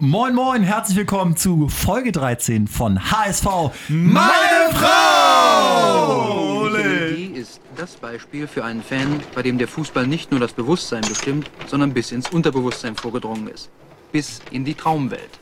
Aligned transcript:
Moin 0.00 0.32
Moin, 0.32 0.62
herzlich 0.62 0.96
willkommen 0.96 1.36
zu 1.36 1.68
Folge 1.68 2.12
13 2.12 2.68
von 2.68 3.10
HSV 3.10 3.46
Meine 3.88 4.70
Frau! 4.70 6.60
Ole. 6.60 7.16
ist 7.34 7.60
das 7.74 7.96
Beispiel 7.96 8.46
für 8.46 8.64
einen 8.64 8.80
Fan, 8.80 9.20
bei 9.34 9.42
dem 9.42 9.58
der 9.58 9.66
Fußball 9.66 10.06
nicht 10.06 10.30
nur 10.30 10.38
das 10.38 10.52
Bewusstsein 10.52 11.00
bestimmt, 11.00 11.50
sondern 11.66 11.94
bis 11.94 12.12
ins 12.12 12.30
Unterbewusstsein 12.30 12.94
vorgedrungen 12.94 13.48
ist. 13.48 13.70
Bis 14.12 14.40
in 14.52 14.64
die 14.64 14.74
Traumwelt. 14.74 15.40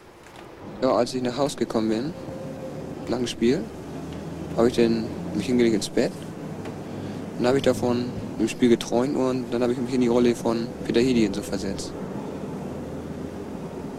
Ja, 0.80 0.92
als 0.92 1.12
ich 1.12 1.22
nach 1.22 1.36
Hause 1.36 1.58
gekommen 1.58 1.90
bin, 1.90 2.14
nach 3.10 3.18
dem 3.18 3.26
Spiel, 3.26 3.62
habe 4.56 4.68
ich 4.68 4.76
dann 4.76 5.04
mich 5.34 5.44
hingelegt 5.44 5.74
ins 5.74 5.90
Bett. 5.90 6.12
Dann 7.36 7.48
habe 7.48 7.58
ich 7.58 7.62
davon 7.62 8.06
im 8.38 8.48
Spiel 8.48 8.70
geträumt 8.70 9.16
und 9.16 9.50
dann 9.50 9.62
habe 9.62 9.74
ich 9.74 9.78
mich 9.78 9.92
in 9.92 10.00
die 10.00 10.08
Rolle 10.08 10.34
von 10.34 10.66
Peter 10.86 11.00
Hedien 11.00 11.34
so 11.34 11.42
versetzt. 11.42 11.92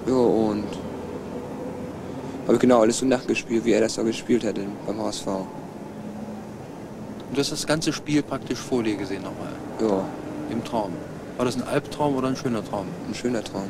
Ja, 0.08 0.14
und 0.14 0.66
habe 2.44 2.54
ich 2.54 2.60
genau 2.60 2.82
alles 2.82 3.00
so 3.00 3.06
nachgespielt, 3.06 3.66
wie 3.66 3.74
er 3.74 3.82
das 3.82 3.96
da 3.96 4.04
gespielt 4.04 4.46
hat 4.46 4.56
beim 4.86 5.02
HSV. 5.02 5.26
Du 5.26 5.48
hast 7.38 7.52
das 7.52 7.68
ganze 7.68 7.92
Spiel 7.92 8.24
praktisch 8.24 8.58
vor 8.58 8.84
dir 8.84 8.96
gesehen 8.96 9.24
nochmal? 9.24 9.52
Ja. 9.82 10.06
Im 10.50 10.64
Traum. 10.64 10.94
War 11.36 11.44
das 11.46 11.56
ein 11.56 11.68
Albtraum 11.68 12.16
oder 12.16 12.30
ein 12.30 12.38
schöner 12.38 12.64
Traum? 12.64 12.88
Ein 13.08 13.14
schöner 13.14 13.44
Traum. 13.44 13.68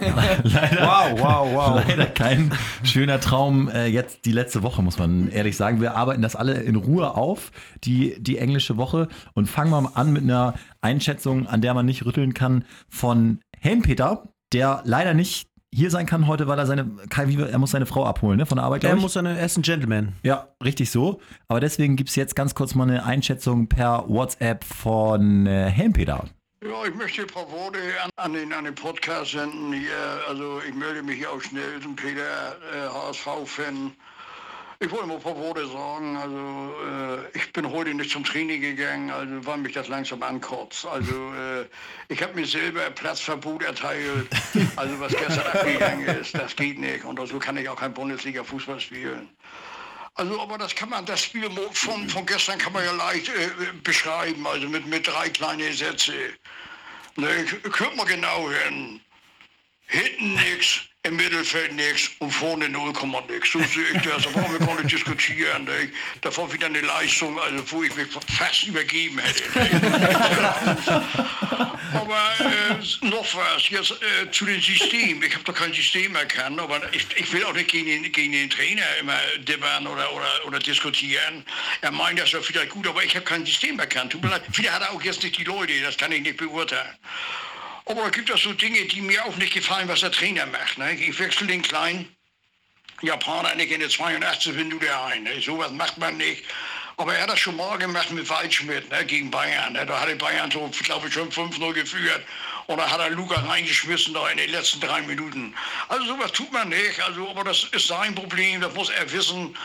leider, 0.42 0.82
wow, 0.82 1.20
wow, 1.20 1.48
wow. 1.54 1.82
Leider 1.88 2.06
kein 2.06 2.50
schöner 2.82 3.20
Traum. 3.20 3.68
Äh, 3.68 3.86
jetzt 3.86 4.24
die 4.24 4.32
letzte 4.32 4.64
Woche, 4.64 4.82
muss 4.82 4.98
man 4.98 5.30
ehrlich 5.30 5.56
sagen. 5.56 5.80
Wir 5.80 5.94
arbeiten 5.94 6.20
das 6.20 6.36
alle 6.36 6.54
in 6.54 6.74
Ruhe 6.74 7.14
auf, 7.14 7.52
die, 7.84 8.20
die 8.20 8.36
englische 8.36 8.76
Woche. 8.76 9.06
Und 9.32 9.46
fangen 9.46 9.70
wir 9.70 9.80
mal 9.80 9.92
an 9.94 10.12
mit 10.12 10.24
einer 10.24 10.54
Einschätzung, 10.80 11.46
an 11.46 11.62
der 11.62 11.72
man 11.72 11.86
nicht 11.86 12.04
rütteln 12.04 12.34
kann, 12.34 12.64
von 12.88 13.38
Helmpeter, 13.58 14.24
der 14.52 14.82
leider 14.84 15.14
nicht 15.14 15.48
hier 15.72 15.90
sein 15.90 16.06
kann 16.06 16.26
heute, 16.26 16.46
weil 16.46 16.58
er 16.58 16.66
seine, 16.66 16.90
er 17.10 17.58
muss 17.58 17.70
seine 17.70 17.86
Frau 17.86 18.04
abholen, 18.04 18.38
ne, 18.38 18.46
von 18.46 18.56
der 18.56 18.64
Arbeit. 18.64 18.84
Er 18.84 18.96
muss 18.96 19.12
seine, 19.12 19.38
er 19.38 19.46
ist 19.46 19.56
ein 19.56 19.62
Gentleman. 19.62 20.14
Ja, 20.22 20.48
richtig 20.64 20.90
so. 20.90 21.20
Aber 21.46 21.60
deswegen 21.60 21.96
gibt 21.96 22.10
es 22.10 22.16
jetzt 22.16 22.34
ganz 22.34 22.54
kurz 22.54 22.74
mal 22.74 22.88
eine 22.88 23.04
Einschätzung 23.04 23.68
per 23.68 24.04
WhatsApp 24.08 24.64
von 24.64 25.46
äh, 25.46 25.70
Helmpeter. 25.70 26.24
Ja, 26.64 26.84
ich 26.86 26.94
möchte 26.94 27.22
ein 27.22 27.28
paar 27.28 27.50
Worte 27.52 27.78
an, 28.02 28.10
an, 28.16 28.32
den, 28.32 28.52
an 28.52 28.64
den 28.64 28.74
Podcast 28.74 29.30
senden 29.32 29.72
hier. 29.72 30.20
Also 30.28 30.60
ich 30.66 30.74
melde 30.74 31.02
mich 31.02 31.18
hier 31.18 31.30
auch 31.30 31.40
schnell 31.40 31.80
zum 31.80 31.94
Peter, 31.94 32.56
äh, 32.74 32.88
HSV-Fan. 32.88 33.92
Ich 34.80 34.88
wollte 34.92 35.06
mal 35.06 35.18
paar 35.18 35.36
Worte 35.36 35.66
sagen. 35.66 36.16
Also 36.16 36.72
äh, 36.86 37.36
ich 37.36 37.52
bin 37.52 37.68
heute 37.68 37.92
nicht 37.94 38.12
zum 38.12 38.22
Training 38.22 38.60
gegangen, 38.60 39.10
also 39.10 39.44
weil 39.44 39.58
mich 39.58 39.72
das 39.72 39.88
langsam 39.88 40.22
ankotzt. 40.22 40.86
Also 40.86 41.34
äh, 41.34 41.66
ich 42.08 42.22
habe 42.22 42.34
mir 42.34 42.46
selber 42.46 42.88
Platzverbot 42.90 43.64
erteilt. 43.64 44.28
Also 44.76 45.00
was 45.00 45.12
gestern 45.16 45.46
abgegangen 45.52 46.06
ist, 46.06 46.32
das 46.34 46.54
geht 46.54 46.78
nicht. 46.78 47.04
Und 47.04 47.18
so 47.28 47.40
kann 47.40 47.56
ich 47.56 47.68
auch 47.68 47.74
kein 47.74 47.92
Bundesliga-Fußball 47.92 48.78
spielen. 48.78 49.28
Also, 50.14 50.40
aber 50.40 50.58
das 50.58 50.74
kann 50.74 50.90
man, 50.90 51.04
das 51.06 51.24
Spiel 51.24 51.50
von, 51.72 52.08
von 52.08 52.26
gestern 52.26 52.58
kann 52.58 52.72
man 52.72 52.84
ja 52.84 52.92
leicht 52.92 53.28
äh, 53.28 53.50
beschreiben, 53.82 54.46
also 54.46 54.68
mit, 54.68 54.86
mit 54.86 55.06
drei 55.08 55.28
kleinen 55.28 55.72
Sätzen. 55.72 56.14
Ne, 57.16 57.46
hört 57.62 57.96
mal 57.96 58.06
genau 58.06 58.48
hin. 58.48 59.00
Hinten 59.86 60.34
nichts, 60.34 60.82
im 61.08 61.16
Mittelfeld 61.16 61.74
nichts 61.74 62.10
und 62.18 62.30
vorne 62.30 62.68
0, 62.68 62.92
nix. 63.28 63.50
So 63.50 63.58
sehe 63.60 63.84
ich 63.94 64.02
das. 64.02 64.24
Da 64.24 64.30
brauchen 64.30 64.58
wir 64.58 64.66
gar 64.66 64.76
nicht 64.76 64.92
diskutieren. 64.92 65.64
Ne? 65.64 65.90
Da 66.20 66.36
war 66.36 66.52
wieder 66.52 66.66
eine 66.66 66.80
Leistung, 66.80 67.38
also 67.40 67.72
wo 67.72 67.82
ich 67.82 67.94
mich 67.96 68.08
fast 68.36 68.64
übergeben 68.64 69.18
hätte. 69.18 69.42
aber 71.94 72.20
äh, 72.40 73.06
noch 73.06 73.26
was, 73.34 73.68
jetzt 73.70 73.92
äh, 73.92 74.30
zu 74.30 74.44
dem 74.44 74.60
System. 74.60 75.22
Ich 75.22 75.34
habe 75.34 75.44
doch 75.44 75.54
kein 75.54 75.72
System 75.72 76.14
erkannt, 76.14 76.60
aber 76.60 76.80
ich, 76.92 77.06
ich 77.16 77.32
will 77.32 77.44
auch 77.44 77.54
nicht 77.54 77.70
gegen 77.70 77.86
den, 77.86 78.12
gegen 78.12 78.32
den 78.32 78.50
Trainer 78.50 78.84
immer 79.00 79.18
dibbern 79.38 79.86
oder, 79.86 80.12
oder, 80.12 80.46
oder 80.46 80.58
diskutieren. 80.58 81.44
Er 81.80 81.90
meint 81.90 82.18
das 82.18 82.32
ja 82.32 82.40
vielleicht 82.40 82.70
gut, 82.70 82.86
aber 82.86 83.02
ich 83.02 83.14
habe 83.16 83.24
kein 83.24 83.46
System 83.46 83.78
erkannt. 83.78 84.16
Vielleicht 84.52 84.72
hat 84.72 84.82
er 84.82 84.92
auch 84.92 85.02
jetzt 85.02 85.22
nicht 85.22 85.38
die 85.38 85.44
Leute, 85.44 85.72
das 85.80 85.96
kann 85.96 86.12
ich 86.12 86.20
nicht 86.20 86.36
beurteilen. 86.36 86.94
Aber 87.88 88.02
da 88.02 88.10
gibt 88.10 88.28
es 88.28 88.42
so 88.42 88.52
Dinge, 88.52 88.84
die 88.84 89.00
mir 89.00 89.24
auch 89.24 89.36
nicht 89.36 89.54
gefallen, 89.54 89.88
was 89.88 90.00
der 90.00 90.12
Trainer 90.12 90.44
macht. 90.46 90.76
Ne? 90.76 90.92
Ich 90.92 91.18
wechsle 91.18 91.46
den 91.46 91.62
kleinen 91.62 92.14
Japaner 93.00 93.54
nicht 93.54 93.72
in 93.72 93.80
der 93.80 93.88
82 93.88 94.54
Minute 94.54 95.00
ein. 95.00 95.22
Ne? 95.22 95.40
Sowas 95.40 95.70
macht 95.70 95.96
man 95.96 96.18
nicht. 96.18 96.44
Aber 96.98 97.14
er 97.14 97.22
hat 97.22 97.30
das 97.30 97.38
schon 97.38 97.56
mal 97.56 97.78
gemacht 97.78 98.10
mit 98.10 98.28
Waldschmidt 98.28 98.90
ne, 98.90 99.06
gegen 99.06 99.30
Bayern. 99.30 99.72
Ne? 99.72 99.86
Da 99.86 100.00
hat 100.00 100.08
er 100.08 100.16
Bayern 100.16 100.50
so, 100.50 100.68
glaube 100.82 101.08
ich, 101.08 101.14
schon 101.14 101.30
5-0 101.30 101.72
geführt. 101.72 102.22
Und 102.66 102.76
da 102.76 102.90
hat 102.90 103.00
er 103.00 103.10
Luca 103.10 103.40
reingeschmissen 103.40 104.12
da 104.12 104.28
in 104.28 104.36
den 104.36 104.50
letzten 104.50 104.80
drei 104.80 105.00
Minuten. 105.02 105.54
Also 105.88 106.04
sowas 106.04 106.32
tut 106.32 106.52
man 106.52 106.68
nicht. 106.68 107.00
Also, 107.00 107.30
aber 107.30 107.44
das 107.44 107.64
ist 107.72 107.86
sein 107.86 108.14
Problem, 108.14 108.60
das 108.60 108.74
muss 108.74 108.90
er 108.90 109.10
wissen. 109.10 109.56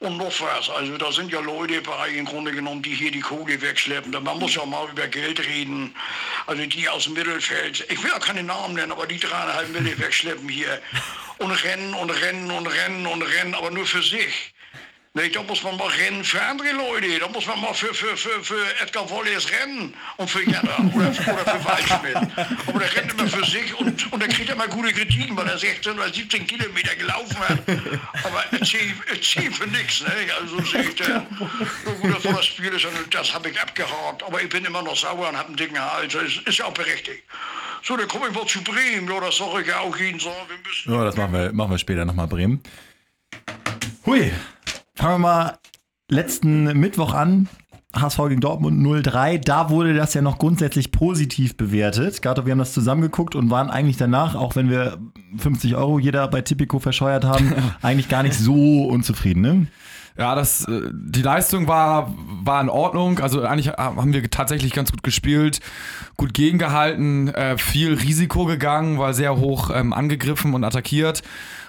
Und 0.00 0.16
noch 0.16 0.40
was, 0.40 0.70
also 0.70 0.96
da 0.96 1.10
sind 1.10 1.32
ja 1.32 1.40
Leute 1.40 1.82
bei 1.82 2.08
im 2.10 2.24
Grunde 2.24 2.52
genommen, 2.52 2.82
die 2.82 2.94
hier 2.94 3.10
die 3.10 3.20
Kohle 3.20 3.60
wegschleppen. 3.60 4.12
Man 4.12 4.38
muss 4.38 4.54
ja 4.54 4.64
mal 4.64 4.88
über 4.88 5.08
Geld 5.08 5.44
reden. 5.44 5.92
Also 6.46 6.64
die 6.66 6.88
aus 6.88 7.04
dem 7.04 7.14
Mittelfeld, 7.14 7.84
ich 7.90 8.02
will 8.02 8.10
ja 8.10 8.18
keine 8.20 8.44
Namen 8.44 8.74
nennen, 8.74 8.92
aber 8.92 9.06
die 9.06 9.18
dreieinhalb 9.18 9.70
Mille 9.70 9.98
wegschleppen 9.98 10.48
hier 10.48 10.80
und 11.38 11.50
rennen 11.50 11.94
und 11.94 12.10
rennen 12.10 12.50
und 12.50 12.66
rennen 12.68 13.06
und 13.06 13.22
rennen, 13.22 13.54
aber 13.54 13.72
nur 13.72 13.86
für 13.86 14.02
sich. 14.02 14.54
Nee, 15.14 15.30
da 15.30 15.42
muss 15.42 15.62
man 15.62 15.76
mal 15.76 15.88
rennen 15.88 16.22
für 16.22 16.40
andere 16.40 16.70
Leute. 16.72 17.18
Da 17.18 17.28
muss 17.28 17.46
man 17.46 17.60
mal 17.60 17.72
für, 17.72 17.92
für, 17.94 18.16
für, 18.16 18.42
für 18.44 18.80
Edgar 18.80 19.08
Wallace 19.10 19.50
rennen 19.50 19.94
und 20.16 20.30
für 20.30 20.44
Jana 20.48 20.76
oder, 20.94 21.08
oder 21.08 21.14
für 21.14 21.64
Waldschmidt. 21.64 22.16
Aber 22.66 22.78
der 22.78 22.94
rennt 22.94 23.12
immer 23.12 23.26
für 23.26 23.44
sich 23.44 23.74
und, 23.74 24.12
und 24.12 24.22
er 24.22 24.28
kriegt 24.28 24.50
immer 24.50 24.68
gute 24.68 24.92
Kritiken, 24.92 25.36
weil 25.36 25.48
er 25.48 25.58
16 25.58 25.94
oder 25.94 26.12
17 26.12 26.46
Kilometer 26.46 26.94
gelaufen 26.94 27.38
hat. 27.38 27.58
Aber 28.22 28.44
er 28.52 28.64
zieht 28.64 29.56
für 29.56 29.66
nichts. 29.66 30.02
Ne? 30.02 30.12
Also 30.40 30.60
sehe 30.62 30.82
ich 30.82 30.94
da. 30.96 31.26
So 31.84 31.92
gut, 31.92 32.14
das 32.14 32.24
war 32.24 32.34
das 32.34 32.46
Spiel 32.46 32.72
ist, 32.72 32.86
das 33.10 33.34
habe 33.34 33.48
ich 33.48 33.60
abgehakt. 33.60 34.22
Aber 34.22 34.42
ich 34.42 34.48
bin 34.50 34.64
immer 34.66 34.82
noch 34.82 34.96
sauer 34.96 35.30
und 35.30 35.36
habe 35.36 35.48
einen 35.48 35.56
dicken 35.56 35.80
Hals. 35.80 36.12
Das 36.12 36.24
ist, 36.44 36.58
ja 36.58 36.66
auch 36.66 36.74
berechtigt. 36.74 37.24
So, 37.82 37.96
dann 37.96 38.08
komme 38.08 38.28
ich 38.28 38.34
mal 38.34 38.46
zu 38.46 38.62
Bremen. 38.62 39.08
Ja, 39.08 39.20
das 39.20 39.38
sage 39.38 39.62
ich 39.62 39.68
ja 39.68 39.80
auch 39.80 39.96
jeden 39.96 40.18
Tag. 40.18 40.32
Ja, 40.84 41.04
das 41.04 41.16
machen 41.16 41.32
wir, 41.32 41.52
machen 41.52 41.70
wir 41.70 41.78
später 41.78 42.04
nochmal, 42.04 42.26
Bremen. 42.26 42.62
Hui, 44.04 44.32
Fangen 44.98 45.14
wir 45.14 45.18
mal 45.18 45.58
letzten 46.10 46.64
Mittwoch 46.76 47.14
an. 47.14 47.48
HSV 47.94 48.18
gegen 48.30 48.40
Dortmund 48.40 48.84
0-3, 48.84 49.38
da 49.38 49.70
wurde 49.70 49.94
das 49.94 50.12
ja 50.12 50.22
noch 50.22 50.38
grundsätzlich 50.38 50.90
positiv 50.90 51.56
bewertet. 51.56 52.20
Gato, 52.20 52.44
wir 52.46 52.50
haben 52.50 52.58
das 52.58 52.72
zusammengeguckt 52.72 53.36
und 53.36 53.48
waren 53.48 53.70
eigentlich 53.70 53.96
danach, 53.96 54.34
auch 54.34 54.56
wenn 54.56 54.68
wir 54.68 54.98
50 55.36 55.76
Euro 55.76 56.00
jeder 56.00 56.26
bei 56.26 56.42
Tipico 56.42 56.80
verscheuert 56.80 57.24
haben, 57.24 57.54
eigentlich 57.80 58.08
gar 58.08 58.24
nicht 58.24 58.34
so 58.34 58.88
unzufrieden, 58.88 59.40
ne? 59.40 59.66
Ja, 60.18 60.34
das, 60.34 60.66
äh, 60.66 60.90
die 60.92 61.22
Leistung 61.22 61.68
war, 61.68 62.12
war 62.42 62.60
in 62.60 62.68
Ordnung. 62.68 63.20
Also 63.20 63.42
eigentlich 63.42 63.68
haben 63.68 64.12
wir 64.12 64.28
tatsächlich 64.28 64.72
ganz 64.72 64.90
gut 64.90 65.04
gespielt, 65.04 65.60
gut 66.16 66.34
gegengehalten, 66.34 67.28
äh, 67.28 67.56
viel 67.56 67.94
Risiko 67.94 68.46
gegangen, 68.46 68.98
war 68.98 69.14
sehr 69.14 69.36
hoch 69.36 69.70
ähm, 69.72 69.92
angegriffen 69.92 70.54
und 70.54 70.64
attackiert. 70.64 71.22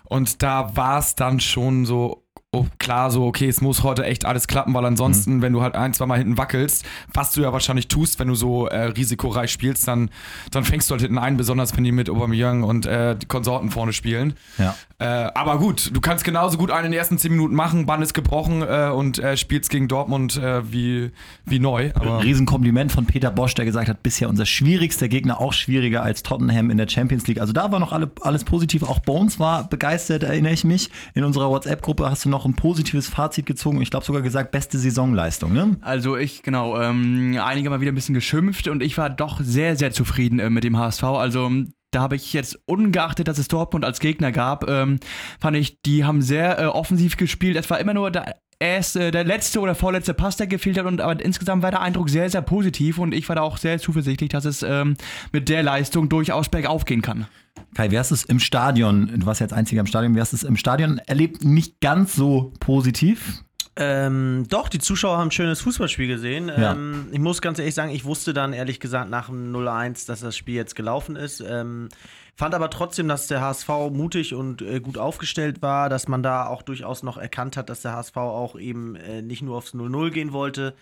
Und 0.05 0.41
da 0.41 0.75
war 0.75 0.97
es 0.97 1.13
dann 1.13 1.39
schon 1.39 1.85
so 1.85 2.25
oh, 2.51 2.65
klar, 2.79 3.11
so, 3.11 3.25
okay, 3.25 3.47
es 3.47 3.61
muss 3.61 3.83
heute 3.83 4.03
echt 4.05 4.25
alles 4.25 4.47
klappen, 4.47 4.73
weil 4.73 4.83
ansonsten, 4.85 5.37
mhm. 5.37 5.41
wenn 5.41 5.53
du 5.53 5.61
halt 5.61 5.75
ein, 5.75 5.93
zwei 5.93 6.07
Mal 6.07 6.17
hinten 6.17 6.37
wackelst, 6.37 6.83
was 7.13 7.31
du 7.31 7.41
ja 7.41 7.53
wahrscheinlich 7.53 7.87
tust, 7.87 8.19
wenn 8.19 8.27
du 8.27 8.35
so 8.35 8.67
äh, 8.67 8.85
risikoreich 8.85 9.51
spielst, 9.51 9.87
dann, 9.87 10.09
dann 10.49 10.63
fängst 10.63 10.89
du 10.89 10.93
halt 10.93 11.01
hinten 11.01 11.19
ein, 11.19 11.37
besonders 11.37 11.75
wenn 11.77 11.83
die 11.83 11.91
mit 11.91 12.09
Aubameyang 12.09 12.63
und 12.63 12.87
äh, 12.87 13.15
die 13.15 13.27
Konsorten 13.27 13.69
vorne 13.69 13.93
spielen. 13.93 14.33
Ja. 14.57 14.75
Äh, 14.97 15.31
aber 15.33 15.59
gut, 15.59 15.95
du 15.95 16.01
kannst 16.01 16.25
genauso 16.25 16.57
gut 16.57 16.71
einen 16.71 16.87
in 16.87 16.91
den 16.91 16.97
ersten 16.97 17.17
zehn 17.17 17.31
Minuten 17.31 17.55
machen, 17.55 17.85
Bann 17.85 18.01
ist 18.01 18.13
gebrochen 18.13 18.63
äh, 18.63 18.89
und 18.93 19.19
äh, 19.19 19.37
spielst 19.37 19.69
gegen 19.69 19.87
Dortmund 19.87 20.35
äh, 20.37 20.73
wie, 20.73 21.11
wie 21.45 21.59
neu. 21.59 21.91
Aber 21.93 22.23
Riesenkompliment 22.23 22.91
von 22.91 23.05
Peter 23.05 23.31
Bosch, 23.31 23.53
der 23.53 23.65
gesagt 23.65 23.87
hat, 23.87 24.03
bisher 24.03 24.27
unser 24.27 24.45
schwierigster 24.45 25.07
Gegner, 25.07 25.39
auch 25.39 25.53
schwieriger 25.53 26.03
als 26.03 26.23
Tottenham 26.23 26.69
in 26.69 26.77
der 26.77 26.89
Champions 26.89 27.27
League. 27.27 27.39
Also 27.39 27.53
da 27.53 27.71
war 27.71 27.79
noch 27.79 27.93
alle, 27.93 28.11
alles 28.21 28.43
positiv. 28.43 28.83
Auch 28.83 28.99
Bones 28.99 29.39
war 29.39 29.69
begeistert, 29.69 30.23
erinnere 30.23 30.53
ich 30.53 30.65
mich. 30.65 30.89
In 31.13 31.23
unserer 31.23 31.49
WhatsApp-Gruppe 31.49 32.09
hast 32.09 32.25
du 32.25 32.29
noch 32.29 32.38
noch 32.39 32.45
ein 32.45 32.55
positives 32.55 33.09
Fazit 33.09 33.45
gezogen. 33.45 33.81
Ich 33.81 33.91
glaube 33.91 34.05
sogar 34.05 34.21
gesagt, 34.21 34.51
beste 34.51 34.77
Saisonleistung. 34.77 35.51
Ne? 35.51 35.75
Also 35.81 36.15
ich, 36.15 36.41
genau, 36.41 36.79
ähm, 36.79 37.37
einige 37.41 37.69
mal 37.69 37.81
wieder 37.81 37.91
ein 37.91 37.95
bisschen 37.95 38.15
geschimpft 38.15 38.69
und 38.69 38.81
ich 38.81 38.97
war 38.97 39.09
doch 39.09 39.41
sehr, 39.41 39.75
sehr 39.75 39.91
zufrieden 39.91 40.39
äh, 40.39 40.49
mit 40.49 40.63
dem 40.63 40.77
HSV. 40.77 41.03
Also 41.03 41.51
da 41.91 42.01
habe 42.01 42.15
ich 42.15 42.33
jetzt, 42.33 42.59
ungeachtet, 42.65 43.27
dass 43.27 43.37
es 43.37 43.47
Dortmund 43.47 43.85
als 43.85 43.99
Gegner 43.99 44.31
gab, 44.31 44.69
ähm, 44.69 44.99
fand 45.39 45.57
ich, 45.57 45.81
die 45.81 46.05
haben 46.05 46.21
sehr 46.21 46.59
äh, 46.59 46.65
offensiv 46.65 47.17
gespielt. 47.17 47.55
Es 47.57 47.69
war 47.69 47.79
immer 47.79 47.93
nur 47.93 48.11
der, 48.11 48.35
erst 48.59 48.95
äh, 48.95 49.11
der 49.11 49.23
letzte 49.23 49.59
oder 49.59 49.75
vorletzte 49.75 50.13
Pass, 50.13 50.37
der 50.37 50.47
gefehlt 50.47 50.77
hat. 50.77 50.85
Und, 50.85 51.01
aber 51.01 51.23
insgesamt 51.23 51.63
war 51.63 51.71
der 51.71 51.81
Eindruck 51.81 52.09
sehr, 52.09 52.29
sehr 52.29 52.41
positiv 52.41 52.99
und 52.99 53.13
ich 53.13 53.27
war 53.29 53.35
da 53.35 53.41
auch 53.41 53.57
sehr 53.57 53.79
zuversichtlich, 53.79 54.29
dass 54.29 54.45
es 54.45 54.63
ähm, 54.63 54.95
mit 55.31 55.49
der 55.49 55.63
Leistung 55.63 56.09
durchaus 56.09 56.49
bergauf 56.49 56.85
gehen 56.85 57.01
kann. 57.01 57.27
Kai, 57.75 57.91
wie 57.91 57.99
hast 57.99 58.11
du 58.11 58.15
es 58.15 58.23
im 58.23 58.39
Stadion, 58.39 59.19
du 59.19 59.25
warst 59.25 59.41
jetzt 59.41 59.53
einziger 59.53 59.81
im 59.81 59.87
Stadion, 59.87 60.15
wie 60.15 60.21
hast 60.21 60.33
du 60.33 60.37
es 60.37 60.43
im 60.43 60.55
Stadion 60.55 60.99
erlebt? 61.07 61.43
Nicht 61.43 61.81
ganz 61.81 62.15
so 62.15 62.53
positiv? 62.59 63.43
Ähm, 63.81 64.45
doch, 64.49 64.67
die 64.67 64.79
Zuschauer 64.79 65.17
haben 65.17 65.29
ein 65.29 65.31
schönes 65.31 65.61
Fußballspiel 65.61 66.07
gesehen. 66.07 66.49
Ja. 66.49 66.73
Ähm, 66.73 67.07
ich 67.13 67.19
muss 67.19 67.41
ganz 67.41 67.59
ehrlich 67.59 67.73
sagen, 67.73 67.91
ich 67.91 68.03
wusste 68.03 68.33
dann 68.33 68.51
ehrlich 68.51 68.81
gesagt 68.81 69.09
nach 69.09 69.27
dem 69.27 69.55
0-1, 69.55 70.05
dass 70.05 70.19
das 70.19 70.35
Spiel 70.35 70.55
jetzt 70.55 70.75
gelaufen 70.75 71.15
ist. 71.15 71.39
Ähm, 71.39 71.87
fand 72.35 72.53
aber 72.53 72.69
trotzdem, 72.69 73.07
dass 73.07 73.27
der 73.27 73.39
HSV 73.39 73.69
mutig 73.91 74.33
und 74.35 74.61
äh, 74.61 74.81
gut 74.81 74.97
aufgestellt 74.97 75.61
war, 75.61 75.87
dass 75.87 76.09
man 76.09 76.21
da 76.21 76.47
auch 76.47 76.61
durchaus 76.61 77.03
noch 77.03 77.17
erkannt 77.17 77.55
hat, 77.55 77.69
dass 77.69 77.81
der 77.81 77.93
HSV 77.93 78.17
auch 78.17 78.59
eben 78.59 78.97
äh, 78.97 79.21
nicht 79.21 79.41
nur 79.41 79.55
aufs 79.55 79.73
0-0 79.73 80.11
gehen 80.11 80.33
wollte. 80.33 80.75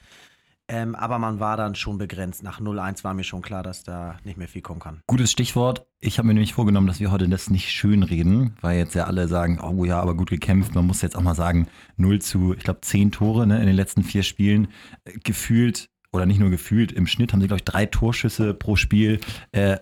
Ähm, 0.69 0.95
aber 0.95 1.17
man 1.17 1.39
war 1.39 1.55
dann 1.55 1.75
schon 1.75 1.97
begrenzt. 1.97 2.43
Nach 2.43 2.59
0-1 2.59 3.03
war 3.03 3.13
mir 3.13 3.23
schon 3.23 3.41
klar, 3.41 3.63
dass 3.63 3.83
da 3.83 4.17
nicht 4.25 4.37
mehr 4.37 4.49
viel 4.49 4.61
kommen 4.61 4.81
kann. 4.81 5.01
Gutes 5.07 5.31
Stichwort. 5.31 5.87
Ich 5.99 6.17
habe 6.17 6.27
mir 6.27 6.33
nämlich 6.33 6.53
vorgenommen, 6.53 6.87
dass 6.87 6.99
wir 6.99 7.09
heute 7.09 7.29
das 7.29 7.49
nicht 7.49 7.69
schön 7.69 8.03
reden, 8.03 8.57
weil 8.61 8.77
jetzt 8.77 8.93
ja 8.93 9.05
alle 9.05 9.27
sagen, 9.27 9.59
oh 9.61 9.85
ja, 9.85 9.99
aber 10.01 10.15
gut 10.15 10.29
gekämpft. 10.29 10.75
Man 10.75 10.85
muss 10.85 11.01
jetzt 11.01 11.15
auch 11.15 11.21
mal 11.21 11.35
sagen, 11.35 11.67
0 11.95 12.19
zu, 12.19 12.53
ich 12.53 12.63
glaube, 12.63 12.81
10 12.81 13.11
Tore 13.11 13.47
ne, 13.47 13.59
in 13.59 13.67
den 13.67 13.75
letzten 13.75 14.03
vier 14.03 14.23
Spielen. 14.23 14.67
Äh, 15.05 15.19
gefühlt, 15.23 15.89
oder 16.11 16.25
nicht 16.25 16.39
nur 16.39 16.49
gefühlt, 16.49 16.91
im 16.91 17.07
Schnitt 17.07 17.31
haben 17.31 17.39
sie, 17.39 17.47
glaube 17.47 17.59
ich, 17.59 17.65
drei 17.65 17.85
Torschüsse 17.85 18.53
pro 18.53 18.75
Spiel. 18.75 19.21
Äh, 19.53 19.77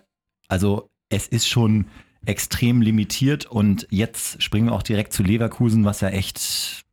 also 0.48 0.92
es 1.10 1.28
ist 1.28 1.48
schon 1.48 1.88
extrem 2.26 2.82
limitiert 2.82 3.46
und 3.46 3.88
jetzt 3.90 4.42
springen 4.42 4.68
wir 4.68 4.74
auch 4.74 4.84
direkt 4.84 5.14
zu 5.14 5.24
Leverkusen, 5.24 5.86
was 5.86 6.02
ja 6.02 6.10
echt 6.10 6.85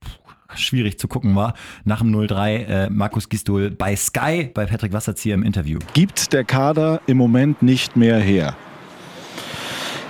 schwierig 0.57 0.99
zu 0.99 1.09
gucken 1.09 1.35
war. 1.35 1.55
Nach 1.85 2.01
dem 2.01 2.15
0-3 2.15 2.57
äh, 2.65 2.91
Markus 2.91 3.29
Gistol 3.29 3.71
bei 3.71 3.97
Sky, 3.97 4.51
bei 4.53 4.67
Patrick 4.67 4.93
Wasserzieher 4.93 5.35
im 5.35 5.43
Interview. 5.43 5.79
Gibt 5.95 6.33
der 6.33 6.45
Kader 6.45 7.01
im 7.07 7.17
Moment 7.17 7.63
nicht 7.63 7.97
mehr 7.97 8.19
her? 8.19 8.55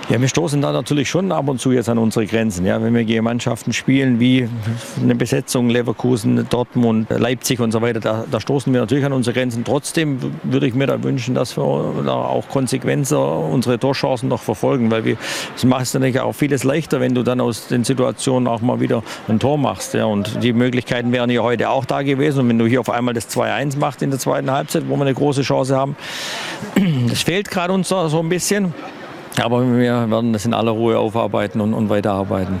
Ja, 0.09 0.19
wir 0.19 0.27
stoßen 0.27 0.61
da 0.61 0.73
natürlich 0.73 1.09
schon 1.09 1.31
ab 1.31 1.47
und 1.47 1.61
zu 1.61 1.71
jetzt 1.71 1.87
an 1.87 1.97
unsere 1.97 2.25
Grenzen. 2.25 2.65
Ja, 2.65 2.81
wenn 2.83 2.93
wir 2.93 3.05
gegen 3.05 3.23
Mannschaften 3.23 3.71
spielen 3.71 4.19
wie 4.19 4.49
eine 5.01 5.15
Besetzung 5.15 5.69
Leverkusen, 5.69 6.45
Dortmund, 6.49 7.07
Leipzig 7.09 7.61
und 7.61 7.71
so 7.71 7.81
weiter, 7.81 8.01
da, 8.01 8.25
da 8.29 8.41
stoßen 8.41 8.73
wir 8.73 8.81
natürlich 8.81 9.05
an 9.05 9.13
unsere 9.13 9.33
Grenzen. 9.33 9.63
Trotzdem 9.63 10.19
würde 10.43 10.67
ich 10.67 10.73
mir 10.73 10.87
da 10.87 11.01
wünschen, 11.01 11.35
dass 11.35 11.55
wir 11.55 12.03
da 12.05 12.15
auch 12.15 12.49
konsequenter 12.49 13.39
unsere 13.39 13.79
Torchancen 13.79 14.27
noch 14.27 14.41
verfolgen, 14.41 14.91
weil 14.91 15.05
wir, 15.05 15.15
das 15.53 15.63
macht 15.63 15.83
es 15.83 15.93
natürlich 15.93 16.19
auch 16.19 16.33
vieles 16.33 16.65
leichter, 16.65 16.99
wenn 16.99 17.15
du 17.15 17.23
dann 17.23 17.39
aus 17.39 17.67
den 17.67 17.85
Situationen 17.85 18.49
auch 18.49 18.59
mal 18.59 18.81
wieder 18.81 19.03
ein 19.29 19.39
Tor 19.39 19.57
machst. 19.57 19.93
Ja, 19.93 20.05
und 20.05 20.43
die 20.43 20.51
Möglichkeiten 20.51 21.13
wären 21.13 21.29
ja 21.29 21.43
heute 21.43 21.69
auch 21.69 21.85
da 21.85 22.01
gewesen. 22.01 22.41
Und 22.41 22.49
wenn 22.49 22.59
du 22.59 22.65
hier 22.65 22.81
auf 22.81 22.89
einmal 22.89 23.13
das 23.13 23.29
2-1 23.29 23.79
machst 23.79 24.01
in 24.01 24.09
der 24.09 24.19
zweiten 24.19 24.51
Halbzeit, 24.51 24.83
wo 24.89 24.97
wir 24.97 25.03
eine 25.03 25.13
große 25.13 25.43
Chance 25.43 25.77
haben, 25.77 25.95
das 27.07 27.21
fehlt 27.21 27.49
gerade 27.49 27.71
uns 27.71 27.87
so 27.87 28.19
ein 28.19 28.27
bisschen. 28.27 28.73
Aber 29.41 29.65
wir 29.65 30.09
werden 30.09 30.33
das 30.33 30.45
in 30.45 30.53
aller 30.53 30.71
Ruhe 30.71 30.99
aufarbeiten 30.99 31.61
und, 31.61 31.73
und 31.73 31.89
weiterarbeiten. 31.89 32.59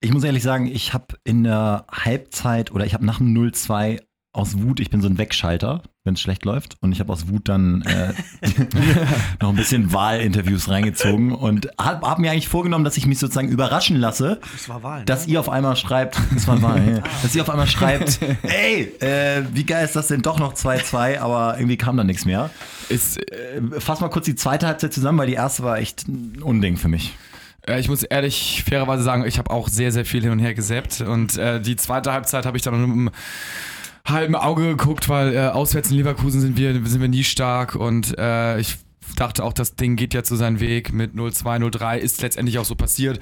Ich 0.00 0.12
muss 0.12 0.24
ehrlich 0.24 0.42
sagen, 0.42 0.66
ich 0.66 0.92
habe 0.92 1.16
in 1.24 1.44
der 1.44 1.86
Halbzeit 1.90 2.72
oder 2.72 2.84
ich 2.84 2.94
habe 2.94 3.06
nach 3.06 3.18
dem 3.18 3.34
0-2 3.34 4.00
aus 4.34 4.58
Wut, 4.62 4.80
ich 4.80 4.88
bin 4.88 5.02
so 5.02 5.08
ein 5.08 5.18
Wegschalter, 5.18 5.82
wenn 6.04 6.14
es 6.14 6.20
schlecht 6.22 6.46
läuft. 6.46 6.76
Und 6.80 6.92
ich 6.92 7.00
habe 7.00 7.12
aus 7.12 7.28
Wut 7.28 7.50
dann 7.50 7.82
äh, 7.82 8.14
noch 9.42 9.50
ein 9.50 9.56
bisschen 9.56 9.92
Wahlinterviews 9.92 10.68
reingezogen 10.70 11.32
und 11.32 11.68
habe 11.78 12.06
hab 12.08 12.18
mir 12.18 12.30
eigentlich 12.30 12.48
vorgenommen, 12.48 12.84
dass 12.84 12.96
ich 12.96 13.06
mich 13.06 13.18
sozusagen 13.18 13.48
überraschen 13.48 13.96
lasse, 13.98 14.40
Das 14.54 14.68
war 14.70 14.82
Wahl. 14.82 15.04
dass 15.04 15.26
ihr 15.26 15.38
auf 15.38 15.50
einmal 15.50 15.76
schreibt, 15.76 16.18
das 16.32 16.48
war 16.48 16.62
Wahl, 16.62 16.94
ja, 16.96 17.02
dass 17.22 17.34
ihr 17.34 17.42
auf 17.42 17.50
einmal 17.50 17.66
schreibt, 17.66 18.20
ey, 18.42 18.84
äh, 19.00 19.42
wie 19.52 19.64
geil 19.64 19.84
ist 19.84 19.96
das 19.96 20.06
denn 20.08 20.22
doch 20.22 20.38
noch 20.38 20.54
2-2, 20.54 21.18
aber 21.18 21.56
irgendwie 21.58 21.76
kam 21.76 21.96
da 21.98 22.04
nichts 22.04 22.24
mehr. 22.24 22.48
Ist, 22.88 23.18
Äh, 23.30 23.60
fass 23.80 24.00
mal 24.00 24.08
kurz 24.08 24.24
die 24.24 24.34
zweite 24.34 24.66
Halbzeit 24.66 24.94
zusammen, 24.94 25.18
weil 25.18 25.26
die 25.26 25.34
erste 25.34 25.62
war 25.62 25.76
echt 25.78 26.08
ein 26.08 26.40
Unding 26.42 26.78
für 26.78 26.88
mich. 26.88 27.14
Äh, 27.66 27.80
Ich 27.80 27.88
muss 27.90 28.02
ehrlich, 28.02 28.64
fairerweise 28.66 29.02
sagen, 29.02 29.26
ich 29.26 29.38
habe 29.38 29.50
auch 29.50 29.68
sehr, 29.68 29.92
sehr 29.92 30.06
viel 30.06 30.22
hin 30.22 30.30
und 30.32 30.38
her 30.38 30.54
gesäppt. 30.54 31.02
Und 31.02 31.36
äh, 31.36 31.60
die 31.60 31.76
zweite 31.76 32.12
Halbzeit 32.14 32.46
habe 32.46 32.56
ich 32.56 32.62
dann 32.62 32.80
mit 32.80 32.90
einem 32.90 33.10
halben 34.06 34.34
Auge 34.34 34.62
geguckt, 34.68 35.08
weil 35.08 35.34
äh, 35.34 35.48
auswärts 35.48 35.90
in 35.90 35.96
Leverkusen 35.96 36.40
sind 36.40 36.56
wir, 36.56 36.72
sind 36.86 37.00
wir 37.00 37.08
nie 37.08 37.24
stark. 37.24 37.74
Und 37.74 38.16
äh, 38.18 38.58
ich 38.58 38.78
dachte 39.16 39.44
auch, 39.44 39.52
das 39.52 39.74
Ding 39.76 39.96
geht 39.96 40.14
jetzt 40.14 40.28
so 40.28 40.36
seinen 40.36 40.60
Weg 40.60 40.92
mit 40.92 41.14
0-2, 41.14 41.60
0-3, 41.70 41.98
ist 41.98 42.22
letztendlich 42.22 42.58
auch 42.58 42.64
so 42.64 42.74
passiert. 42.74 43.20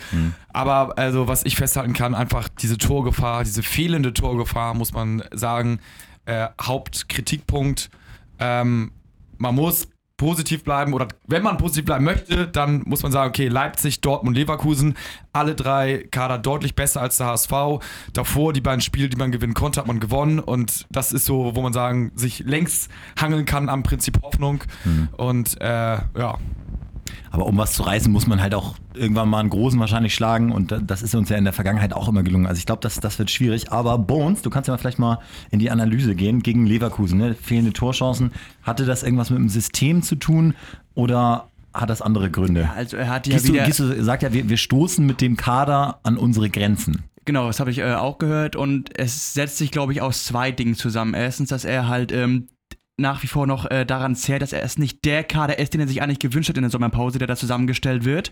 Aber 0.53 0.97
also, 0.99 1.29
was 1.29 1.44
ich 1.44 1.56
festhalten 1.56 1.93
kann, 1.93 2.15
einfach 2.15 2.49
diese 2.49 2.79
Torgefahr, 2.79 3.44
diese 3.44 3.62
fehlende 3.62 4.15
Torgefahr, 4.15 4.75
muss 4.75 4.93
man 4.93 5.23
sagen, 5.32 5.81
äh, 6.27 6.49
Hauptkritikpunkt. 6.61 7.91
Ähm, 8.38 8.93
man 9.38 9.55
muss 9.55 9.88
positiv 10.21 10.65
bleiben 10.65 10.93
oder 10.93 11.09
wenn 11.29 11.43
man 11.43 11.57
positiv 11.57 11.87
bleiben 11.87 12.05
möchte, 12.05 12.47
dann 12.47 12.83
muss 12.85 13.03
man 13.03 13.11
sagen, 13.11 13.31
okay, 13.31 13.49
Leipzig, 13.49 14.03
Dortmund, 14.03 14.37
Leverkusen, 14.37 14.95
alle 15.33 15.55
drei 15.55 16.07
Kader 16.11 16.37
deutlich 16.37 16.75
besser 16.75 17.01
als 17.01 17.17
der 17.17 17.29
HSV. 17.29 17.53
Davor 18.13 18.53
die 18.53 18.61
beiden 18.61 18.83
Spiele, 18.83 19.09
die 19.09 19.17
man 19.17 19.33
gewinnen 19.33 19.55
konnte, 19.55 19.81
hat 19.81 19.87
man 19.87 19.99
gewonnen 19.99 20.39
und 20.39 20.85
das 20.91 21.15
ist 21.15 21.25
so, 21.25 21.57
wo 21.57 21.63
man 21.63 21.73
sagen, 21.73 22.13
sich 22.17 22.41
längst 22.41 22.91
hangeln 23.19 23.47
kann 23.47 23.71
am 23.71 23.83
Prinzip 23.83 24.21
Hoffnung 24.23 24.63
und 25.17 25.59
äh, 25.63 25.95
ja, 26.19 26.39
Aber 27.31 27.47
um 27.47 27.57
was 27.57 27.73
zu 27.75 27.83
reißen, 27.83 28.11
muss 28.12 28.27
man 28.27 28.41
halt 28.43 28.55
auch 28.55 28.75
irgendwann 28.95 29.29
mal 29.29 29.41
einen 29.41 29.51
Großen 29.51 29.79
wahrscheinlich 29.79 30.15
schlagen. 30.15 30.53
Und 30.53 30.73
da- 30.73 30.79
das 30.79 31.03
ist 31.03 31.15
uns 31.15 31.29
ja 31.29 31.37
in 31.37 31.45
der 31.45 31.53
Vergangenheit 31.53 31.93
auch 31.93 32.09
immer 32.09 32.23
gelungen. 32.23 32.47
Also 32.47 32.59
ich 32.59 32.67
glaube, 32.67 32.81
das, 32.83 33.01
das 33.01 33.19
wird 33.19 33.31
schwierig. 33.31 33.73
Aber 33.73 33.99
Bones, 33.99 34.43
du 34.43 34.51
kannst 34.51 34.69
ja 34.69 34.75
mal 34.75 34.79
vielleicht 34.79 34.99
mal 34.99 35.19
in 35.51 35.59
die 35.59 35.71
Analyse 35.71 36.15
gehen 36.15 36.43
gegen 36.43 36.67
Leverkusen. 36.67 37.19
Ne? 37.19 37.35
Fehlende 37.35 37.73
Torchancen. 37.73 38.33
Hatte 38.62 38.85
das 38.85 39.03
irgendwas 39.03 39.31
mit 39.31 39.39
dem 39.39 39.49
System 39.49 40.03
zu 40.03 40.17
tun 40.17 40.55
oder 40.95 41.49
hat 41.73 41.89
das 41.89 42.03
andere 42.03 42.31
Gründe? 42.31 42.69
Also 42.75 42.97
er 42.97 43.09
hat 43.09 43.27
ja 43.27 43.35
Gisto, 43.35 43.53
wieder... 43.53 43.65
Gisto 43.65 44.03
sagt 44.03 44.23
ja, 44.23 44.33
wir, 44.33 44.49
wir 44.49 44.57
stoßen 44.57 45.07
mit 45.07 45.21
dem 45.21 45.37
Kader 45.37 46.01
an 46.03 46.17
unsere 46.17 46.51
Grenzen. 46.51 47.05
Genau, 47.27 47.47
das 47.47 47.61
habe 47.61 47.71
ich 47.71 47.79
äh, 47.79 47.95
auch 47.95 48.19
gehört 48.19 48.57
und 48.57 48.99
es 48.99 49.35
setzt 49.35 49.59
sich, 49.59 49.71
glaube 49.71 49.93
ich, 49.93 50.01
aus 50.01 50.25
zwei 50.25 50.51
Dingen 50.51 50.75
zusammen. 50.75 51.15
Erstens, 51.15 51.51
dass 51.51 51.65
er 51.65 51.87
halt 51.87 52.11
ähm, 52.12 52.49
nach 53.00 53.23
wie 53.23 53.26
vor 53.26 53.47
noch 53.47 53.70
äh, 53.70 53.85
daran 53.85 54.14
zählt, 54.14 54.43
dass 54.43 54.52
er 54.52 54.62
es 54.62 54.79
nicht 54.79 55.05
der 55.05 55.25
Kader 55.25 55.58
ist, 55.58 55.75
den 55.75 55.81
er 55.81 55.88
sich 55.88 56.02
eigentlich 56.02 56.19
gewünscht 56.19 56.49
hat 56.49 56.56
in 56.56 56.62
der 56.62 56.70
Sommerpause, 56.70 57.19
der 57.19 57.26
da 57.26 57.37
zusammengestellt 57.37 58.05
wird. 58.05 58.31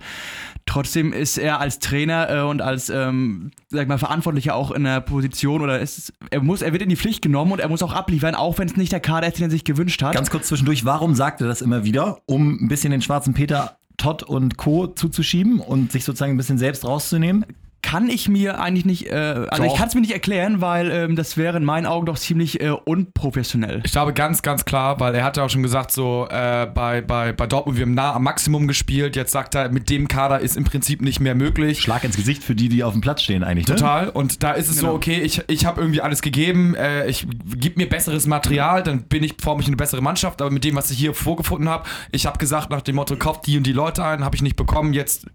Trotzdem 0.66 1.12
ist 1.12 1.38
er 1.38 1.60
als 1.60 1.78
Trainer 1.78 2.30
äh, 2.30 2.40
und 2.42 2.62
als, 2.62 2.90
ähm, 2.90 3.50
sag 3.68 3.88
mal, 3.88 3.98
Verantwortlicher 3.98 4.54
auch 4.54 4.70
in 4.70 4.84
der 4.84 5.00
Position 5.00 5.62
oder 5.62 5.80
ist, 5.80 6.12
er 6.30 6.42
muss, 6.42 6.62
er 6.62 6.72
wird 6.72 6.82
in 6.82 6.88
die 6.88 6.96
Pflicht 6.96 7.22
genommen 7.22 7.52
und 7.52 7.60
er 7.60 7.68
muss 7.68 7.82
auch 7.82 7.92
abliefern, 7.92 8.34
auch 8.34 8.58
wenn 8.58 8.68
es 8.68 8.76
nicht 8.76 8.92
der 8.92 9.00
Kader 9.00 9.26
ist, 9.28 9.38
den 9.38 9.44
er 9.44 9.50
sich 9.50 9.64
gewünscht 9.64 10.02
hat. 10.02 10.14
Ganz 10.14 10.30
kurz 10.30 10.48
zwischendurch, 10.48 10.84
warum 10.84 11.14
sagt 11.14 11.40
er 11.40 11.48
das 11.48 11.62
immer 11.62 11.84
wieder? 11.84 12.20
Um 12.26 12.62
ein 12.62 12.68
bisschen 12.68 12.90
den 12.90 13.02
schwarzen 13.02 13.34
Peter 13.34 13.78
Todd 13.96 14.22
und 14.22 14.56
Co. 14.56 14.86
zuzuschieben 14.86 15.60
und 15.60 15.92
sich 15.92 16.04
sozusagen 16.04 16.32
ein 16.32 16.36
bisschen 16.36 16.58
selbst 16.58 16.84
rauszunehmen? 16.84 17.44
Kann 17.80 18.10
ich 18.10 18.28
mir 18.28 18.60
eigentlich 18.60 18.84
nicht, 18.84 19.06
äh, 19.06 19.14
also 19.14 19.62
Doch. 19.62 19.72
ich 19.72 19.78
kann 19.78 19.88
es 19.88 19.94
mir 19.94 20.00
nicht 20.00 20.12
erklären, 20.12 20.60
weil 20.60 20.90
ähm, 20.90 21.16
das 21.16 21.36
wäre 21.36 21.56
in 21.58 21.64
meinen 21.64 21.86
Augen 21.86 22.06
doch 22.06 22.19
ziemlich 22.19 22.60
äh, 22.60 22.70
unprofessionell. 22.70 23.82
Ich 23.84 23.92
glaube 23.92 24.12
ganz, 24.12 24.42
ganz 24.42 24.64
klar, 24.64 24.98
weil 25.00 25.14
er 25.14 25.25
hat 25.25 25.36
ja 25.36 25.44
auch 25.44 25.48
schon 25.50 25.62
gesagt, 25.62 25.92
so 25.92 26.26
äh, 26.28 26.66
bei, 26.66 27.00
bei, 27.00 27.32
bei 27.32 27.46
Dortmund, 27.46 27.78
wir 27.78 27.86
haben 27.86 27.94
nah 27.94 28.14
am 28.14 28.25
Maximum 28.25 28.66
gespielt. 28.66 29.16
Jetzt 29.16 29.32
sagt 29.32 29.54
er, 29.54 29.70
mit 29.70 29.88
dem 29.90 30.08
Kader 30.08 30.40
ist 30.40 30.56
im 30.56 30.64
Prinzip 30.64 31.00
nicht 31.02 31.20
mehr 31.20 31.34
möglich. 31.34 31.80
Schlag 31.80 32.02
ins 32.04 32.16
Gesicht 32.16 32.42
für 32.42 32.54
die, 32.54 32.69
die 32.69 32.82
auf 32.82 32.92
dem 32.92 33.00
Platz 33.00 33.22
stehen 33.22 33.44
eigentlich. 33.44 33.68
Ne? 33.68 33.76
Total. 33.76 34.08
Und 34.08 34.42
da 34.42 34.52
ist 34.52 34.68
es 34.68 34.76
so, 34.76 34.87
Genau. 34.87 34.97
okay, 34.97 35.20
ich, 35.20 35.42
ich 35.47 35.64
habe 35.64 35.80
irgendwie 35.80 36.00
alles 36.00 36.20
gegeben, 36.20 36.75
äh, 36.75 37.06
ich 37.06 37.26
gib 37.56 37.76
mir 37.76 37.88
besseres 37.88 38.26
Material, 38.26 38.82
dann 38.82 39.02
bin 39.02 39.23
ich, 39.23 39.37
forme 39.40 39.62
ich 39.62 39.68
eine 39.68 39.76
bessere 39.76 40.02
Mannschaft, 40.02 40.42
aber 40.42 40.50
mit 40.50 40.64
dem, 40.64 40.75
was 40.75 40.90
ich 40.90 40.99
hier 40.99 41.14
vorgefunden 41.14 41.68
habe, 41.68 41.85
ich 42.11 42.26
habe 42.26 42.38
gesagt, 42.38 42.70
nach 42.70 42.82
dem 42.82 42.97
Motto, 42.97 43.16
kauft 43.16 43.47
die 43.47 43.56
und 43.56 43.62
die 43.64 43.73
Leute 43.73 44.04
ein, 44.04 44.25
habe 44.25 44.35
ich 44.35 44.42
nicht 44.42 44.56
bekommen, 44.56 44.92
jetzt 44.92 45.26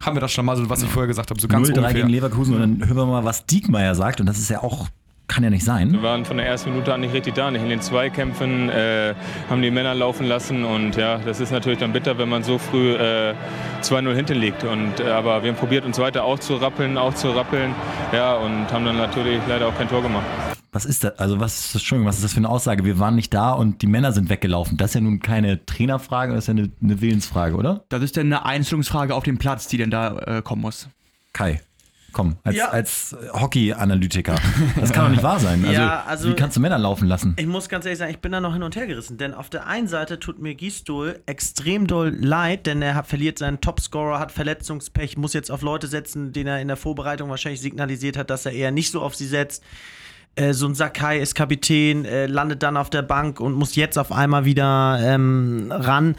haben 0.00 0.16
wir 0.16 0.20
das 0.20 0.32
schon 0.32 0.44
mal 0.44 0.56
so, 0.56 0.68
was 0.68 0.82
ich 0.82 0.88
vorher 0.88 1.06
gesagt 1.08 1.30
habe, 1.30 1.40
so 1.40 1.48
ganz 1.48 1.68
0-3 1.68 1.76
ungefähr. 1.76 1.94
gegen 1.94 2.08
Leverkusen 2.08 2.54
und 2.54 2.60
dann 2.60 2.88
hören 2.88 2.96
wir 2.96 3.06
mal, 3.06 3.24
was 3.24 3.44
Diekmeyer 3.46 3.94
sagt. 3.94 4.20
Und 4.20 4.26
das 4.26 4.38
ist 4.38 4.48
ja 4.48 4.62
auch, 4.62 4.88
kann 5.28 5.44
ja 5.44 5.50
nicht 5.50 5.64
sein. 5.64 5.92
Wir 5.92 6.02
waren 6.02 6.24
von 6.24 6.38
der 6.38 6.46
ersten 6.46 6.70
Minute 6.70 6.92
an 6.92 7.02
nicht 7.02 7.12
richtig 7.12 7.34
da, 7.34 7.50
nicht 7.50 7.62
in 7.62 7.68
den 7.68 7.82
Zweikämpfen, 7.82 8.70
äh, 8.70 9.14
haben 9.48 9.62
die 9.62 9.70
Männer 9.70 9.94
laufen 9.94 10.26
lassen 10.26 10.64
und 10.64 10.96
ja, 10.96 11.18
das 11.18 11.38
ist 11.40 11.52
natürlich 11.52 11.78
dann 11.78 11.92
bitter, 11.92 12.18
wenn 12.18 12.28
man 12.28 12.42
so 12.42 12.58
früh 12.58 12.94
äh, 12.94 13.34
2-0 13.82 14.14
hinten 14.14 14.38
liegt. 14.38 14.64
Und, 14.64 15.00
äh, 15.00 15.10
aber 15.10 15.42
wir 15.42 15.50
haben 15.50 15.58
probiert, 15.58 15.84
uns 15.84 15.98
weiter 15.98 16.24
aufzurappeln, 16.24 16.96
aufzurappeln, 16.96 17.74
ja, 18.12 18.34
und 18.34 18.72
haben 18.72 18.84
dann 18.84 18.96
natürlich 18.96 19.40
leider 19.48 19.68
auch 19.68 19.76
kein 19.76 19.88
Tor 19.88 20.02
gemacht. 20.02 20.24
Was 20.72 20.84
ist 20.84 21.02
das? 21.02 21.18
Also, 21.18 21.40
was 21.40 21.56
ist 21.58 21.74
das, 21.74 21.82
Entschuldigung, 21.82 22.08
was 22.08 22.16
ist 22.16 22.24
das 22.24 22.32
für 22.32 22.38
eine 22.38 22.48
Aussage? 22.48 22.84
Wir 22.84 22.98
waren 23.00 23.16
nicht 23.16 23.34
da 23.34 23.52
und 23.52 23.82
die 23.82 23.86
Männer 23.88 24.12
sind 24.12 24.28
weggelaufen. 24.28 24.76
Das 24.76 24.90
ist 24.90 24.94
ja 24.94 25.00
nun 25.00 25.18
keine 25.20 25.64
Trainerfrage, 25.66 26.32
das 26.34 26.44
ist 26.44 26.48
ja 26.48 26.52
eine, 26.62 26.70
eine 26.82 27.00
Willensfrage, 27.00 27.56
oder? 27.56 27.84
Das 27.88 28.02
ist 28.02 28.16
dann 28.16 28.26
eine 28.26 28.44
Einstellungsfrage 28.44 29.14
auf 29.14 29.24
dem 29.24 29.38
Platz, 29.38 29.66
die 29.66 29.78
denn 29.78 29.90
da 29.90 30.18
äh, 30.18 30.42
kommen 30.42 30.62
muss. 30.62 30.88
Kai, 31.32 31.60
komm, 32.12 32.36
als, 32.44 32.54
Ja. 32.56 32.68
als 32.68 33.16
Hockey-Analytiker. 33.32 34.36
Das 34.78 34.92
kann 34.92 35.06
doch 35.06 35.10
nicht 35.10 35.22
wahr 35.24 35.40
sein. 35.40 35.64
Also, 35.66 35.72
Ja, 35.72 36.04
also- 36.06 36.28
wie 36.30 36.34
kannst 36.34 36.56
du 36.56 36.60
Männer 36.60 36.78
laufen 36.78 37.08
lassen? 37.08 37.34
Ich 37.36 37.46
muss 37.46 37.68
ganz 37.68 37.84
ehrlich 37.84 37.98
sagen, 37.98 38.12
ich 38.12 38.18
bin 38.20 38.30
da 38.30 38.40
noch 38.40 38.52
hin 38.52 38.62
und 38.62 38.76
her 38.76 38.86
gerissen, 38.86 39.18
denn 39.18 39.34
auf 39.34 39.50
der 39.50 39.66
einen 39.66 39.88
Seite 39.88 40.20
tut 40.20 40.38
mir 40.40 40.54
Gistol 40.54 41.20
extrem 41.26 41.88
doll 41.88 42.14
leid, 42.16 42.66
denn 42.66 42.80
er 42.80 42.94
hat, 42.94 43.08
verliert 43.08 43.38
seinen 43.38 43.60
Topscorer, 43.60 44.20
hat 44.20 44.30
Verletzungspech, 44.30 45.16
muss 45.16 45.32
jetzt 45.32 45.50
auf 45.50 45.62
Leute 45.62 45.88
setzen, 45.88 46.32
den 46.32 46.46
er 46.46 46.60
in 46.60 46.68
der 46.68 46.76
Vorbereitung 46.76 47.28
wahrscheinlich 47.28 47.60
signalisiert 47.60 48.16
hat, 48.16 48.30
dass 48.30 48.46
er 48.46 48.52
eher 48.52 48.70
nicht 48.70 48.92
so 48.92 49.02
auf 49.02 49.16
sie 49.16 49.26
setzt. 49.26 49.64
Äh, 50.40 50.54
so 50.54 50.66
ein 50.66 50.74
Sakai 50.74 51.18
ist 51.18 51.34
Kapitän, 51.34 52.04
äh, 52.04 52.26
landet 52.26 52.62
dann 52.62 52.76
auf 52.76 52.88
der 52.88 53.02
Bank 53.02 53.40
und 53.40 53.52
muss 53.52 53.74
jetzt 53.74 53.98
auf 53.98 54.10
einmal 54.10 54.44
wieder 54.46 54.98
ähm, 55.02 55.70
ran. 55.70 56.14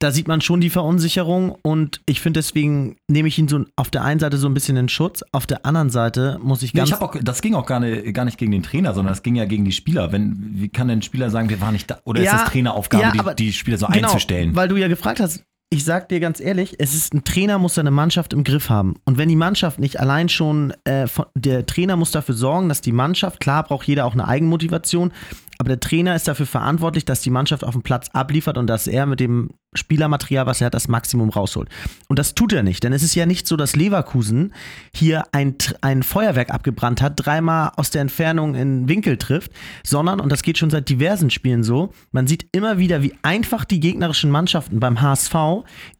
da 0.00 0.10
sieht 0.10 0.26
man 0.28 0.40
schon 0.40 0.60
die 0.60 0.70
Verunsicherung 0.70 1.54
und 1.62 2.00
ich 2.06 2.20
finde 2.20 2.38
deswegen 2.38 2.96
nehme 3.08 3.28
ich 3.28 3.38
ihn 3.38 3.46
so 3.48 3.64
auf 3.76 3.90
der 3.90 4.02
einen 4.02 4.18
Seite 4.20 4.36
so 4.38 4.48
ein 4.48 4.54
bisschen 4.54 4.76
in 4.76 4.88
Schutz, 4.88 5.22
auf 5.32 5.46
der 5.46 5.64
anderen 5.64 5.88
Seite 5.90 6.38
muss 6.42 6.62
ich 6.62 6.74
Nee, 6.74 6.78
ganz 6.80 6.90
ich 6.90 6.94
hab 6.94 7.02
auch, 7.02 7.14
das 7.22 7.40
ging 7.42 7.54
auch 7.54 7.64
gar 7.66 7.80
nicht, 7.80 8.12
gar 8.12 8.24
nicht 8.24 8.38
gegen 8.38 8.50
den 8.52 8.62
Trainer, 8.62 8.92
sondern 8.92 9.12
das 9.12 9.22
ging 9.22 9.36
ja 9.36 9.44
gegen 9.44 9.64
die 9.64 9.72
Spieler. 9.72 10.10
Wenn, 10.12 10.50
wie 10.54 10.68
kann 10.68 10.88
denn 10.88 10.98
ein 10.98 11.02
Spieler 11.02 11.30
sagen, 11.30 11.48
wir 11.48 11.60
waren 11.60 11.72
nicht 11.74 11.90
da? 11.90 12.00
Oder 12.04 12.22
Ja, 12.22 12.32
ist 12.32 12.40
das 12.42 12.50
Traineraufgabe, 12.50 13.16
ja, 13.16 13.34
die, 13.34 13.44
die 13.44 13.52
Spieler 13.52 13.78
so 13.78 13.86
Genau, 13.86 14.08
einzustellen? 14.08 14.54
Weil 14.56 14.68
du 14.68 14.76
ja 14.76 14.88
gefragt 14.88 15.20
hast, 15.20 15.44
ich 15.74 15.84
sag 15.84 16.08
dir 16.08 16.20
ganz 16.20 16.38
ehrlich, 16.38 16.76
es 16.78 16.94
ist 16.94 17.14
ein 17.14 17.24
Trainer 17.24 17.58
muss 17.58 17.74
seine 17.74 17.90
Mannschaft 17.90 18.32
im 18.32 18.44
Griff 18.44 18.70
haben. 18.70 18.94
Und 19.04 19.18
wenn 19.18 19.28
die 19.28 19.34
Mannschaft 19.34 19.80
nicht 19.80 19.98
allein 19.98 20.28
schon, 20.28 20.72
äh, 20.84 21.08
von, 21.08 21.26
der 21.34 21.66
Trainer 21.66 21.96
muss 21.96 22.12
dafür 22.12 22.36
sorgen, 22.36 22.68
dass 22.68 22.80
die 22.80 22.92
Mannschaft, 22.92 23.40
klar 23.40 23.64
braucht 23.64 23.88
jeder 23.88 24.04
auch 24.04 24.12
eine 24.12 24.28
Eigenmotivation, 24.28 25.12
aber 25.58 25.68
der 25.68 25.80
Trainer 25.80 26.14
ist 26.14 26.28
dafür 26.28 26.46
verantwortlich, 26.46 27.04
dass 27.04 27.20
die 27.20 27.30
Mannschaft 27.30 27.64
auf 27.64 27.72
dem 27.72 27.82
Platz 27.82 28.08
abliefert 28.12 28.58
und 28.58 28.66
dass 28.66 28.86
er 28.86 29.06
mit 29.06 29.20
dem 29.20 29.50
Spielermaterial, 29.74 30.46
was 30.46 30.60
er 30.60 30.66
hat, 30.66 30.74
das 30.74 30.88
Maximum 30.88 31.30
rausholt. 31.30 31.68
Und 32.08 32.18
das 32.18 32.34
tut 32.34 32.52
er 32.52 32.62
nicht, 32.62 32.84
denn 32.84 32.92
es 32.92 33.02
ist 33.02 33.14
ja 33.14 33.26
nicht 33.26 33.46
so, 33.46 33.56
dass 33.56 33.74
Leverkusen 33.74 34.52
hier 34.94 35.24
ein, 35.32 35.56
ein 35.80 36.02
Feuerwerk 36.02 36.50
abgebrannt 36.50 37.02
hat, 37.02 37.14
dreimal 37.16 37.72
aus 37.76 37.90
der 37.90 38.02
Entfernung 38.02 38.54
in 38.54 38.88
Winkel 38.88 39.16
trifft, 39.16 39.52
sondern, 39.84 40.20
und 40.20 40.30
das 40.30 40.42
geht 40.42 40.58
schon 40.58 40.70
seit 40.70 40.88
diversen 40.88 41.30
Spielen 41.30 41.64
so, 41.64 41.92
man 42.12 42.26
sieht 42.26 42.46
immer 42.52 42.78
wieder, 42.78 43.02
wie 43.02 43.14
einfach 43.22 43.64
die 43.64 43.80
gegnerischen 43.80 44.30
Mannschaften 44.30 44.80
beim 44.80 45.00
HSV 45.00 45.34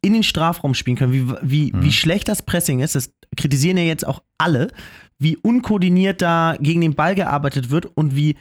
in 0.03 0.13
den 0.13 0.23
Strafraum 0.23 0.75
spielen 0.75 0.97
können, 0.97 1.13
wie, 1.13 1.35
wie, 1.43 1.73
wie 1.75 1.93
schlecht 1.93 2.29
das 2.29 2.43
Pressing 2.43 2.81
ist, 2.81 2.95
das 2.95 3.13
kritisieren 3.37 3.77
ja 3.77 3.85
jetzt 3.85 4.07
auch 4.07 4.23
alle, 4.39 4.69
wie 5.19 5.37
unkoordiniert 5.37 6.23
da 6.23 6.57
gegen 6.61 6.81
den 6.81 6.95
Ball 6.95 7.15
gearbeitet 7.15 7.71
wird 7.71 7.87
und 7.87 8.15
wie 8.15 8.37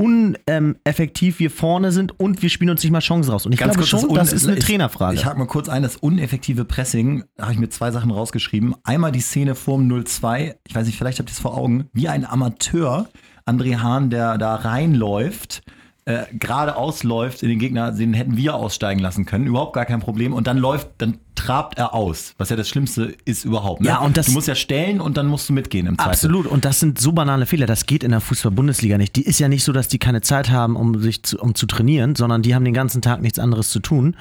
uneffektiv 0.00 1.38
wir 1.38 1.50
vorne 1.50 1.92
sind 1.92 2.18
und 2.18 2.42
wir 2.42 2.48
spielen 2.48 2.70
uns 2.70 2.82
nicht 2.82 2.92
mal 2.92 3.00
Chancen 3.00 3.30
raus. 3.30 3.46
Und 3.46 3.52
ich 3.52 3.58
glaube 3.58 3.84
schon, 3.86 4.04
un- 4.04 4.14
das 4.14 4.32
ist 4.32 4.46
eine 4.48 4.58
ich- 4.58 4.64
Trainerfrage. 4.64 5.14
Ich 5.16 5.24
hake 5.24 5.38
mal 5.38 5.46
kurz 5.46 5.68
ein, 5.68 5.82
das 5.82 5.96
uneffektive 5.96 6.64
Pressing, 6.64 7.24
da 7.36 7.44
habe 7.44 7.52
ich 7.54 7.58
mir 7.58 7.68
zwei 7.68 7.90
Sachen 7.90 8.10
rausgeschrieben. 8.10 8.74
Einmal 8.84 9.12
die 9.12 9.20
Szene 9.20 9.54
vorm 9.54 9.86
0-2, 9.86 10.54
ich 10.66 10.74
weiß 10.74 10.86
nicht, 10.86 10.98
vielleicht 10.98 11.18
habt 11.18 11.28
ihr 11.30 11.32
es 11.34 11.38
vor 11.40 11.56
Augen, 11.56 11.84
wie 11.92 12.08
ein 12.08 12.24
Amateur, 12.24 13.08
André 13.46 13.76
Hahn, 13.78 14.10
der 14.10 14.38
da 14.38 14.54
reinläuft, 14.56 15.62
äh, 16.10 16.26
geradeaus 16.32 17.02
läuft 17.02 17.42
in 17.42 17.48
den 17.48 17.58
Gegner, 17.58 17.92
den 17.92 18.14
hätten 18.14 18.36
wir 18.36 18.54
aussteigen 18.54 19.00
lassen 19.00 19.24
können, 19.26 19.46
überhaupt 19.46 19.72
gar 19.74 19.84
kein 19.86 20.00
Problem. 20.00 20.32
Und 20.32 20.46
dann 20.46 20.58
läuft, 20.58 20.88
dann 20.98 21.18
trabt 21.34 21.78
er 21.78 21.94
aus, 21.94 22.34
was 22.38 22.50
ja 22.50 22.56
das 22.56 22.68
Schlimmste 22.68 23.14
ist 23.24 23.44
überhaupt. 23.44 23.80
Ne? 23.80 23.88
Ja, 23.88 23.98
und 24.00 24.16
das- 24.16 24.26
du 24.26 24.32
musst 24.32 24.48
ja 24.48 24.54
stellen 24.54 25.00
und 25.00 25.16
dann 25.16 25.26
musst 25.26 25.48
du 25.48 25.52
mitgehen 25.54 25.86
im 25.86 25.96
Zweifel. 25.96 26.10
Absolut. 26.10 26.46
Und 26.46 26.64
das 26.64 26.80
sind 26.80 26.98
so 27.00 27.12
banale 27.12 27.46
Fehler. 27.46 27.66
Das 27.66 27.86
geht 27.86 28.04
in 28.04 28.10
der 28.10 28.20
Fußball-Bundesliga 28.20 28.98
nicht. 28.98 29.16
Die 29.16 29.22
ist 29.22 29.38
ja 29.38 29.48
nicht 29.48 29.64
so, 29.64 29.72
dass 29.72 29.88
die 29.88 29.98
keine 29.98 30.20
Zeit 30.20 30.50
haben, 30.50 30.76
um 30.76 31.00
sich 31.00 31.22
zu, 31.22 31.38
um 31.38 31.54
zu 31.54 31.66
trainieren, 31.66 32.14
sondern 32.14 32.42
die 32.42 32.54
haben 32.54 32.64
den 32.64 32.74
ganzen 32.74 33.00
Tag 33.00 33.22
nichts 33.22 33.38
anderes 33.38 33.70
zu 33.70 33.80
tun. 33.80 34.16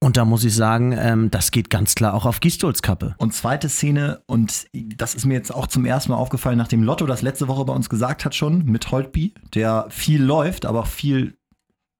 Und 0.00 0.16
da 0.16 0.24
muss 0.24 0.44
ich 0.44 0.54
sagen, 0.54 0.92
ähm, 0.92 1.30
das 1.30 1.50
geht 1.50 1.70
ganz 1.70 1.94
klar 1.94 2.14
auch 2.14 2.26
auf 2.26 2.40
Gistols 2.40 2.82
Kappe. 2.82 3.14
Und 3.18 3.32
zweite 3.32 3.68
Szene, 3.68 4.22
und 4.26 4.66
das 4.72 5.14
ist 5.14 5.24
mir 5.24 5.34
jetzt 5.34 5.54
auch 5.54 5.66
zum 5.66 5.86
ersten 5.86 6.12
Mal 6.12 6.18
aufgefallen, 6.18 6.58
nachdem 6.58 6.82
Lotto 6.82 7.06
das 7.06 7.22
letzte 7.22 7.48
Woche 7.48 7.64
bei 7.64 7.72
uns 7.72 7.88
gesagt 7.88 8.24
hat 8.24 8.34
schon, 8.34 8.66
mit 8.66 8.90
Holtby, 8.90 9.34
der 9.54 9.86
viel 9.88 10.22
läuft, 10.22 10.66
aber 10.66 10.80
auch 10.80 10.86
viel 10.86 11.38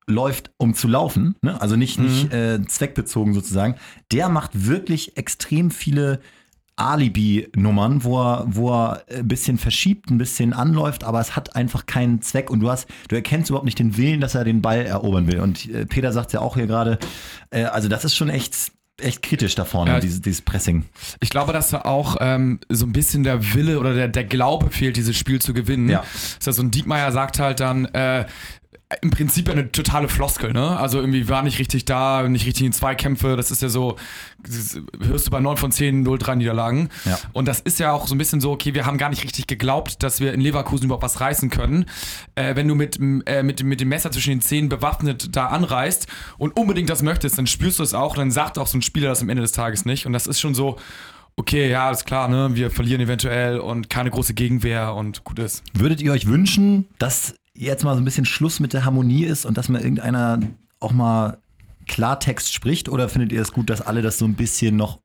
läuft, 0.06 0.52
um 0.56 0.74
zu 0.74 0.88
laufen, 0.88 1.34
ne? 1.42 1.60
also 1.60 1.74
nicht, 1.74 1.98
nicht 1.98 2.32
äh, 2.32 2.64
zweckbezogen 2.64 3.34
sozusagen, 3.34 3.74
der 4.12 4.28
macht 4.28 4.66
wirklich 4.66 5.16
extrem 5.16 5.70
viele 5.70 6.20
Alibi-Nummern, 6.76 8.04
wo 8.04 8.20
er, 8.22 8.44
wo 8.48 8.70
er 8.72 9.02
ein 9.14 9.26
bisschen 9.28 9.58
verschiebt, 9.58 10.10
ein 10.10 10.18
bisschen 10.18 10.52
anläuft, 10.52 11.04
aber 11.04 11.20
es 11.20 11.36
hat 11.36 11.56
einfach 11.56 11.86
keinen 11.86 12.20
Zweck 12.22 12.50
und 12.50 12.60
du 12.60 12.70
hast, 12.70 12.86
du 13.08 13.16
erkennst 13.16 13.50
überhaupt 13.50 13.64
nicht 13.64 13.78
den 13.78 13.96
Willen, 13.96 14.20
dass 14.20 14.34
er 14.34 14.44
den 14.44 14.62
Ball 14.62 14.84
erobern 14.86 15.26
will. 15.26 15.40
Und 15.40 15.68
äh, 15.70 15.86
Peter 15.86 16.12
sagt 16.12 16.32
ja 16.32 16.40
auch 16.40 16.54
hier 16.56 16.66
gerade, 16.66 16.98
äh, 17.50 17.64
also 17.64 17.88
das 17.88 18.04
ist 18.04 18.14
schon 18.14 18.28
echt, 18.28 18.54
echt 19.00 19.22
kritisch 19.22 19.54
da 19.54 19.64
vorne, 19.64 19.92
Ja. 19.92 20.00
dieses, 20.00 20.20
dieses 20.20 20.42
Pressing. 20.42 20.84
Ich 21.20 21.30
glaube, 21.30 21.52
dass 21.52 21.70
da 21.70 21.82
auch 21.82 22.16
ähm, 22.20 22.60
so 22.68 22.86
ein 22.86 22.92
bisschen 22.92 23.24
der 23.24 23.54
Wille 23.54 23.78
oder 23.78 23.94
der, 23.94 24.08
der 24.08 24.24
Glaube 24.24 24.70
fehlt, 24.70 24.96
dieses 24.96 25.16
Spiel 25.16 25.40
zu 25.40 25.54
gewinnen. 25.54 25.88
Ja. 25.88 26.04
Das 26.38 26.46
ja 26.46 26.52
so 26.52 26.62
ein 26.62 26.70
Diekmeyer 26.70 27.12
sagt 27.12 27.38
halt 27.38 27.60
dann, 27.60 27.86
äh, 27.86 28.26
im 29.02 29.10
Prinzip 29.10 29.48
eine 29.48 29.72
totale 29.72 30.08
Floskel, 30.08 30.52
ne? 30.52 30.78
Also 30.78 31.00
irgendwie 31.00 31.28
war 31.28 31.42
nicht 31.42 31.58
richtig 31.58 31.86
da, 31.86 32.26
nicht 32.28 32.46
richtig 32.46 32.66
in 32.66 32.72
Zweikämpfe. 32.72 33.34
Das 33.34 33.50
ist 33.50 33.60
ja 33.60 33.68
so, 33.68 33.96
hörst 35.08 35.26
du 35.26 35.30
bei 35.32 35.40
9 35.40 35.56
von 35.56 35.72
10 35.72 36.06
0-3 36.06 36.36
Niederlagen. 36.36 36.88
Ja. 37.04 37.18
Und 37.32 37.48
das 37.48 37.58
ist 37.58 37.80
ja 37.80 37.90
auch 37.90 38.06
so 38.06 38.14
ein 38.14 38.18
bisschen 38.18 38.40
so, 38.40 38.52
okay, 38.52 38.74
wir 38.74 38.86
haben 38.86 38.96
gar 38.96 39.08
nicht 39.08 39.24
richtig 39.24 39.48
geglaubt, 39.48 40.04
dass 40.04 40.20
wir 40.20 40.32
in 40.32 40.40
Leverkusen 40.40 40.84
überhaupt 40.84 41.02
was 41.02 41.20
reißen 41.20 41.50
können. 41.50 41.86
Äh, 42.36 42.54
wenn 42.54 42.68
du 42.68 42.76
mit, 42.76 43.00
äh, 43.26 43.42
mit, 43.42 43.64
mit 43.64 43.80
dem 43.80 43.88
Messer 43.88 44.12
zwischen 44.12 44.30
den 44.30 44.40
Zähnen 44.40 44.68
bewaffnet 44.68 45.34
da 45.34 45.46
anreißt 45.46 46.06
und 46.38 46.56
unbedingt 46.56 46.88
das 46.88 47.02
möchtest, 47.02 47.38
dann 47.38 47.48
spürst 47.48 47.80
du 47.80 47.82
es 47.82 47.92
auch, 47.92 48.14
dann 48.14 48.30
sagt 48.30 48.56
auch 48.56 48.68
so 48.68 48.78
ein 48.78 48.82
Spieler 48.82 49.08
das 49.08 49.20
am 49.20 49.28
Ende 49.30 49.42
des 49.42 49.52
Tages 49.52 49.84
nicht. 49.84 50.06
Und 50.06 50.12
das 50.12 50.28
ist 50.28 50.38
schon 50.38 50.54
so, 50.54 50.76
okay, 51.34 51.68
ja, 51.68 51.88
alles 51.88 52.04
klar, 52.04 52.28
ne? 52.28 52.50
Wir 52.52 52.70
verlieren 52.70 53.00
eventuell 53.00 53.58
und 53.58 53.90
keine 53.90 54.10
große 54.10 54.34
Gegenwehr 54.34 54.94
und 54.94 55.24
gut 55.24 55.40
ist. 55.40 55.64
Würdet 55.74 56.00
ihr 56.00 56.12
euch 56.12 56.26
wünschen, 56.26 56.86
dass 56.98 57.34
jetzt 57.56 57.84
mal 57.84 57.94
so 57.94 58.00
ein 58.00 58.04
bisschen 58.04 58.24
Schluss 58.24 58.60
mit 58.60 58.72
der 58.72 58.84
Harmonie 58.84 59.24
ist 59.24 59.46
und 59.46 59.56
dass 59.58 59.68
mal 59.68 59.80
irgendeiner 59.80 60.40
auch 60.80 60.92
mal 60.92 61.38
Klartext 61.86 62.52
spricht? 62.52 62.88
Oder 62.88 63.08
findet 63.08 63.32
ihr 63.32 63.40
es 63.40 63.52
gut, 63.52 63.70
dass 63.70 63.80
alle 63.80 64.02
das 64.02 64.18
so 64.18 64.24
ein 64.24 64.34
bisschen 64.34 64.76
noch, 64.76 65.00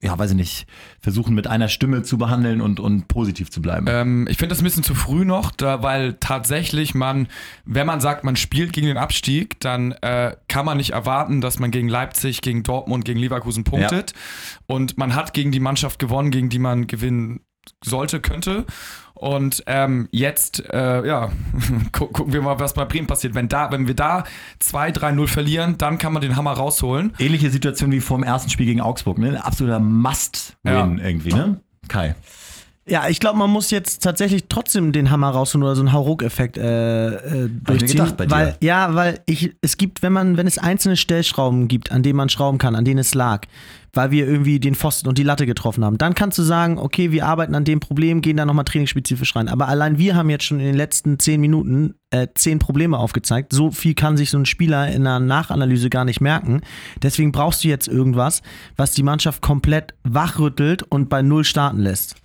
ja, 0.00 0.16
weiß 0.16 0.30
ich 0.30 0.36
nicht, 0.36 0.66
versuchen 1.00 1.34
mit 1.34 1.46
einer 1.46 1.68
Stimme 1.68 2.02
zu 2.02 2.18
behandeln 2.18 2.60
und, 2.60 2.80
und 2.80 3.08
positiv 3.08 3.50
zu 3.50 3.60
bleiben? 3.60 3.86
Ähm, 3.88 4.26
ich 4.30 4.36
finde 4.36 4.50
das 4.54 4.60
ein 4.60 4.64
bisschen 4.64 4.82
zu 4.84 4.94
früh 4.94 5.24
noch, 5.24 5.50
da, 5.50 5.82
weil 5.82 6.14
tatsächlich 6.20 6.94
man, 6.94 7.28
wenn 7.64 7.86
man 7.86 8.00
sagt, 8.00 8.24
man 8.24 8.36
spielt 8.36 8.72
gegen 8.72 8.86
den 8.86 8.98
Abstieg, 8.98 9.58
dann 9.60 9.92
äh, 10.02 10.36
kann 10.48 10.66
man 10.66 10.76
nicht 10.76 10.90
erwarten, 10.90 11.40
dass 11.40 11.58
man 11.58 11.70
gegen 11.70 11.88
Leipzig, 11.88 12.42
gegen 12.42 12.62
Dortmund, 12.62 13.04
gegen 13.04 13.18
Leverkusen 13.18 13.64
punktet. 13.64 14.12
Und 14.66 14.98
man 14.98 15.14
hat 15.14 15.34
gegen 15.34 15.50
die 15.50 15.60
Mannschaft 15.60 15.98
gewonnen, 15.98 16.30
gegen 16.30 16.48
die 16.48 16.58
man 16.58 16.86
gewinnen 16.86 17.40
sollte, 17.84 18.20
könnte. 18.20 18.66
Und 19.18 19.62
ähm, 19.66 20.08
jetzt, 20.12 20.62
äh, 20.72 21.06
ja, 21.06 21.30
gu 21.92 22.06
gucken 22.06 22.32
wir 22.32 22.40
mal, 22.42 22.58
was 22.60 22.74
bei 22.74 22.84
Bremen 22.84 23.06
passiert. 23.06 23.34
Wenn, 23.34 23.48
da, 23.48 23.70
wenn 23.72 23.86
wir 23.86 23.94
da 23.94 24.24
2-3-0 24.62 25.26
verlieren, 25.26 25.76
dann 25.78 25.98
kann 25.98 26.12
man 26.12 26.22
den 26.22 26.36
Hammer 26.36 26.52
rausholen. 26.52 27.12
Ähnliche 27.18 27.50
Situation 27.50 27.90
wie 27.92 28.00
vor 28.00 28.18
dem 28.18 28.24
ersten 28.24 28.50
Spiel 28.50 28.66
gegen 28.66 28.80
Augsburg, 28.80 29.18
ne? 29.18 29.28
Ein 29.28 29.36
absoluter 29.36 29.80
Must-Win 29.80 30.98
Ja. 30.98 31.04
irgendwie, 31.04 31.32
ne? 31.32 31.60
Kai. 31.88 32.14
Ja, 32.86 33.06
ich 33.08 33.20
glaube, 33.20 33.38
man 33.38 33.50
muss 33.50 33.70
jetzt 33.70 34.02
tatsächlich 34.02 34.44
trotzdem 34.48 34.92
den 34.92 35.10
Hammer 35.10 35.28
rausholen 35.28 35.62
oder 35.62 35.76
so 35.76 35.82
einen 35.82 35.92
Hauruck-Effekt 35.92 36.56
äh, 36.56 37.08
äh, 37.08 37.50
durchziehen. 37.64 37.88
gedacht 37.98 38.16
bei 38.16 38.24
dir. 38.24 38.30
weil, 38.30 38.56
ja, 38.60 38.94
weil 38.94 39.20
ich, 39.26 39.54
es 39.60 39.76
gibt, 39.76 40.00
wenn 40.02 40.12
man, 40.14 40.38
wenn 40.38 40.46
es 40.46 40.56
einzelne 40.56 40.96
Stellschrauben 40.96 41.68
gibt, 41.68 41.92
an 41.92 42.02
denen 42.02 42.16
man 42.16 42.30
schrauben 42.30 42.56
kann, 42.56 42.74
an 42.74 42.86
denen 42.86 42.98
es 42.98 43.14
lag, 43.14 43.42
weil 43.92 44.10
wir 44.10 44.26
irgendwie 44.26 44.60
den 44.60 44.74
Pfosten 44.74 45.08
und 45.08 45.18
die 45.18 45.22
Latte 45.22 45.46
getroffen 45.46 45.84
haben, 45.84 45.98
dann 45.98 46.14
kannst 46.14 46.38
du 46.38 46.42
sagen, 46.42 46.78
okay, 46.78 47.12
wir 47.12 47.26
arbeiten 47.26 47.54
an 47.54 47.64
dem 47.64 47.80
Problem, 47.80 48.20
gehen 48.20 48.36
da 48.36 48.44
nochmal 48.44 48.64
trainingsspezifisch 48.64 49.34
rein. 49.36 49.48
Aber 49.48 49.68
allein 49.68 49.98
wir 49.98 50.14
haben 50.14 50.30
jetzt 50.30 50.44
schon 50.44 50.60
in 50.60 50.66
den 50.66 50.76
letzten 50.76 51.18
zehn 51.18 51.40
Minuten 51.40 51.94
äh, 52.10 52.28
zehn 52.34 52.58
Probleme 52.58 52.98
aufgezeigt. 52.98 53.52
So 53.52 53.70
viel 53.70 53.94
kann 53.94 54.16
sich 54.16 54.30
so 54.30 54.38
ein 54.38 54.46
Spieler 54.46 54.88
in 54.88 55.06
einer 55.06 55.20
Nachanalyse 55.20 55.90
gar 55.90 56.04
nicht 56.04 56.20
merken. 56.20 56.62
Deswegen 57.02 57.32
brauchst 57.32 57.64
du 57.64 57.68
jetzt 57.68 57.88
irgendwas, 57.88 58.42
was 58.76 58.92
die 58.92 59.02
Mannschaft 59.02 59.42
komplett 59.42 59.94
wachrüttelt 60.04 60.82
und 60.82 61.08
bei 61.08 61.22
Null 61.22 61.44
starten 61.44 61.78
lässt. 61.78 62.16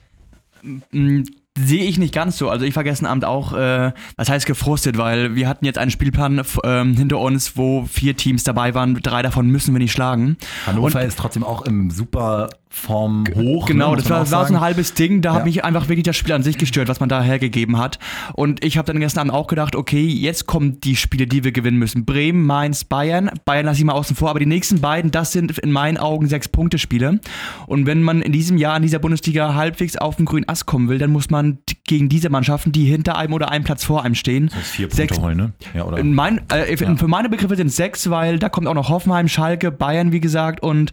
Sehe 1.57 1.83
ich 1.85 1.99
nicht 1.99 2.13
ganz 2.15 2.37
so. 2.39 2.49
Also 2.49 2.65
ich 2.65 2.75
war 2.75 2.83
gestern 2.83 3.05
Abend 3.05 3.25
auch, 3.25 3.53
äh, 3.53 3.91
was 4.15 4.27
heißt 4.29 4.47
gefrustet, 4.47 4.97
weil 4.97 5.35
wir 5.35 5.47
hatten 5.47 5.65
jetzt 5.65 5.77
einen 5.77 5.91
Spielplan 5.91 6.41
ähm, 6.63 6.95
hinter 6.95 7.19
uns, 7.19 7.55
wo 7.55 7.85
vier 7.85 8.15
Teams 8.17 8.43
dabei 8.43 8.73
waren. 8.73 8.95
Drei 8.95 9.21
davon 9.21 9.47
müssen 9.49 9.71
wir 9.75 9.79
nicht 9.79 9.91
schlagen. 9.91 10.37
Hannover 10.65 10.99
Und- 10.99 11.05
ist 11.07 11.19
trotzdem 11.19 11.43
auch 11.43 11.61
im 11.61 11.91
super 11.91 12.49
Form 12.75 13.23
hoch. 13.35 13.67
Genau, 13.67 13.91
ne, 13.91 13.97
das 13.97 14.09
war, 14.09 14.29
war 14.31 14.47
so 14.47 14.53
ein 14.55 14.59
halbes 14.59 14.93
Ding. 14.95 15.21
Da 15.21 15.29
Ja. 15.29 15.35
hat 15.35 15.45
mich 15.45 15.63
einfach 15.63 15.87
wirklich 15.89 16.03
das 16.05 16.17
Spiel 16.17 16.33
an 16.33 16.41
sich 16.41 16.57
gestört, 16.57 16.87
was 16.89 16.99
man 16.99 17.07
da 17.07 17.21
hergegeben 17.21 17.77
hat. 17.77 17.99
Und 18.33 18.65
ich 18.65 18.77
habe 18.77 18.87
dann 18.91 18.99
gestern 18.99 19.29
Abend 19.29 19.33
auch 19.33 19.47
gedacht, 19.47 19.75
okay, 19.75 20.03
jetzt 20.05 20.47
kommen 20.47 20.79
die 20.81 20.95
Spiele, 20.95 21.27
die 21.27 21.43
wir 21.43 21.51
gewinnen 21.51 21.77
müssen. 21.77 22.03
Bremen, 22.03 22.45
Mainz, 22.45 22.83
Bayern. 22.83 23.29
Bayern 23.45 23.67
lasse 23.67 23.79
ich 23.79 23.85
mal 23.85 23.93
außen 23.93 24.15
vor, 24.15 24.29
aber 24.31 24.39
die 24.39 24.47
nächsten 24.47 24.81
beiden, 24.81 25.11
das 25.11 25.31
sind 25.31 25.57
in 25.59 25.71
meinen 25.71 25.97
Augen 25.97 26.27
sechs 26.27 26.47
Punkte 26.49 26.79
Spiele. 26.79 27.19
Und 27.67 27.85
wenn 27.85 28.01
man 28.01 28.21
in 28.23 28.31
diesem 28.31 28.57
Jahr 28.57 28.75
in 28.75 28.81
dieser 28.83 28.99
Bundesliga 28.99 29.53
halbwegs 29.53 29.95
auf 29.95 30.15
den 30.15 30.25
grünen 30.25 30.49
Ast 30.49 30.65
kommen 30.65 30.89
will, 30.89 30.97
dann 30.97 31.11
muss 31.11 31.29
man 31.29 31.59
gegen 31.85 32.09
diese 32.09 32.29
Mannschaften, 32.29 32.71
die 32.71 32.85
hinter 32.85 33.17
einem 33.17 33.33
oder 33.33 33.51
einem 33.51 33.63
Platz 33.63 33.83
vor 33.83 34.03
einem 34.03 34.15
stehen, 34.15 34.47
Das 34.47 34.59
ist 34.61 34.71
vier 34.71 34.87
Punkte 34.87 34.97
sechs, 34.97 35.19
holen, 35.19 35.37
ne? 35.37 35.53
Ja, 35.75 35.83
oder? 35.85 35.97
in 35.99 36.13
mein, 36.13 36.41
äh, 36.51 36.73
Ja. 36.75 36.95
Für 36.95 37.07
meine 37.07 37.29
Begriffe 37.29 37.55
sind 37.55 37.67
es 37.67 37.75
sechs, 37.75 38.09
weil 38.09 38.39
da 38.39 38.49
kommt 38.49 38.67
auch 38.67 38.73
noch 38.73 38.89
Hoffenheim, 38.89 39.27
Schalke, 39.27 39.71
Bayern, 39.71 40.11
wie 40.11 40.19
gesagt. 40.19 40.63
Und 40.63 40.91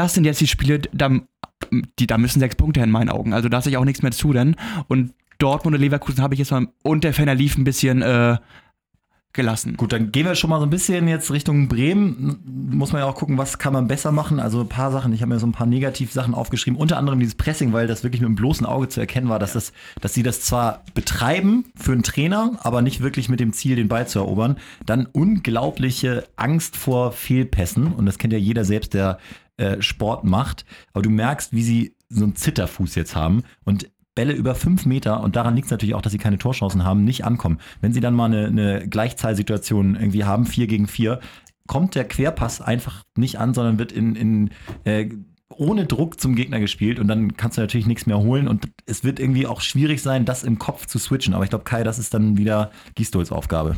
das 0.00 0.14
sind 0.14 0.24
jetzt 0.24 0.40
die 0.40 0.46
Spiele, 0.46 0.78
da, 0.92 1.10
die, 1.98 2.06
da 2.06 2.16
müssen 2.16 2.40
sechs 2.40 2.56
Punkte 2.56 2.80
in 2.80 2.90
meinen 2.90 3.10
Augen. 3.10 3.34
Also 3.34 3.50
da 3.50 3.58
lasse 3.58 3.68
ich 3.68 3.76
auch 3.76 3.84
nichts 3.84 4.02
mehr 4.02 4.12
zu 4.12 4.32
denn. 4.32 4.56
Und 4.88 5.12
Dortmund 5.38 5.74
und 5.74 5.80
Leverkusen 5.82 6.22
habe 6.22 6.34
ich 6.34 6.38
jetzt 6.38 6.52
mal 6.52 6.68
und 6.82 7.04
der 7.04 7.12
Ferner 7.12 7.34
lief 7.34 7.58
ein 7.58 7.64
bisschen 7.64 8.00
äh, 8.00 8.38
gelassen. 9.34 9.76
Gut, 9.76 9.92
dann 9.92 10.10
gehen 10.10 10.24
wir 10.24 10.34
schon 10.36 10.48
mal 10.48 10.58
so 10.58 10.64
ein 10.64 10.70
bisschen 10.70 11.06
jetzt 11.06 11.30
Richtung 11.30 11.68
Bremen. 11.68 12.40
Muss 12.72 12.92
man 12.92 13.02
ja 13.02 13.08
auch 13.08 13.14
gucken, 13.14 13.36
was 13.36 13.58
kann 13.58 13.74
man 13.74 13.88
besser 13.88 14.10
machen. 14.10 14.40
Also 14.40 14.60
ein 14.60 14.68
paar 14.68 14.90
Sachen, 14.90 15.12
ich 15.12 15.20
habe 15.20 15.34
mir 15.34 15.38
so 15.38 15.46
ein 15.46 15.52
paar 15.52 15.66
Negativsachen 15.66 16.32
aufgeschrieben, 16.32 16.80
unter 16.80 16.96
anderem 16.96 17.20
dieses 17.20 17.34
Pressing, 17.34 17.74
weil 17.74 17.86
das 17.86 18.02
wirklich 18.02 18.22
mit 18.22 18.28
dem 18.28 18.36
bloßen 18.36 18.66
Auge 18.66 18.88
zu 18.88 19.00
erkennen 19.00 19.28
war, 19.28 19.38
dass, 19.38 19.52
das, 19.52 19.72
dass 20.00 20.14
sie 20.14 20.22
das 20.22 20.40
zwar 20.40 20.82
betreiben 20.94 21.66
für 21.76 21.92
einen 21.92 22.02
Trainer, 22.02 22.58
aber 22.62 22.80
nicht 22.80 23.02
wirklich 23.02 23.28
mit 23.28 23.38
dem 23.38 23.52
Ziel, 23.52 23.76
den 23.76 23.88
Ball 23.88 24.08
zu 24.08 24.18
erobern. 24.18 24.56
Dann 24.86 25.06
unglaubliche 25.06 26.24
Angst 26.36 26.76
vor 26.76 27.12
Fehlpässen. 27.12 27.92
Und 27.92 28.06
das 28.06 28.16
kennt 28.16 28.32
ja 28.32 28.38
jeder 28.38 28.64
selbst, 28.64 28.94
der 28.94 29.18
äh, 29.60 29.82
Sport 29.82 30.24
macht. 30.24 30.64
Aber 30.92 31.02
du 31.02 31.10
merkst, 31.10 31.52
wie 31.52 31.62
sie 31.62 31.94
so 32.08 32.24
einen 32.24 32.34
Zitterfuß 32.34 32.94
jetzt 32.94 33.14
haben. 33.14 33.44
Und 33.64 33.90
Bälle 34.14 34.32
über 34.32 34.54
fünf 34.54 34.86
Meter, 34.86 35.22
und 35.22 35.36
daran 35.36 35.54
liegt 35.54 35.66
es 35.66 35.70
natürlich 35.70 35.94
auch, 35.94 36.02
dass 36.02 36.12
sie 36.12 36.18
keine 36.18 36.38
Torchancen 36.38 36.84
haben, 36.84 37.04
nicht 37.04 37.24
ankommen. 37.24 37.58
Wenn 37.80 37.92
sie 37.92 38.00
dann 38.00 38.14
mal 38.14 38.26
eine, 38.26 38.46
eine 38.46 38.88
Gleichzahlsituation 38.88 39.94
irgendwie 39.94 40.24
haben, 40.24 40.46
vier 40.46 40.66
gegen 40.66 40.88
vier, 40.88 41.20
kommt 41.66 41.94
der 41.94 42.04
Querpass 42.04 42.60
einfach 42.60 43.04
nicht 43.16 43.38
an, 43.38 43.54
sondern 43.54 43.78
wird 43.78 43.92
in, 43.92 44.16
in 44.16 44.50
äh, 44.84 45.08
ohne 45.48 45.86
Druck 45.86 46.20
zum 46.20 46.34
Gegner 46.34 46.58
gespielt 46.58 46.98
und 46.98 47.08
dann 47.08 47.36
kannst 47.36 47.58
du 47.58 47.60
natürlich 47.60 47.86
nichts 47.86 48.06
mehr 48.06 48.18
holen 48.18 48.48
und 48.48 48.68
es 48.86 49.04
wird 49.04 49.20
irgendwie 49.20 49.46
auch 49.46 49.60
schwierig 49.60 50.00
sein, 50.02 50.24
das 50.24 50.42
im 50.42 50.58
Kopf 50.58 50.86
zu 50.86 50.98
switchen. 50.98 51.34
Aber 51.34 51.44
ich 51.44 51.50
glaube, 51.50 51.64
Kai, 51.64 51.84
das 51.84 51.98
ist 51.98 52.14
dann 52.14 52.36
wieder 52.36 52.70
Gistols 52.94 53.30
Aufgabe. 53.30 53.76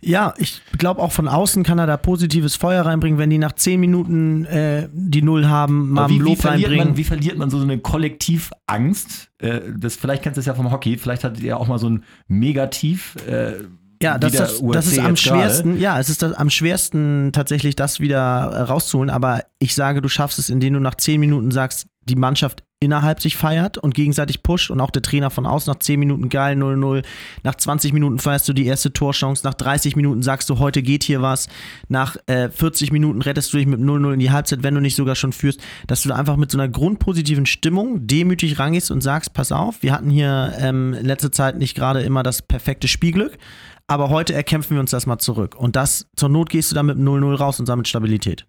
Ja, 0.00 0.34
ich 0.36 0.60
glaube 0.78 1.00
auch 1.00 1.12
von 1.12 1.28
außen 1.28 1.62
kann 1.62 1.78
er 1.78 1.86
da 1.86 1.96
positives 1.96 2.56
Feuer 2.56 2.84
reinbringen, 2.84 3.18
wenn 3.18 3.30
die 3.30 3.38
nach 3.38 3.52
zehn 3.52 3.80
Minuten 3.80 4.44
äh, 4.44 4.88
die 4.92 5.22
Null 5.22 5.46
haben, 5.46 5.90
mal 5.90 6.08
wie, 6.08 6.14
ein 6.14 6.20
wie, 6.20 6.22
Lob 6.22 6.38
verliert 6.38 6.68
reinbringen. 6.70 6.88
man, 6.88 6.96
wie 6.96 7.04
verliert 7.04 7.38
man 7.38 7.50
so 7.50 7.60
eine 7.60 7.78
Kollektivangst? 7.78 9.30
Äh, 9.38 9.60
das, 9.76 9.96
vielleicht 9.96 10.22
kennst 10.22 10.36
du 10.36 10.40
es 10.40 10.46
ja 10.46 10.54
vom 10.54 10.70
Hockey, 10.70 10.96
vielleicht 10.98 11.24
hattet 11.24 11.42
ihr 11.42 11.58
auch 11.58 11.66
mal 11.68 11.78
so 11.78 11.88
ein 11.88 12.04
Negativ. 12.28 13.16
Äh, 13.26 13.64
Ja, 14.02 14.18
das, 14.18 14.32
wie 14.32 14.36
das, 14.36 14.60
das 14.72 14.86
ist 14.88 14.98
am 14.98 15.10
jetzt 15.14 15.24
gerade. 15.24 15.40
schwersten. 15.40 15.80
Ja, 15.80 15.98
es 15.98 16.08
ist 16.10 16.22
das, 16.22 16.32
am 16.34 16.50
schwersten 16.50 17.30
tatsächlich, 17.32 17.76
das 17.76 18.00
wieder 18.00 18.18
äh, 18.52 18.60
rauszuholen. 18.62 19.10
Aber 19.10 19.42
ich 19.58 19.74
sage, 19.74 20.02
du 20.02 20.08
schaffst 20.08 20.38
es, 20.38 20.50
indem 20.50 20.74
du 20.74 20.80
nach 20.80 20.96
10 20.96 21.18
Minuten 21.20 21.50
sagst, 21.50 21.86
die 22.02 22.16
Mannschaft 22.16 22.64
innerhalb 22.84 23.20
sich 23.20 23.36
feiert 23.36 23.78
und 23.78 23.94
gegenseitig 23.94 24.42
pusht 24.42 24.70
und 24.70 24.80
auch 24.80 24.90
der 24.90 25.02
Trainer 25.02 25.30
von 25.30 25.46
außen 25.46 25.70
nach 25.70 25.78
10 25.78 25.98
Minuten 25.98 26.28
geil 26.28 26.56
0-0. 26.56 27.04
Nach 27.42 27.54
20 27.54 27.92
Minuten 27.92 28.18
feierst 28.18 28.48
du 28.48 28.52
die 28.52 28.66
erste 28.66 28.92
Torchance. 28.92 29.44
Nach 29.44 29.54
30 29.54 29.96
Minuten 29.96 30.22
sagst 30.22 30.48
du, 30.50 30.58
heute 30.58 30.82
geht 30.82 31.04
hier 31.04 31.22
was. 31.22 31.48
Nach 31.88 32.16
äh, 32.26 32.48
40 32.48 32.92
Minuten 32.92 33.22
rettest 33.22 33.52
du 33.52 33.56
dich 33.56 33.66
mit 33.66 33.80
0-0 33.80 34.12
in 34.12 34.18
die 34.20 34.30
Halbzeit, 34.30 34.62
wenn 34.62 34.74
du 34.74 34.80
nicht 34.80 34.96
sogar 34.96 35.14
schon 35.14 35.32
führst. 35.32 35.60
Dass 35.86 36.02
du 36.02 36.10
da 36.10 36.16
einfach 36.16 36.36
mit 36.36 36.50
so 36.50 36.58
einer 36.58 36.68
grundpositiven 36.68 37.46
Stimmung 37.46 38.06
demütig 38.06 38.58
rangehst 38.58 38.90
und 38.90 39.00
sagst, 39.00 39.34
pass 39.34 39.52
auf, 39.52 39.82
wir 39.82 39.92
hatten 39.92 40.10
hier 40.10 40.54
ähm, 40.58 40.96
letzter 41.00 41.32
Zeit 41.32 41.58
nicht 41.58 41.74
gerade 41.74 42.02
immer 42.02 42.22
das 42.22 42.42
perfekte 42.42 42.88
Spielglück. 42.88 43.38
Aber 43.86 44.08
heute 44.08 44.32
erkämpfen 44.32 44.76
wir 44.76 44.80
uns 44.80 44.92
das 44.92 45.06
mal 45.06 45.18
zurück. 45.18 45.56
Und 45.56 45.76
das, 45.76 46.06
zur 46.16 46.28
Not 46.28 46.48
gehst 46.48 46.70
du 46.70 46.74
dann 46.74 46.86
mit 46.86 46.96
0-0 46.96 47.34
raus 47.34 47.60
und 47.60 47.66
sammelt 47.66 47.88
Stabilität. 47.88 48.46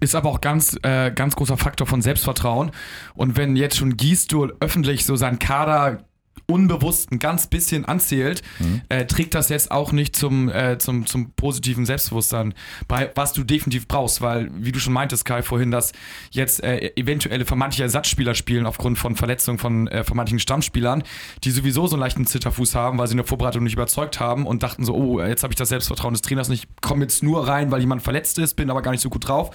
Ist 0.00 0.14
aber 0.14 0.30
auch 0.30 0.40
ganz, 0.40 0.76
äh, 0.82 1.10
ganz 1.10 1.36
großer 1.36 1.56
Faktor 1.56 1.86
von 1.86 2.02
Selbstvertrauen. 2.02 2.70
Und 3.14 3.36
wenn 3.36 3.56
jetzt 3.56 3.76
schon 3.76 3.96
Gießstuhl 3.96 4.56
öffentlich 4.60 5.04
so 5.04 5.16
seinen 5.16 5.38
Kader 5.38 6.04
unbewusst 6.46 7.10
ein 7.12 7.18
ganz 7.18 7.46
bisschen 7.46 7.84
anzählt, 7.84 8.42
äh, 8.88 9.06
trägt 9.06 9.34
das 9.34 9.48
jetzt 9.48 9.70
auch 9.70 9.92
nicht 9.92 10.16
zum, 10.16 10.48
äh, 10.48 10.78
zum, 10.78 11.06
zum 11.06 11.32
positiven 11.32 11.86
Selbstbewusstsein 11.86 12.54
bei, 12.88 13.10
was 13.14 13.32
du 13.32 13.44
definitiv 13.44 13.88
brauchst, 13.88 14.20
weil, 14.20 14.50
wie 14.54 14.72
du 14.72 14.78
schon 14.78 14.92
meintest, 14.92 15.24
Kai, 15.24 15.42
vorhin, 15.42 15.70
dass 15.70 15.92
jetzt 16.30 16.62
äh, 16.62 16.92
eventuelle 16.96 17.44
vermeintliche 17.44 17.84
Ersatzspieler 17.84 18.34
spielen 18.34 18.66
aufgrund 18.66 18.98
von 18.98 19.16
Verletzungen 19.16 19.58
von 19.58 19.88
äh, 19.88 20.04
vermeintlichen 20.04 20.40
Stammspielern, 20.40 21.02
die 21.44 21.50
sowieso 21.50 21.86
so 21.86 21.96
einen 21.96 22.00
leichten 22.00 22.26
Zitterfuß 22.26 22.74
haben, 22.74 22.98
weil 22.98 23.06
sie 23.06 23.12
in 23.12 23.18
der 23.18 23.26
Vorbereitung 23.26 23.64
nicht 23.64 23.74
überzeugt 23.74 24.20
haben 24.20 24.46
und 24.46 24.62
dachten 24.62 24.84
so, 24.84 24.94
oh, 24.94 25.20
jetzt 25.20 25.42
habe 25.42 25.52
ich 25.52 25.56
das 25.56 25.68
Selbstvertrauen 25.68 26.14
des 26.14 26.22
Trainers 26.22 26.48
nicht, 26.48 26.68
komme 26.80 27.02
jetzt 27.02 27.22
nur 27.22 27.46
rein, 27.46 27.70
weil 27.70 27.80
jemand 27.80 28.02
verletzt 28.02 28.38
ist, 28.38 28.54
bin 28.54 28.70
aber 28.70 28.82
gar 28.82 28.90
nicht 28.90 29.00
so 29.00 29.10
gut 29.10 29.28
drauf. 29.28 29.50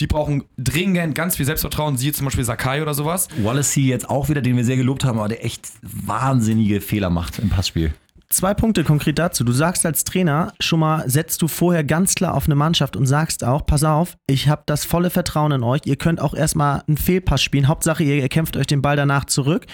Die 0.00 0.06
brauchen 0.06 0.44
dringend 0.58 1.14
ganz 1.14 1.36
viel 1.36 1.46
Selbstvertrauen, 1.46 1.96
siehe 1.96 2.12
zum 2.12 2.26
Beispiel 2.26 2.44
Sakai 2.44 2.82
oder 2.82 2.94
sowas. 2.94 3.28
Wallacey 3.38 3.86
jetzt 3.86 4.08
auch 4.08 4.28
wieder, 4.28 4.42
den 4.42 4.56
wir 4.56 4.64
sehr 4.64 4.76
gelobt 4.76 5.04
haben, 5.04 5.18
aber 5.18 5.28
der 5.28 5.44
echt 5.44 5.66
wahnsinnige 6.26 6.80
Fehler 6.80 7.08
macht 7.08 7.38
im 7.38 7.48
Passspiel. 7.48 7.94
Zwei 8.28 8.52
Punkte 8.54 8.82
konkret 8.82 9.20
dazu. 9.20 9.44
Du 9.44 9.52
sagst 9.52 9.86
als 9.86 10.02
Trainer 10.02 10.52
schon 10.58 10.80
mal, 10.80 11.08
setzt 11.08 11.40
du 11.42 11.46
vorher 11.46 11.84
ganz 11.84 12.16
klar 12.16 12.34
auf 12.34 12.46
eine 12.46 12.56
Mannschaft 12.56 12.96
und 12.96 13.06
sagst 13.06 13.44
auch, 13.44 13.64
pass 13.64 13.84
auf, 13.84 14.16
ich 14.26 14.48
habe 14.48 14.64
das 14.66 14.84
volle 14.84 15.10
Vertrauen 15.10 15.52
in 15.52 15.62
euch. 15.62 15.82
Ihr 15.84 15.94
könnt 15.94 16.20
auch 16.20 16.34
erstmal 16.34 16.82
einen 16.88 16.96
Fehlpass 16.96 17.40
spielen. 17.40 17.68
Hauptsache, 17.68 18.02
ihr 18.02 18.28
kämpft 18.28 18.56
euch 18.56 18.66
den 18.66 18.82
Ball 18.82 18.96
danach 18.96 19.26
zurück. 19.26 19.66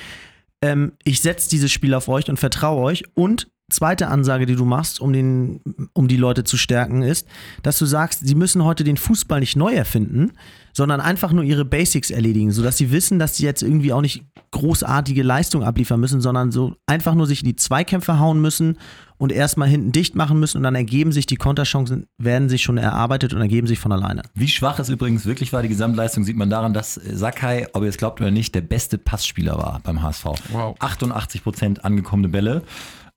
Ähm, 0.61 0.93
ich 1.05 1.23
setze 1.23 1.49
dieses 1.49 1.73
Spiel 1.73 1.95
auf 1.95 2.09
euch 2.09 2.29
und 2.29 2.39
vertraue 2.39 2.83
euch. 2.83 3.05
Und 3.15 3.49
zweite 3.73 4.09
Ansage, 4.09 4.47
die 4.47 4.57
du 4.57 4.65
machst, 4.65 5.01
um, 5.01 5.13
den, 5.13 5.61
um 5.93 6.09
die 6.09 6.17
Leute 6.17 6.45
zu 6.45 6.57
stärken, 6.57 7.03
ist, 7.03 7.27
dass 7.63 7.79
du 7.79 7.87
sagst, 7.87 8.27
sie 8.27 8.35
müssen 8.35 8.65
heute 8.65 8.85
den 8.85 8.97
Fußball 8.97 9.41
nicht 9.41 9.57
neu 9.57 9.73
erfinden, 9.73 10.33
sondern 10.73 11.01
einfach 11.01 11.33
nur 11.33 11.45
ihre 11.45 11.65
Basics 11.65 12.11
erledigen, 12.11 12.51
sodass 12.51 12.79
sie 12.79 12.91
wissen, 12.91 13.19
dass 13.19 13.37
sie 13.37 13.45
jetzt 13.45 13.63
irgendwie 13.63 13.93
auch 13.93 14.01
nicht 14.01 14.25
großartige 14.53 15.23
Leistung 15.23 15.63
abliefern 15.63 16.01
müssen, 16.01 16.21
sondern 16.21 16.51
so 16.51 16.77
einfach 16.87 17.15
nur 17.15 17.27
sich 17.27 17.41
in 17.41 17.49
die 17.49 17.57
Zweikämpfe 17.57 18.19
hauen 18.19 18.41
müssen 18.41 18.79
und 19.19 19.33
erstmal 19.33 19.69
hinten 19.69 19.93
dicht 19.93 20.15
machen 20.15 20.41
müssen 20.41 20.59
und 20.59 20.63
dann 20.65 20.75
ergeben 20.75 21.13
sich 21.13 21.27
die 21.27 21.37
Konterchancen, 21.37 22.07
werden 22.19 22.49
sich 22.49 22.63
schon 22.63 22.77
erarbeitet 22.79 23.35
und 23.35 23.41
ergeben 23.41 23.67
sich 23.67 23.79
von 23.79 23.93
alleine. 23.93 24.23
Wie 24.35 24.49
schwach 24.49 24.79
es 24.79 24.89
übrigens 24.89 25.27
wirklich 25.27 25.53
war, 25.53 25.63
die 25.63 25.69
Gesamtleistung, 25.69 26.25
sieht 26.25 26.37
man 26.37 26.51
daran, 26.51 26.75
dass 26.75 26.95
Sakai, 26.95 27.69
ob 27.73 27.83
ihr 27.83 27.89
es 27.89 27.99
glaubt 27.99 28.21
oder 28.21 28.31
nicht, 28.31 28.55
der 28.55 28.63
beste 28.63 28.99
Passspieler 28.99 29.57
war 29.59 29.81
beim 29.85 30.03
HSV. 30.03 30.25
Wow. 30.51 30.77
88 30.81 31.43
Prozent 31.43 31.85
angekommene 31.85 32.29
Bälle. 32.29 32.63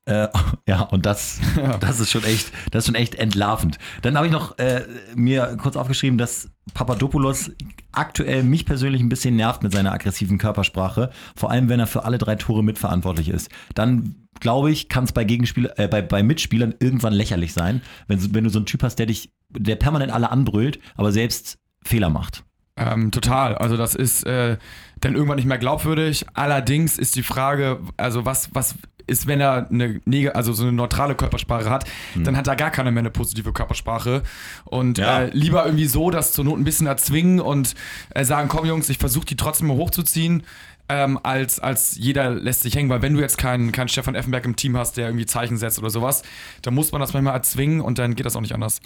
Äh, 0.06 0.28
ja, 0.68 0.82
und 0.82 1.06
das, 1.06 1.40
das 1.80 2.00
ist 2.00 2.12
schon 2.12 2.24
echt, 2.24 2.52
das 2.72 2.84
ist 2.84 2.88
schon 2.88 2.96
echt 2.96 3.16
entlarvend. 3.16 3.78
Dann 4.02 4.16
habe 4.16 4.28
ich 4.28 4.34
noch 4.34 4.58
äh, 4.58 4.84
mir 5.16 5.58
kurz 5.62 5.76
aufgeschrieben, 5.76 6.18
dass 6.18 6.50
Papadopoulos 6.74 7.52
aktuell 7.92 8.44
mich 8.44 8.66
persönlich 8.66 9.02
ein 9.02 9.10
bisschen 9.10 9.36
nervt 9.36 9.64
mit 9.64 9.72
seiner 9.72 9.92
aggressiven 9.92 10.38
Körpersprache, 10.38 11.12
vor 11.36 11.52
allem 11.52 11.70
wenn 11.70 11.80
er 11.80 11.88
für 11.88 12.04
alle 12.06 12.18
drei 12.18 12.36
Tore 12.36 12.64
mitverantwortlich 12.64 13.30
ist. 13.30 13.50
Dann 13.74 14.28
glaube 14.40 14.72
ich, 14.72 14.90
kann 14.90 15.06
es 15.06 15.12
bei 15.12 15.24
Gegenspieler, 15.24 15.78
äh, 15.80 15.88
bei, 15.88 16.02
bei 16.02 16.24
Mitspielern 16.24 16.76
irgendwann 16.80 17.14
lächerlich 17.14 17.54
sein, 17.54 17.82
wenn, 18.08 18.34
wenn 18.34 18.44
du 18.44 18.50
so 18.50 18.60
einen 18.60 18.66
Typ 18.66 18.84
hast, 18.84 18.98
der 18.98 19.06
dich, 19.06 19.32
der 19.50 19.76
permanent 19.76 20.12
alle 20.12 20.30
anbrüllt, 20.32 20.80
aber 20.96 21.12
selbst 21.12 21.58
Fehler 21.84 22.10
macht. 22.10 22.44
Ähm, 22.78 23.12
total. 23.12 23.56
Also 23.56 23.78
das 23.78 23.96
ist 23.96 24.26
äh, 24.26 24.58
dann 25.00 25.16
irgendwann 25.16 25.38
nicht 25.38 25.46
mehr 25.46 25.58
glaubwürdig. 25.58 26.26
Allerdings 26.34 26.98
ist 26.98 27.16
die 27.16 27.24
Frage, 27.24 27.80
also 27.96 28.26
was, 28.26 28.54
was 28.54 28.76
ist, 29.08 29.28
wenn 29.28 29.40
er 29.42 29.70
eine, 29.72 30.02
also 30.34 30.54
so 30.54 30.64
eine 30.64 30.72
neutrale 30.72 31.16
Körpersprache 31.16 31.70
hat, 31.70 31.86
dann 32.16 32.36
hat 32.38 32.48
er 32.48 32.56
gar 32.56 32.72
keine 32.72 32.92
mehr 32.92 33.02
eine 33.02 33.12
positive 33.12 33.54
Körpersprache. 33.54 34.24
Und 34.66 34.98
Ja. 34.98 35.22
äh, 35.24 35.30
lieber 35.34 35.66
irgendwie 35.66 35.86
so, 35.86 36.10
das 36.10 36.32
zur 36.32 36.46
Not 36.46 36.58
ein 36.58 36.64
bisschen 36.64 36.88
erzwingen 36.88 37.40
und 37.40 37.76
äh, 38.12 38.24
sagen, 38.26 38.50
komm 38.50 38.66
Jungs, 38.66 38.90
ich 38.90 38.98
versuche 38.98 39.26
die 39.26 39.36
trotzdem 39.36 39.68
mal 39.68 39.78
hochzuziehen. 39.78 40.44
Ähm, 40.88 41.20
als, 41.24 41.60
als 41.60 41.98
jeder 41.98 42.30
lässt 42.30 42.62
sich 42.62 42.76
hängen, 42.76 42.90
weil 42.90 43.02
wenn 43.02 43.16
du 43.16 43.20
jetzt 43.20 43.40
keinen 43.40 43.72
keinen 43.72 43.88
Stefan 43.88 44.14
Effenberg 44.14 44.46
im 44.46 44.56
Team 44.56 44.78
hast, 44.78 44.98
der 44.98 45.08
irgendwie 45.08 45.26
Zeichen 45.26 45.58
setzt 45.58 45.80
oder 45.80 45.90
sowas, 45.90 46.22
dann 46.62 46.76
muss 46.76 46.92
man 46.92 47.02
das 47.02 47.12
manchmal 47.14 47.34
erzwingen 47.34 47.82
und 47.82 47.98
dann 47.98 48.14
geht 48.16 48.26
das 48.28 48.36
auch 48.36 48.42
nicht 48.42 48.54
anders. 48.54 48.82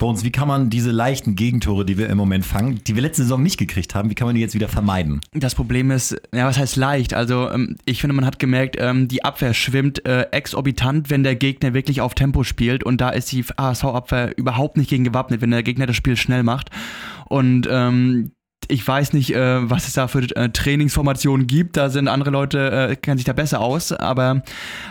Bones, 0.00 0.24
wie 0.24 0.32
kann 0.32 0.48
man 0.48 0.70
diese 0.70 0.90
leichten 0.90 1.36
Gegentore, 1.36 1.84
die 1.84 1.96
wir 1.96 2.08
im 2.08 2.16
Moment 2.16 2.44
fangen, 2.44 2.80
die 2.84 2.96
wir 2.96 3.02
letzte 3.02 3.22
Saison 3.22 3.40
nicht 3.40 3.58
gekriegt 3.58 3.94
haben, 3.94 4.10
wie 4.10 4.16
kann 4.16 4.26
man 4.26 4.34
die 4.34 4.40
jetzt 4.40 4.54
wieder 4.54 4.68
vermeiden? 4.68 5.20
Das 5.32 5.54
Problem 5.54 5.92
ist, 5.92 6.16
ja, 6.34 6.46
was 6.46 6.58
heißt 6.58 6.74
leicht? 6.76 7.14
Also, 7.14 7.48
ähm, 7.50 7.76
ich 7.84 8.00
finde, 8.00 8.16
man 8.16 8.24
hat 8.24 8.38
gemerkt, 8.38 8.76
ähm, 8.80 9.06
die 9.06 9.22
Abwehr 9.24 9.54
schwimmt 9.54 10.04
äh, 10.06 10.22
exorbitant, 10.32 11.10
wenn 11.10 11.22
der 11.22 11.36
Gegner 11.36 11.74
wirklich 11.74 12.00
auf 12.00 12.14
Tempo 12.14 12.42
spielt. 12.42 12.82
Und 12.82 13.00
da 13.00 13.10
ist 13.10 13.30
die 13.30 13.44
ASV-Abwehr 13.56 14.36
überhaupt 14.36 14.78
nicht 14.78 14.90
gegen 14.90 15.04
gewappnet, 15.04 15.42
wenn 15.42 15.50
der 15.50 15.62
Gegner 15.62 15.86
das 15.86 15.96
Spiel 15.96 16.16
schnell 16.16 16.42
macht. 16.42 16.70
Und 17.28 17.68
ähm, 17.70 18.32
ich 18.70 18.86
weiß 18.86 19.12
nicht, 19.12 19.34
äh, 19.34 19.68
was 19.68 19.88
es 19.88 19.94
da 19.94 20.08
für 20.08 20.22
äh, 20.36 20.48
Trainingsformationen 20.50 21.46
gibt. 21.46 21.76
Da 21.76 21.90
sind 21.90 22.08
andere 22.08 22.30
Leute, 22.30 22.70
äh, 22.90 22.96
kennen 22.96 23.18
sich 23.18 23.24
da 23.24 23.32
besser 23.32 23.60
aus. 23.60 23.92
Aber 23.92 24.42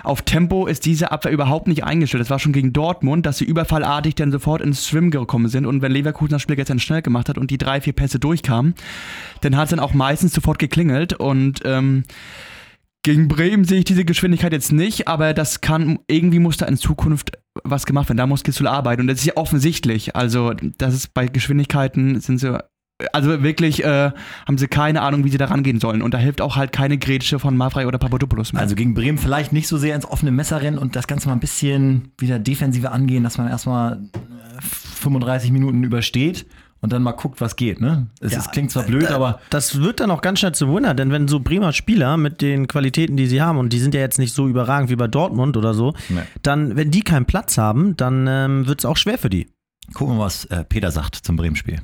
auf 0.04 0.22
Tempo 0.22 0.68
ist 0.68 0.86
diese 0.86 1.12
Abwehr 1.12 1.32
überhaupt 1.32 1.68
nicht 1.68 1.84
eingestellt. 1.84 2.22
Das 2.22 2.30
war 2.30 2.40
schon 2.40 2.54
gegen 2.54 2.74
Dortmund, 2.74 3.26
dass 3.26 3.38
sie 3.38 3.46
überfallartig 3.46 4.16
dann 4.16 4.32
sofort 4.32 4.62
ins 4.62 4.84
Swim 4.84 5.12
gekommen 5.12 5.48
sind. 5.48 5.66
Und 5.66 5.82
wenn 5.82 5.92
Leverkusen 5.92 6.34
das 6.34 6.42
Spiel 6.42 6.56
gestern 6.56 6.80
schnell 6.80 7.02
gemacht 7.02 7.30
hat 7.30 7.38
und 7.38 7.52
die 7.52 7.58
drei, 7.58 7.82
vier 7.82 7.94
Pässe 7.94 8.20
durchkamen, 8.20 8.76
dann 9.42 9.56
hat 9.56 9.66
es 9.66 9.70
dann 9.72 9.80
auch 9.80 9.94
meistens 9.94 10.34
sofort 10.34 10.60
geklingelt. 10.60 11.14
Und 11.14 11.62
ähm, 11.66 12.04
gegen 13.04 13.30
Bremen 13.30 13.64
sehe 13.64 13.80
ich 13.80 13.86
diese 13.86 14.04
Geschwindigkeit 14.04 14.52
jetzt 14.52 14.74
nicht, 14.74 15.08
aber 15.08 15.34
das 15.34 15.62
kann, 15.62 16.00
irgendwie 16.08 16.40
muss 16.40 16.58
da 16.58 16.66
in 16.66 16.76
Zukunft 16.76 17.32
was 17.64 17.86
gemacht 17.86 18.10
werden. 18.10 18.18
Da 18.18 18.28
muss 18.28 18.44
Gisela 18.44 18.72
arbeiten. 18.72 19.02
Und 19.02 19.08
das 19.08 19.20
ist 19.20 19.26
ja 19.26 19.38
offensichtlich. 19.38 20.16
Also, 20.16 20.54
das 20.78 20.94
ist 20.94 21.14
bei 21.14 21.28
Geschwindigkeiten 21.28 22.20
sind 22.20 22.40
sie 22.40 22.60
also 23.14 23.42
wirklich 23.44 23.84
äh, 23.84 24.12
haben 24.48 24.58
sie 24.58 24.68
keine 24.68 25.02
Ahnung, 25.02 25.24
wie 25.24 25.30
sie 25.30 25.38
da 25.38 25.46
rangehen 25.46 25.80
sollen. 25.80 26.02
Und 26.02 26.14
da 26.14 26.18
hilft 26.18 26.42
auch 26.42 26.56
halt 26.56 26.72
keine 26.72 26.98
Grätsche 26.98 27.40
von 27.40 27.56
Mafrey 27.56 27.86
oder 27.86 27.98
Papadopoulos 27.98 28.54
mehr. 28.54 28.62
Also 28.62 28.76
gegen 28.76 28.94
Bremen 28.94 29.18
vielleicht 29.18 29.54
nicht 29.54 29.68
so 29.68 29.78
sehr 29.78 29.96
ins 29.96 30.06
offene 30.06 30.32
Messer 30.32 30.62
rennen 30.62 30.78
und 30.78 30.96
das 30.96 31.08
Ganze 31.08 31.28
mal 31.28 31.34
ein 31.34 31.40
bisschen 31.40 32.12
wieder 32.18 32.40
defensiver 32.40 32.92
angehen, 32.92 33.24
dass 33.24 33.38
man 33.38 33.48
erstmal 33.48 33.94
äh, 34.14 34.62
35 34.62 35.52
Minuten 35.52 35.84
übersteht 35.84 36.46
und 36.82 36.94
dann 36.94 37.04
mal 37.04 37.12
guckt, 37.12 37.42
was 37.42 37.56
geht. 37.56 37.82
Ne? 37.82 38.08
Es 38.22 38.32
Ja, 38.34 38.40
ist, 38.40 38.52
klingt 38.52 38.72
zwar 38.72 38.84
blöd, 38.84 39.04
äh, 39.10 39.14
aber 39.14 39.40
Das 39.50 39.80
wird 39.82 40.00
dann 40.00 40.12
auch 40.12 40.22
ganz 40.22 40.40
schnell 40.40 40.54
zu 40.54 40.74
Winner, 40.74 40.94
denn 40.94 41.12
wenn 41.12 41.28
so 41.28 41.40
Bremer 41.40 41.74
Spieler 41.74 42.18
mit 42.18 42.42
den 42.42 42.68
Qualitäten, 42.68 43.18
die 43.18 43.28
sie 43.28 43.42
haben, 43.42 43.58
und 43.58 43.74
die 43.74 43.80
sind 43.80 43.94
ja 43.94 44.00
jetzt 44.02 44.20
nicht 44.20 44.34
so 44.34 44.48
überragend 44.48 44.90
wie 44.90 44.96
bei 44.96 45.08
Dortmund 45.08 45.58
oder 45.58 45.74
so, 45.74 45.94
Nee. 46.10 46.22
dann, 46.42 46.76
wenn 46.76 46.92
die 46.92 47.02
keinen 47.02 47.26
Platz 47.26 47.58
haben, 47.58 47.96
dann 47.98 48.28
ähm, 48.28 48.68
wird 48.68 48.80
es 48.80 48.86
auch 48.86 48.98
schwer 48.98 49.18
für 49.18 49.30
die. 49.30 49.48
gucken 49.94 50.16
wir 50.16 50.20
mal, 50.20 50.26
was 50.26 50.46
äh, 50.46 50.64
Peter 50.64 50.92
sagt 50.92 51.16
zum 51.16 51.36
Bremen-Spiel. 51.36 51.80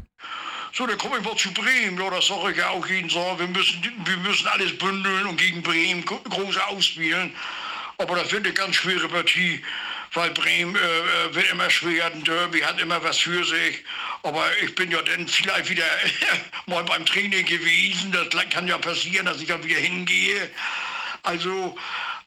So, 0.75 0.85
dann 0.85 0.97
komme 0.97 1.17
ich 1.19 1.23
mal 1.23 1.37
zu 1.37 1.53
Bremen. 1.53 1.97
Ja, 1.97 2.09
das 2.09 2.27
sage 2.27 2.51
ich 2.51 2.57
ja 2.57 2.69
auch 2.69 2.85
jeden 2.85 3.07
Tag. 3.07 3.39
Wir 3.39 3.47
müssen, 3.47 3.81
wir 4.05 4.17
müssen 4.17 4.47
alles 4.47 4.77
bündeln 4.77 5.25
und 5.25 5.37
gegen 5.37 5.61
Bremen 5.63 6.03
gro- 6.03 6.19
groß 6.29 6.57
ausspielen. 6.57 7.33
Aber 7.97 8.15
das 8.17 8.29
wird 8.33 8.43
eine 8.45 8.53
ganz 8.53 8.75
schwere 8.75 9.07
Partie, 9.07 9.63
weil 10.13 10.31
Bremen 10.31 10.75
äh, 10.75 10.79
äh, 10.79 11.33
wird 11.33 11.49
immer 11.49 11.69
schwer. 11.69 12.07
Ein 12.07 12.25
Derby 12.25 12.59
hat 12.59 12.77
immer 12.81 13.01
was 13.01 13.17
für 13.19 13.45
sich. 13.45 13.85
Aber 14.23 14.45
ich 14.63 14.75
bin 14.75 14.91
ja 14.91 15.01
dann 15.01 15.25
vielleicht 15.29 15.69
wieder 15.69 15.85
mal 16.65 16.83
beim 16.83 17.05
Training 17.05 17.45
gewesen. 17.45 18.11
Das 18.11 18.27
kann 18.49 18.67
ja 18.67 18.77
passieren, 18.77 19.27
dass 19.27 19.39
ich 19.39 19.47
dann 19.47 19.63
wieder 19.63 19.79
hingehe. 19.79 20.49
Also, 21.23 21.77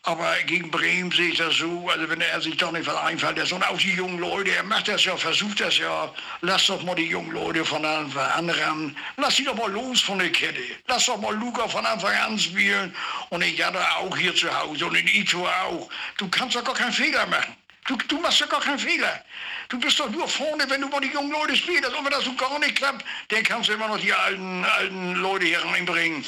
aber 0.09 0.37
gegen 0.47 0.71
Bremen 0.71 1.11
sehe 1.11 1.29
ich 1.29 1.37
das 1.37 1.57
so, 1.57 1.87
also 1.91 2.09
wenn 2.09 2.23
er 2.23 2.41
sich 2.41 2.57
doch 2.57 2.73
nicht 2.73 2.87
was 2.87 2.97
einfällt, 2.97 3.37
lässt. 3.37 3.53
und 3.53 3.63
auch 3.63 3.77
die 3.77 3.93
jungen 3.93 4.19
Leute, 4.19 4.51
er 4.57 4.63
macht 4.63 4.89
das 4.89 5.05
ja, 5.05 5.15
versucht 5.15 5.61
das 5.61 5.77
ja, 5.77 6.11
lass 6.41 6.67
doch 6.67 6.83
mal 6.83 6.95
die 6.95 7.09
jungen 7.09 7.31
Leute 7.33 7.63
von 7.63 7.85
Anfang 7.85 8.31
an 8.31 8.49
ran, 8.49 8.97
lass 9.19 9.37
sie 9.37 9.45
doch 9.45 9.55
mal 9.55 9.71
los 9.71 10.01
von 10.01 10.19
der 10.19 10.33
Kette, 10.33 10.63
lass 10.87 11.05
doch 11.05 11.21
mal 11.21 11.35
Luca 11.35 11.69
von 11.69 11.85
Anfang 11.85 12.17
an 12.17 12.39
spielen 12.39 12.95
und 13.29 13.43
ich 13.43 13.59
da 13.59 13.71
auch 13.99 14.17
hier 14.17 14.35
zu 14.35 14.49
Hause 14.59 14.87
und 14.87 14.95
in 14.95 15.07
Ito 15.09 15.47
auch. 15.47 15.91
Du 16.17 16.27
kannst 16.29 16.57
doch 16.57 16.65
gar 16.65 16.75
keinen 16.75 16.93
Fehler 16.93 17.27
machen. 17.27 17.55
Du, 17.87 17.97
du 18.09 18.19
machst 18.21 18.41
doch 18.41 18.49
gar 18.49 18.61
keinen 18.61 18.79
Fehler. 18.79 19.25
Du 19.69 19.79
bist 19.79 20.01
doch 20.01 20.11
nur 20.11 20.29
vorne, 20.29 20.65
wenn 20.69 20.81
du 20.81 20.89
mal 20.89 21.01
die 21.01 21.09
jungen 21.09 21.31
Leute 21.31 21.57
spielst. 21.57 21.89
Und 21.95 22.05
wenn 22.05 22.13
das 22.13 22.25
so 22.25 22.35
gar 22.35 22.59
nicht 22.59 22.77
klappt, 22.77 23.05
dann 23.29 23.43
kannst 23.43 23.69
du 23.69 23.75
immer 23.75 23.89
noch 23.89 23.99
die 23.99 24.13
alten, 24.13 24.65
alten 24.65 25.15
Leute 25.15 25.47
hier 25.47 25.65
reinbringen. 25.65 26.25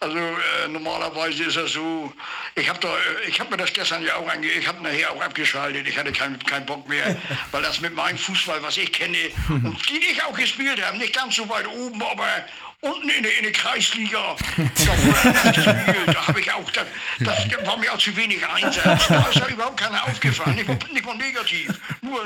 Also 0.00 0.16
äh, 0.16 0.68
normalerweise 0.68 1.44
ist 1.44 1.56
das 1.56 1.72
so. 1.72 2.12
Ich 2.54 2.68
habe 2.68 2.86
äh, 2.86 3.32
habe 3.32 3.50
mir 3.50 3.56
das 3.56 3.72
gestern 3.72 4.04
ja 4.04 4.16
auch 4.16 4.28
ange 4.28 4.46
ich 4.46 4.66
habe 4.66 4.82
nachher 4.82 5.10
auch 5.10 5.20
abgeschaltet. 5.20 5.88
Ich 5.88 5.98
hatte 5.98 6.12
keinen 6.12 6.38
keinen 6.38 6.66
Bock 6.66 6.88
mehr, 6.88 7.16
weil 7.50 7.62
das 7.62 7.80
mit 7.80 7.94
meinem 7.94 8.18
Fußball, 8.18 8.62
was 8.62 8.76
ich 8.76 8.92
kenne 8.92 9.16
und 9.48 9.76
die 9.88 9.98
ich 9.98 10.22
auch 10.22 10.36
gespielt 10.36 10.84
habe, 10.84 10.98
nicht 10.98 11.14
ganz 11.14 11.34
so 11.34 11.48
weit 11.48 11.66
oben, 11.66 12.00
aber 12.02 12.26
unten 12.80 13.08
in 13.08 13.22
der, 13.24 13.36
in 13.38 13.42
der 13.42 13.52
Kreisliga, 13.52 14.36
da. 14.56 16.12
Da 16.12 16.26
habe 16.28 16.40
ich 16.40 16.52
auch, 16.52 16.70
das, 16.70 16.86
das 17.18 17.66
war 17.66 17.76
mir 17.76 17.92
auch 17.92 17.98
zu 17.98 18.16
wenig 18.16 18.46
Einsatz. 18.46 19.08
Da 19.08 19.28
ist 19.28 19.34
ja 19.34 19.48
überhaupt 19.48 19.80
keiner 19.80 20.04
aufgefallen, 20.04 20.54
nicht 20.54 20.68
mal, 20.68 20.78
nicht 20.92 21.04
mal 21.04 21.16
negativ. 21.16 21.76
Nur, 22.02 22.24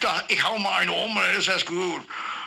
da, 0.00 0.22
ich 0.28 0.42
hau 0.44 0.56
mal 0.58 0.78
einen 0.78 0.90
um 0.90 1.16
und 1.16 1.22
dann 1.22 1.36
ist 1.36 1.48
das 1.48 1.66
gut. 1.66 2.02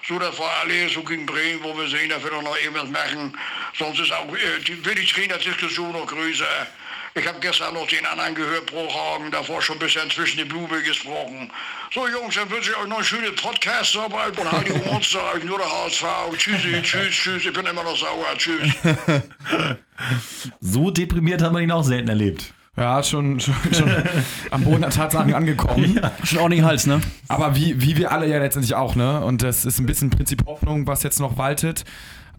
So, 0.07 0.19
das 0.19 0.37
war 0.37 0.51
alles 0.61 0.93
so 0.93 1.03
gegen 1.03 1.25
Bremen, 1.25 1.63
wo 1.63 1.75
wir 1.75 1.87
sehen, 1.87 2.09
dass 2.09 2.23
wir 2.23 2.29
doch 2.29 2.41
noch 2.43 2.55
irgendwas 2.57 2.89
machen. 2.89 3.35
Sonst 3.77 3.99
ist 3.99 4.11
auch 4.11 4.27
äh, 4.33 4.63
die, 4.65 4.83
wird 4.85 4.97
die 4.97 5.05
Trainerdiskussion 5.05 5.91
noch 5.91 6.07
größer. 6.07 6.45
Ich 7.17 7.25
habe 7.25 7.39
gestern 7.39 7.73
noch 7.73 7.87
den 7.87 8.05
anderen 8.05 8.35
gehört, 8.35 8.65
Prohagen, 8.65 9.31
davor 9.31 9.61
schon 9.61 9.77
ein 9.77 9.79
bisschen 9.79 10.09
zwischen 10.11 10.37
die 10.37 10.43
Blume 10.43 10.81
gesprochen. 10.81 11.49
So 11.93 12.07
Jungs, 12.09 12.35
dann 12.35 12.49
wünsche 12.49 12.71
ich 12.71 12.77
euch 12.77 12.87
noch 12.87 12.97
eine 12.97 13.05
schöne 13.05 13.31
Podcast-Arbeit 13.31 14.37
und 14.37 14.51
halt 14.51 14.67
die 14.67 14.89
Monster, 14.91 15.19
nur 15.45 15.57
der 15.57 15.67
HSV. 15.67 16.03
Tschüssi, 16.37 16.81
tschüss, 16.81 17.15
tschüss, 17.15 17.45
ich 17.45 17.53
bin 17.53 17.65
immer 17.65 17.83
noch 17.83 17.97
sauer, 17.97 18.25
tschüss. 18.37 18.69
So 20.59 20.91
deprimiert 20.91 21.41
haben 21.41 21.55
wir 21.55 21.61
ihn 21.61 21.71
auch 21.71 21.83
selten 21.83 22.09
erlebt. 22.09 22.53
Ja, 22.75 23.01
schon, 23.01 23.39
schon, 23.39 23.55
schon 23.71 23.89
am 24.51 24.65
Boden 24.65 24.81
der 24.81 24.89
Tatsachen 24.89 25.33
angekommen. 25.33 26.01
Schon 26.25 26.39
ordentlich 26.39 26.63
Hals, 26.63 26.85
ne? 26.85 26.99
Aber 27.29 27.55
wie, 27.55 27.81
wie 27.81 27.95
wir 27.95 28.11
alle 28.11 28.27
ja 28.27 28.37
letztendlich 28.39 28.75
auch, 28.75 28.95
ne? 28.95 29.23
Und 29.23 29.41
das 29.43 29.63
ist 29.63 29.79
ein 29.79 29.85
bisschen 29.85 30.09
Prinzip 30.09 30.45
Hoffnung, 30.45 30.85
was 30.85 31.03
jetzt 31.03 31.21
noch 31.21 31.37
waltet. 31.37 31.85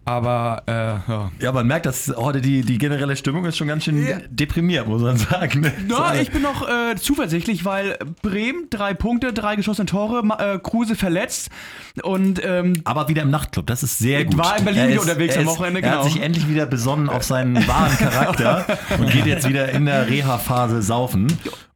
Aber, 0.07 0.63
äh, 0.67 0.71
ja. 1.11 1.31
Ja, 1.41 1.51
man 1.51 1.67
merkt, 1.67 1.85
dass 1.85 2.07
heute 2.15 2.39
die, 2.39 2.61
die 2.61 2.77
generelle 2.77 3.17
Stimmung 3.17 3.43
ist 3.43 3.57
schon 3.57 3.67
ganz 3.67 3.83
schön 3.83 4.07
deprimiert, 4.29 4.87
muss 4.87 5.01
man 5.01 5.17
sagen. 5.17 5.59
ne? 5.59 5.73
So 5.89 5.95
Ja, 5.95 6.01
alle- 6.03 6.21
ich 6.21 6.31
bin 6.31 6.41
noch 6.41 6.65
äh, 6.65 6.95
zuversichtlich, 6.95 7.65
weil 7.65 7.97
Bremen, 8.21 8.69
drei 8.69 8.93
Punkte, 8.93 9.33
drei 9.33 9.57
geschossene 9.57 9.85
Tore, 9.85 10.23
äh, 10.39 10.59
Kruse 10.59 10.95
verletzt 10.95 11.49
und 12.03 12.41
ähm, 12.41 12.81
aber 12.85 13.09
wieder 13.09 13.21
im 13.23 13.31
Nachtclub, 13.31 13.67
das 13.67 13.83
ist 13.83 13.97
sehr 13.99 14.23
gut. 14.23 14.37
war 14.37 14.57
in 14.57 14.63
Berlin 14.63 14.83
Er 14.83 14.89
wieder 14.91 15.01
unterwegs 15.01 15.35
er 15.35 15.41
am 15.41 15.47
ist- 15.47 15.53
Wochenende, 15.53 15.81
Er 15.81 15.91
hat 15.91 15.99
genau. 16.03 16.13
sich 16.13 16.21
endlich 16.21 16.47
wieder 16.47 16.65
besonnen 16.67 17.09
auf 17.09 17.23
seinen 17.23 17.67
wahren 17.67 17.97
Charakter 17.97 18.65
und 18.97 19.11
geht 19.11 19.25
jetzt 19.25 19.47
wieder 19.49 19.69
in 19.69 19.85
der 19.87 20.07
Reha-Phase 20.07 20.81
saufen 20.83 21.27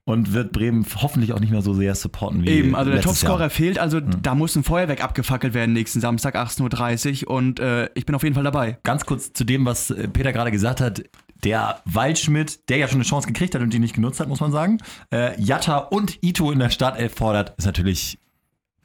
und 0.06 0.34
wird 0.34 0.52
Bremen 0.52 0.86
hoffentlich 0.96 1.34
auch 1.34 1.40
nicht 1.40 1.52
mehr 1.52 1.62
so 1.62 1.74
sehr 1.74 1.94
supporten 1.96 2.44
wie 2.44 2.50
eben, 2.50 2.76
also 2.76 2.92
der 2.92 3.02
Topscorer 3.02 3.42
Jahr. 3.42 3.50
fehlt, 3.50 3.80
also 3.80 4.00
da 4.00 4.36
muss 4.36 4.56
ein 4.56 4.64
Feuerwerk 4.64 5.04
abgefackelt 5.04 5.54
werden 5.54 5.74
nächsten 5.74 6.02
Samstag 6.02 6.36
18.30 6.36 7.26
Uhr 7.28 7.32
und 7.32 7.60
äh, 7.60 7.90
ich 7.94 8.06
bin 8.06 8.16
auf 8.16 8.24
jeden 8.24 8.36
Fall 8.36 8.44
dabei. 8.44 8.80
Ganz 8.84 9.06
kurz 9.06 9.34
zu 9.34 9.44
dem, 9.44 9.66
was 9.66 9.92
äh, 9.92 10.08
Peter 10.08 10.34
gerade 10.34 10.52
gesagt 10.52 10.82
hat. 10.82 11.04
Der 11.44 11.82
Waldschmidt, 11.86 12.70
der 12.70 12.78
ja 12.78 12.88
schon 12.88 12.98
eine 12.98 13.04
Chance 13.04 13.28
gekriegt 13.28 13.56
hat 13.56 13.64
und 13.64 13.74
die 13.74 13.80
nicht 13.80 13.96
genutzt 13.96 14.20
hat, 14.20 14.28
muss 14.28 14.40
man 14.40 14.52
sagen. 14.52 14.78
Äh, 15.12 15.40
Jatta 15.42 15.78
und 15.78 16.24
Ito 16.24 16.52
in 16.52 16.60
der 16.60 16.70
Startelf 16.70 17.16
fordert, 17.16 17.56
ist 17.58 17.66
natürlich, 17.66 18.20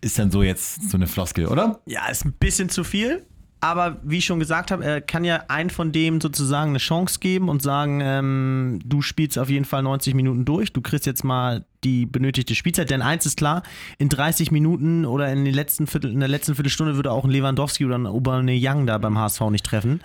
ist 0.01 0.19
dann 0.19 0.31
so 0.31 0.43
jetzt 0.43 0.91
so 0.91 0.97
eine 0.97 1.07
Floskel, 1.07 1.49
oder? 1.49 1.81
Ja, 1.85 2.07
ist 2.09 2.25
ein 2.25 2.33
bisschen 2.33 2.71
zu 2.71 2.83
viel. 2.83 3.27
Aber 3.67 3.97
wie 4.05 4.19
ich 4.19 4.25
schon 4.25 4.39
gesagt 4.39 4.71
habe, 4.71 4.85
er 4.85 5.01
kann 5.01 5.25
ja 5.25 5.43
einen 5.49 5.71
von 5.71 5.91
dem 5.91 6.21
sozusagen 6.21 6.71
eine 6.71 6.79
Chance 6.79 7.19
geben 7.19 7.49
und 7.49 7.63
sagen, 7.63 8.01
ähm, 8.01 8.79
du 8.85 9.03
spielst 9.03 9.41
auf 9.41 9.51
jeden 9.51 9.65
Fall 9.65 9.83
90 9.83 10.15
Minuten 10.15 10.45
durch, 10.45 10.73
du 10.73 10.81
kriegst 10.81 11.05
jetzt 11.05 11.25
mal 11.25 11.65
die 11.83 12.07
benötigte 12.07 12.55
Spielzeit. 12.55 12.91
Denn 12.91 13.03
eins 13.03 13.27
ist 13.27 13.37
klar, 13.37 13.65
in 13.99 14.09
30 14.09 14.53
Minuten 14.53 15.05
oder 15.05 15.33
in, 15.33 15.45
den 15.45 15.53
letzten 15.53 15.89
Viertel, 15.89 16.13
in 16.13 16.21
der 16.21 16.29
letzten 16.29 16.55
Viertelstunde 16.55 16.95
würde 16.95 17.11
auch 17.11 17.25
ein 17.25 17.31
Lewandowski 17.31 17.85
oder 17.85 17.99
ein 17.99 18.07
Aubameyang 18.07 18.87
da 18.87 18.99
beim 18.99 19.19
HSV 19.19 19.41
nicht 19.51 19.67
treffen. 19.67 20.01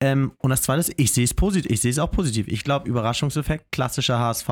Ähm, 0.00 0.32
und 0.38 0.50
das 0.50 0.62
Zweite 0.62 0.80
ist, 0.80 0.92
ich 0.96 1.12
sehe 1.12 1.24
es 1.24 1.34
positiv, 1.34 1.70
ich 1.70 1.80
sehe 1.80 1.90
es 1.90 1.98
auch 1.98 2.10
positiv. 2.10 2.48
Ich 2.48 2.64
glaube, 2.64 2.88
Überraschungseffekt, 2.88 3.70
klassischer 3.70 4.18
HSV, 4.18 4.48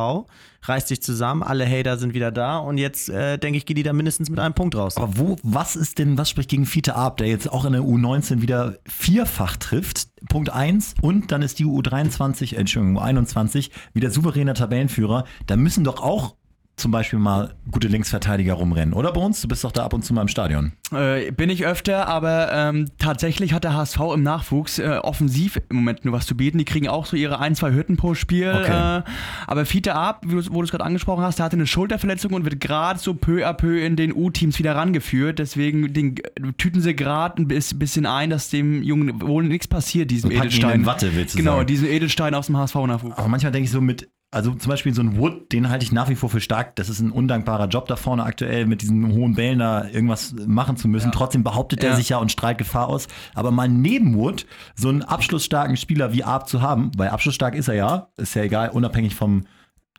reißt 0.62 0.88
sich 0.88 1.02
zusammen, 1.02 1.42
alle 1.42 1.68
Hater 1.68 1.98
sind 1.98 2.14
wieder 2.14 2.30
da 2.30 2.58
und 2.58 2.78
jetzt, 2.78 3.08
äh, 3.08 3.38
denke 3.38 3.58
ich, 3.58 3.66
geht 3.66 3.76
die 3.76 3.82
da 3.82 3.92
mindestens 3.92 4.30
mit 4.30 4.38
einem 4.38 4.54
Punkt 4.54 4.76
raus. 4.76 4.96
Aber 4.96 5.18
wo, 5.18 5.36
was 5.42 5.74
ist 5.76 5.98
denn, 5.98 6.16
was 6.16 6.30
spricht 6.30 6.48
gegen 6.48 6.64
Fiete 6.64 6.94
Ab, 6.94 7.16
der 7.16 7.26
jetzt 7.26 7.50
auch 7.50 7.64
in 7.64 7.72
der 7.72 7.82
U19 7.82 8.40
wieder 8.40 8.78
vierfach 8.86 9.56
trifft? 9.56 10.08
Punkt 10.28 10.50
1 10.50 10.94
und 11.02 11.32
dann 11.32 11.42
ist 11.42 11.58
die 11.58 11.66
U23, 11.66 12.54
äh, 12.54 12.58
Entschuldigung, 12.58 13.02
U21 13.02 13.70
wieder 13.92 14.10
souveräner 14.10 14.54
Tabellenführer. 14.54 15.24
Da 15.46 15.56
müssen 15.56 15.82
doch 15.82 16.00
auch 16.00 16.36
zum 16.76 16.90
Beispiel 16.90 17.18
mal 17.18 17.54
gute 17.70 17.86
Linksverteidiger 17.88 18.54
rumrennen, 18.54 18.94
oder 18.94 19.12
bei 19.12 19.20
uns? 19.20 19.40
Du 19.42 19.48
bist 19.48 19.62
doch 19.62 19.72
da 19.72 19.84
ab 19.84 19.92
und 19.92 20.04
zu 20.04 20.14
mal 20.14 20.22
im 20.22 20.28
Stadion. 20.28 20.72
Äh, 20.92 21.30
bin 21.30 21.50
ich 21.50 21.64
öfter, 21.66 22.08
aber 22.08 22.50
ähm, 22.52 22.88
tatsächlich 22.98 23.52
hat 23.52 23.64
der 23.64 23.74
HSV 23.74 24.00
im 24.14 24.22
Nachwuchs 24.22 24.78
äh, 24.78 24.98
offensiv 25.02 25.60
im 25.68 25.76
Moment 25.76 26.04
nur 26.04 26.14
was 26.14 26.26
zu 26.26 26.36
bieten. 26.36 26.58
Die 26.58 26.64
kriegen 26.64 26.88
auch 26.88 27.06
so 27.06 27.16
ihre 27.16 27.38
ein, 27.40 27.54
zwei 27.54 27.72
Hütten 27.72 27.96
pro 27.96 28.14
Spiel. 28.14 28.50
Okay. 28.52 28.98
Äh, 28.98 29.02
aber 29.46 29.64
Fiete 29.66 29.94
Ab, 29.94 30.24
wo 30.26 30.58
du 30.58 30.62
es 30.64 30.70
gerade 30.70 30.84
angesprochen 30.84 31.22
hast, 31.22 31.38
der 31.38 31.44
hatte 31.46 31.56
eine 31.56 31.66
Schulterverletzung 31.66 32.32
und 32.32 32.44
wird 32.44 32.58
gerade 32.60 32.98
so 32.98 33.14
peu 33.14 33.46
à 33.46 33.52
peu 33.52 33.78
in 33.84 33.96
den 33.96 34.12
U-Teams 34.14 34.58
wieder 34.58 34.74
rangeführt. 34.74 35.38
Deswegen 35.38 35.92
den, 35.92 36.16
tüten 36.56 36.80
sie 36.80 36.96
gerade 36.96 37.40
ein 37.42 37.48
bis- 37.48 37.78
bisschen 37.78 38.06
ein, 38.06 38.30
dass 38.30 38.48
dem 38.50 38.82
Jungen 38.82 39.20
wohl 39.20 39.44
nichts 39.44 39.68
passiert, 39.68 40.10
diesem 40.10 40.30
Edelstein. 40.30 40.80
in 40.80 40.86
Watte, 40.86 41.14
willst 41.14 41.34
du 41.34 41.38
genau, 41.38 41.56
sagen. 41.56 41.66
diesen 41.66 41.86
Edelstein 41.88 42.34
aus 42.34 42.46
dem 42.46 42.56
HSV-Nachwuchs. 42.56 43.18
Aber 43.18 43.28
manchmal 43.28 43.52
denke 43.52 43.66
ich 43.66 43.70
so 43.70 43.80
mit, 43.80 44.08
also 44.32 44.52
zum 44.54 44.70
Beispiel 44.70 44.94
so 44.94 45.02
ein 45.02 45.18
Wood, 45.18 45.52
den 45.52 45.68
halte 45.68 45.84
ich 45.84 45.92
nach 45.92 46.08
wie 46.08 46.14
vor 46.14 46.30
für 46.30 46.40
stark. 46.40 46.74
Das 46.76 46.88
ist 46.88 47.00
ein 47.00 47.10
undankbarer 47.12 47.68
Job 47.68 47.86
da 47.86 47.96
vorne 47.96 48.24
aktuell, 48.24 48.64
mit 48.66 48.80
diesen 48.80 49.12
hohen 49.12 49.34
Bällen 49.34 49.58
da 49.58 49.84
irgendwas 49.86 50.34
machen 50.46 50.76
zu 50.78 50.88
müssen. 50.88 51.12
Trotzdem 51.12 51.44
behauptet 51.44 51.84
er 51.84 51.90
Ja. 51.90 51.96
sich 51.96 52.08
ja 52.08 52.16
und 52.16 52.32
strahlt 52.32 52.56
Gefahr 52.58 52.88
aus. 52.88 53.08
Aber 53.34 53.50
mal 53.50 53.68
neben 53.68 54.16
Wood 54.16 54.46
so 54.74 54.88
einen 54.88 55.02
abschlussstarken 55.02 55.76
Spieler 55.76 56.12
wie 56.14 56.24
Arp 56.24 56.48
zu 56.48 56.62
haben, 56.62 56.90
weil 56.96 57.10
abschlussstark 57.10 57.54
ist 57.54 57.68
er 57.68 57.74
ja, 57.74 58.08
ist 58.16 58.34
ja 58.34 58.42
egal, 58.42 58.70
unabhängig 58.70 59.14
vom 59.14 59.44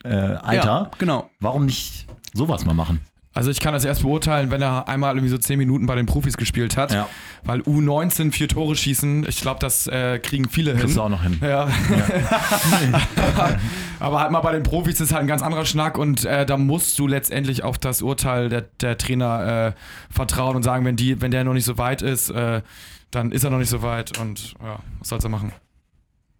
äh, 0.04 0.10
Alter. 0.10 0.65
Ja, 0.65 0.91
genau. 0.98 1.30
Warum 1.39 1.65
nicht 1.67 2.08
sowas 2.34 2.65
mal 2.65 2.74
machen? 2.74 3.00
Also 3.36 3.50
ich 3.50 3.60
kann 3.60 3.74
das 3.74 3.84
erst 3.84 4.04
beurteilen, 4.04 4.52
wenn 4.52 4.62
er 4.62 4.88
einmal 4.88 5.15
irgendwie 5.15 5.30
so 5.30 5.39
10 5.39 5.58
Minuten 5.58 5.88
bei 5.88 5.96
den 5.96 6.06
Profis 6.06 6.38
gespielt 6.38 6.78
hat. 6.78 6.93
Ja. 6.93 7.10
Weil 7.43 7.62
U19 7.62 8.32
vier 8.32 8.48
Tore 8.48 8.76
schießen, 8.76 9.26
ich 9.28 9.41
glaube, 9.41 9.60
das 9.60 9.88
äh, 9.88 10.19
kriegen 10.19 10.48
viele 10.48 10.74
Kriegst 10.74 10.89
hin. 10.89 10.96
du 10.96 11.02
auch 11.02 11.10
noch 11.10 11.24
hin. 11.24 11.39
Ja. 11.41 11.67
Aber 14.00 14.19
halt 14.19 14.32
mal 14.32 14.41
bei 14.41 14.52
den 14.52 14.62
Profis 14.62 15.02
ist 15.02 15.12
halt 15.12 15.22
ein 15.22 15.28
ganz 15.28 15.41
anderer 15.41 15.65
Schnack 15.65 15.98
und 15.98 16.26
äh, 16.26 16.46
da 16.46 16.58
musst 16.58 17.00
du 17.00 17.08
letztendlich 17.08 17.63
auf 17.63 17.80
das 17.80 18.04
Urteil 18.04 18.50
der, 18.50 18.62
der 18.82 19.00
Trainer 19.00 19.74
äh, 19.76 20.13
vertrauen 20.13 20.56
und 20.56 20.63
sagen, 20.63 20.86
wenn, 20.86 20.96
die, 20.96 21.19
wenn 21.22 21.32
der 21.32 21.43
noch 21.43 21.54
nicht 21.54 21.65
so 21.65 21.80
weit 21.80 22.04
ist, 22.04 22.30
äh, 22.30 22.62
dann 23.10 23.32
ist 23.32 23.43
er 23.43 23.50
noch 23.50 23.60
nicht 23.60 23.69
so 23.69 23.82
weit 23.82 24.19
und 24.19 24.54
ja, 24.63 24.80
was 25.00 25.10
soll's 25.10 25.24
er 25.24 25.30
machen? 25.30 25.52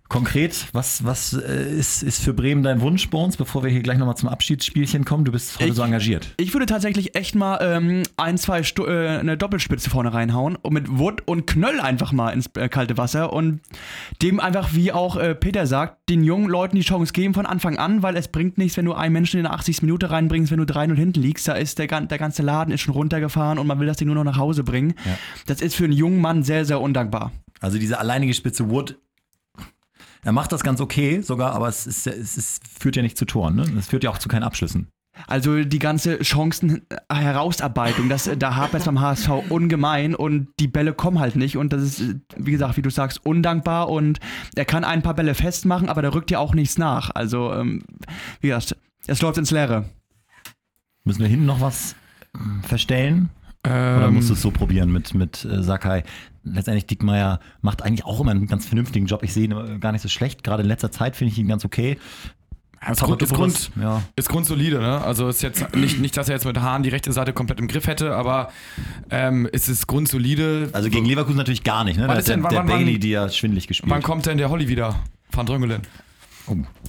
Konkret, 0.10 0.68
was, 0.74 1.04
was 1.06 1.34
äh, 1.34 1.72
ist, 1.72 2.04
ist 2.04 2.22
für 2.24 2.34
Bremen 2.34 2.62
dein 2.62 2.82
Wunsch 2.82 3.10
bei 3.10 3.18
uns, 3.18 3.36
bevor 3.36 3.64
wir 3.64 3.72
hier 3.72 3.82
gleich 3.82 3.98
nochmal 3.98 4.16
zum 4.16 4.30
Abschiedsspielchen 4.30 5.06
kommen? 5.06 5.26
Du 5.26 5.32
bist 5.32 5.56
heute 5.60 5.70
Ich- 5.70 5.76
so 5.76 5.82
engagiert. 5.82 6.36
Ich 6.38 6.54
würde 6.54 6.68
tatsächlich 6.68 7.16
echt 7.16 7.34
mal 7.34 7.58
ähm, 7.62 8.04
ein, 8.18 8.38
zwei 8.38 8.62
Stu 8.62 8.86
äh, 8.86 9.08
eine 9.20 9.38
Doppelspitze 9.38 9.90
vorne 9.90 10.14
reinhauen 10.14 10.56
und 10.56 10.74
mit 10.74 11.00
Wood 11.00 11.24
und 11.26 11.48
Knöll 11.48 11.80
einfach 11.80 12.12
mal 12.12 12.30
ins 12.30 12.48
äh, 12.56 12.70
kalte 12.70 12.96
Wasser 12.98 13.34
und 13.34 13.62
dem 14.22 14.40
einfach, 14.40 14.74
wie 14.74 14.92
auch 14.92 15.16
äh, 15.18 15.34
Peter 15.34 15.66
sagt, 15.66 15.98
den 16.10 16.24
jungen 16.24 16.48
Leuten 16.48 16.76
die 16.76 16.84
Chance 16.84 17.12
geben 17.12 17.34
von 17.34 17.48
Anfang 17.48 17.80
an, 17.80 18.04
weil 18.04 18.16
es 18.16 18.28
bringt 18.28 18.60
nichts, 18.60 18.78
wenn 18.78 18.86
du 18.86 18.94
einen 18.94 19.14
Menschen 19.14 19.38
in 19.38 19.44
der 19.46 19.54
80. 19.54 19.82
Minute 19.82 20.12
reinbringst, 20.12 20.52
wenn 20.52 20.60
du 20.60 20.66
3-0 20.66 20.94
hinten 20.96 21.22
liegst, 21.22 21.48
da 21.48 21.54
ist 21.54 21.80
der, 21.80 21.88
gan- 21.88 22.08
der 22.08 22.20
ganze 22.20 22.44
Laden 22.44 22.72
ist 22.72 22.82
schon 22.82 22.94
runtergefahren 22.94 23.58
und 23.58 23.66
man 23.66 23.80
will 23.80 23.88
das 23.88 23.98
Ding 23.98 24.08
nur 24.08 24.16
noch 24.16 24.26
nach 24.26 24.38
Hause 24.38 24.64
bringen. 24.64 24.94
Ja. 25.06 25.18
Das 25.48 25.62
ist 25.62 25.74
für 25.74 25.86
einen 25.86 25.94
jungen 25.94 26.22
Mann 26.22 26.44
sehr, 26.44 26.66
sehr 26.66 26.80
undankbar. 26.82 27.32
Also 27.62 27.80
diese 27.80 27.98
alleinige 27.98 28.34
Spitze 28.34 28.70
Wood, 28.70 28.98
er 30.24 30.32
macht 30.32 30.52
das 30.52 30.64
ganz 30.64 30.80
okay 30.82 31.22
sogar, 31.22 31.54
aber 31.54 31.68
es, 31.68 31.86
ist, 31.86 32.08
es 32.08 32.38
ist, 32.38 32.68
führt 32.68 32.96
ja 32.96 33.02
nicht 33.02 33.18
zu 33.18 33.26
Toren. 33.26 33.56
Ne? 33.56 33.64
Es 33.78 33.88
führt 33.88 34.04
ja 34.04 34.10
auch 34.10 34.18
zu 34.18 34.30
keinen 34.30 34.44
Abschlüssen. 34.44 34.88
Also 35.28 35.64
die 35.64 35.80
ganze 35.80 36.20
Chancen-Herausarbeitung, 36.20 38.10
das, 38.10 38.30
da 38.38 38.56
hapert 38.56 38.82
es 38.82 38.86
beim 38.86 39.00
HSV 39.00 39.30
ungemein 39.50 40.16
und 40.16 40.48
die 40.60 40.68
Bälle 40.68 40.94
kommen 40.94 41.20
halt 41.20 41.36
nicht 41.36 41.56
und 41.56 41.72
das 41.72 41.84
ist, 41.84 42.16
wie 42.36 42.52
gesagt, 42.52 42.78
wie 42.78 42.82
du 42.82 42.90
sagst, 42.90 43.24
undankbar 43.24 43.90
und 43.90 44.20
er 44.56 44.66
kann 44.66 44.84
ein 44.84 45.04
paar 45.04 45.14
Bälle 45.14 45.36
festmachen, 45.36 45.88
aber 45.88 46.02
da 46.02 46.10
rückt 46.10 46.32
ja 46.32 46.40
auch 46.40 46.56
nichts 46.56 46.80
nach. 46.80 47.12
Also, 47.12 47.54
ähm, 47.54 47.84
wie 48.42 48.48
gesagt, 48.48 48.76
es 49.06 49.22
läuft 49.22 49.38
ins 49.38 49.52
Leere. 49.52 49.86
Müssen 51.04 51.22
wir 51.22 51.28
hinten 51.28 51.46
noch 51.46 51.62
was 51.62 51.96
äh, 52.34 52.68
verstellen? 53.64 53.98
Oder 53.98 54.08
Ähm, 54.08 54.14
musst 54.16 54.30
du 54.30 54.34
es 54.34 54.42
so 54.42 54.52
probieren 54.52 54.92
mit, 54.92 55.14
mit 55.14 55.46
äh, 55.46 55.64
Sakai? 55.64 56.04
Letztendlich, 56.44 56.86
Dickmeier 56.86 57.40
macht 57.62 57.82
eigentlich 57.84 58.06
auch 58.06 58.20
immer 58.20 58.32
einen 58.32 58.48
ganz 58.48 58.66
vernünftigen 58.66 59.06
Job. 59.06 59.24
Ich 59.24 59.34
sehe 59.34 59.46
ihn 59.46 59.80
gar 59.80 59.92
nicht 59.94 60.02
so 60.02 60.10
schlecht. 60.10 60.44
Gerade 60.44 60.64
in 60.64 60.68
letzter 60.68 60.92
Zeit 60.92 61.16
finde 61.16 61.32
ich 61.32 61.40
ihn 61.40 61.48
ganz 61.48 61.64
okay. 61.64 61.98
ist, 62.92 63.02
Grund, 63.02 63.22
ist, 63.22 63.34
Grund, 63.34 63.72
ja. 63.82 64.02
ist 64.18 64.28
grundsolide, 64.28 64.80
ne? 64.80 65.02
Also 65.02 65.30
ist 65.30 65.42
jetzt 65.42 65.74
nicht, 65.74 66.02
nicht, 66.02 66.18
dass 66.18 66.28
er 66.28 66.36
jetzt 66.36 66.46
mit 66.46 66.60
Hahn 66.60 66.84
die 66.84 66.90
rechte 66.90 67.14
Seite 67.14 67.32
komplett 67.32 67.60
im 67.62 67.70
Griff 67.70 67.88
hätte, 67.88 68.14
aber 68.14 68.50
ähm, 69.10 69.48
es 69.54 69.70
ist 69.70 69.88
grundsolide. 69.88 70.70
Also 70.74 70.90
gegen 70.90 71.06
Leverkusen 71.06 71.38
natürlich 71.38 71.64
gar 71.64 71.86
nicht. 71.86 71.98
Ne? 71.98 72.10
Wann 72.10 72.18
ist 72.18 72.28
der, 72.28 72.36
denn- 72.36 72.44
der 72.44 72.52
wann- 72.60 72.68
wann- 72.68 72.78
Bailey, 72.80 73.00
die 73.00 73.12
ja 73.12 73.30
schwindelig 73.30 73.68
gespielt. 73.70 73.90
Wann 73.90 74.02
kommt 74.02 74.26
denn 74.26 74.38
der 74.38 74.50
Holly 74.50 74.68
wieder? 74.68 74.96
Van 75.32 75.46
Dröngelen. 75.46 75.82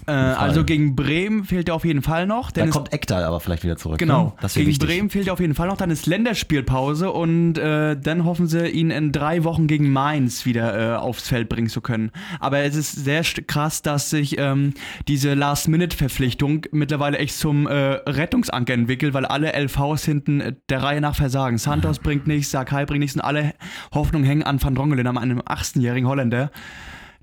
Äh, 0.07 0.11
also 0.13 0.65
gegen 0.65 0.95
Bremen 0.97 1.45
fehlt 1.45 1.69
er 1.69 1.75
auf 1.75 1.85
jeden 1.85 2.03
Fall 2.03 2.27
noch. 2.27 2.51
Da 2.51 2.61
Denn 2.61 2.69
es- 2.69 2.75
kommt 2.75 2.93
Ekdal 2.93 3.25
aber 3.25 3.41
vielleicht 3.41 3.63
wieder 3.65 3.77
zurück. 3.77 3.99
Genau, 3.99 4.35
Ne? 4.43 4.49
Gegen 4.55 4.67
wichtig. 4.69 4.89
Bremen 4.89 5.11
fehlt 5.11 5.31
auf 5.31 5.41
jeden 5.41 5.55
Fall 5.55 5.69
noch, 5.69 5.77
dann 5.77 5.91
ist 5.91 6.07
Länderspielpause 6.07 7.11
und 7.11 7.57
äh, 7.59 7.97
dann 7.99 8.25
hoffen 8.25 8.47
sie, 8.47 8.67
ihn 8.69 8.91
in 8.91 9.13
drei 9.13 9.45
Wochen 9.45 9.67
gegen 9.67 9.91
Mainz 9.93 10.45
wieder 10.45 10.95
äh, 10.95 10.97
aufs 10.97 11.29
Feld 11.29 11.49
bringen 11.49 11.69
zu 11.69 11.81
können. 11.81 12.11
Aber 12.41 12.59
es 12.61 12.75
ist 12.77 12.93
sehr 12.93 13.23
krass, 13.23 13.83
dass 13.83 14.11
sich 14.11 14.37
ähm, 14.39 14.75
diese 15.09 15.35
Last-Minute-Verpflichtung 15.35 16.67
mittlerweile 16.73 17.19
echt 17.19 17.37
zum 17.37 17.67
äh, 17.67 17.73
Rettungsanker 17.75 18.75
entwickelt, 18.75 19.15
weil 19.15 19.25
alle 19.25 19.53
LVs 19.53 20.05
hinten 20.05 20.41
äh, 20.41 20.53
der 20.69 20.83
Reihe 20.83 21.01
nach 21.01 21.15
versagen. 21.15 21.59
Santos 21.59 21.99
bringt 21.99 22.27
nichts, 22.27 22.51
Sakai 22.51 22.85
bringt 22.87 23.01
nichts 23.01 23.17
und 23.17 23.23
alle 23.23 23.55
Hoffnungen 23.95 24.27
hängen 24.27 24.43
an 24.43 24.63
Van 24.63 24.75
Drongelen, 24.75 25.07
an 25.07 25.19
einem 25.19 25.41
18-jährigen 25.41 26.09
Holländer. 26.09 26.51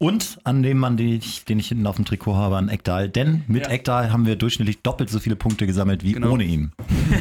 Und 0.01 0.39
an 0.45 0.63
dem 0.63 0.79
Mann, 0.79 0.97
den 0.97 1.09
ich, 1.09 1.45
den 1.45 1.59
ich 1.59 1.67
hinten 1.67 1.85
auf 1.85 1.95
dem 1.95 2.05
Trikot 2.05 2.35
habe, 2.35 2.57
an 2.57 2.69
Ekdal. 2.69 3.07
Denn 3.07 3.43
mit 3.47 3.67
Ja. 3.67 3.71
Ekdal 3.71 4.11
haben 4.11 4.25
wir 4.25 4.35
durchschnittlich 4.35 4.81
doppelt 4.81 5.11
so 5.11 5.19
viele 5.19 5.35
Punkte 5.35 5.67
gesammelt 5.67 6.03
wie 6.03 6.13
Genau. 6.13 6.31
ohne 6.31 6.43
ihn. 6.43 6.71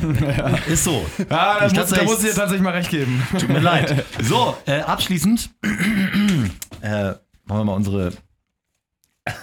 Ist 0.67 0.85
so. 0.85 1.05
Ja, 1.19 1.59
da 1.61 1.67
Ich 1.67 1.75
muss, 1.75 1.91
da 1.91 1.97
ich- 1.97 2.03
muss 2.05 2.25
ich 2.25 2.31
dir 2.31 2.35
tatsächlich 2.37 2.63
mal 2.63 2.71
recht 2.73 2.89
geben. 2.91 3.23
Tut 3.39 3.51
mir 3.51 3.61
leid. 3.61 4.03
So, 4.23 4.57
äh, 4.65 4.81
abschließend 4.81 5.51
äh, 6.81 7.13
wollen 7.45 7.61
wir 7.61 7.65
mal 7.65 7.75
unsere 7.75 8.13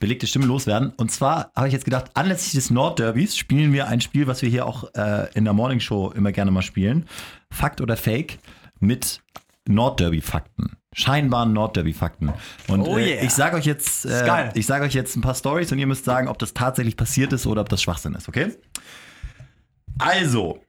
belegte 0.00 0.26
Stimme 0.26 0.46
loswerden. 0.46 0.92
Und 0.96 1.12
zwar 1.12 1.52
habe 1.54 1.68
ich 1.68 1.72
jetzt 1.72 1.84
gedacht, 1.84 2.10
anlässlich 2.14 2.52
des 2.54 2.70
Nordderbys 2.70 3.36
spielen 3.36 3.72
wir 3.72 3.86
ein 3.86 4.00
Spiel, 4.00 4.26
was 4.26 4.42
wir 4.42 4.48
hier 4.48 4.66
auch 4.66 4.92
äh, 4.94 5.28
in 5.34 5.44
der 5.44 5.52
Morning 5.52 5.78
Show 5.78 6.10
immer 6.10 6.32
gerne 6.32 6.50
mal 6.50 6.62
spielen. 6.62 7.06
Fakt 7.50 7.80
oder 7.80 7.96
Fake 7.96 8.38
mit 8.80 9.20
Nordderby-Fakten. 9.68 10.72
Scheinbaren 10.98 11.52
Nordderby-Fakten. 11.52 12.32
Und 12.66 12.80
Oh 12.80 12.98
äh, 12.98 13.14
yeah. 13.14 13.22
ich 13.22 13.30
sage 13.30 13.56
euch 13.56 13.66
jetzt, 13.66 14.04
äh, 14.04 14.50
ich 14.54 14.66
sage 14.66 14.84
euch 14.84 14.94
jetzt 14.94 15.14
ein 15.16 15.20
paar 15.20 15.36
Stories 15.36 15.70
und 15.70 15.78
ihr 15.78 15.86
müsst 15.86 16.04
sagen, 16.04 16.26
ob 16.26 16.38
das 16.40 16.54
tatsächlich 16.54 16.96
passiert 16.96 17.32
ist 17.32 17.46
oder 17.46 17.60
ob 17.60 17.68
das 17.68 17.80
Schwachsinn 17.80 18.14
ist, 18.14 18.28
okay? 18.28 18.52
Also, 20.00 20.60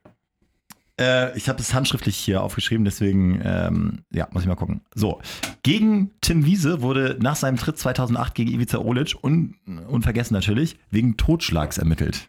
äh, 1.00 1.36
ich 1.36 1.50
habe 1.50 1.60
es 1.60 1.74
handschriftlich 1.74 2.16
hier 2.16 2.44
aufgeschrieben, 2.44 2.86
deswegen 2.86 3.42
ähm, 3.44 4.04
ja, 4.12 4.28
muss 4.32 4.44
ich 4.44 4.48
mal 4.48 4.56
gucken. 4.56 4.82
So, 4.94 5.20
gegen 5.64 6.12
Tim 6.22 6.46
Wiese 6.46 6.84
wurde 6.84 7.18
nach 7.20 7.36
seinem 7.36 7.58
Tritt 7.58 7.80
2008 7.80 8.36
gegen 8.36 8.52
Ivica 8.52 8.78
Olic 8.78 9.16
un, 9.24 9.56
unvergessen 9.88 10.36
natürlich 10.36 10.78
wegen 10.92 11.18
Totschlags 11.18 11.80
ermittelt. 11.80 12.28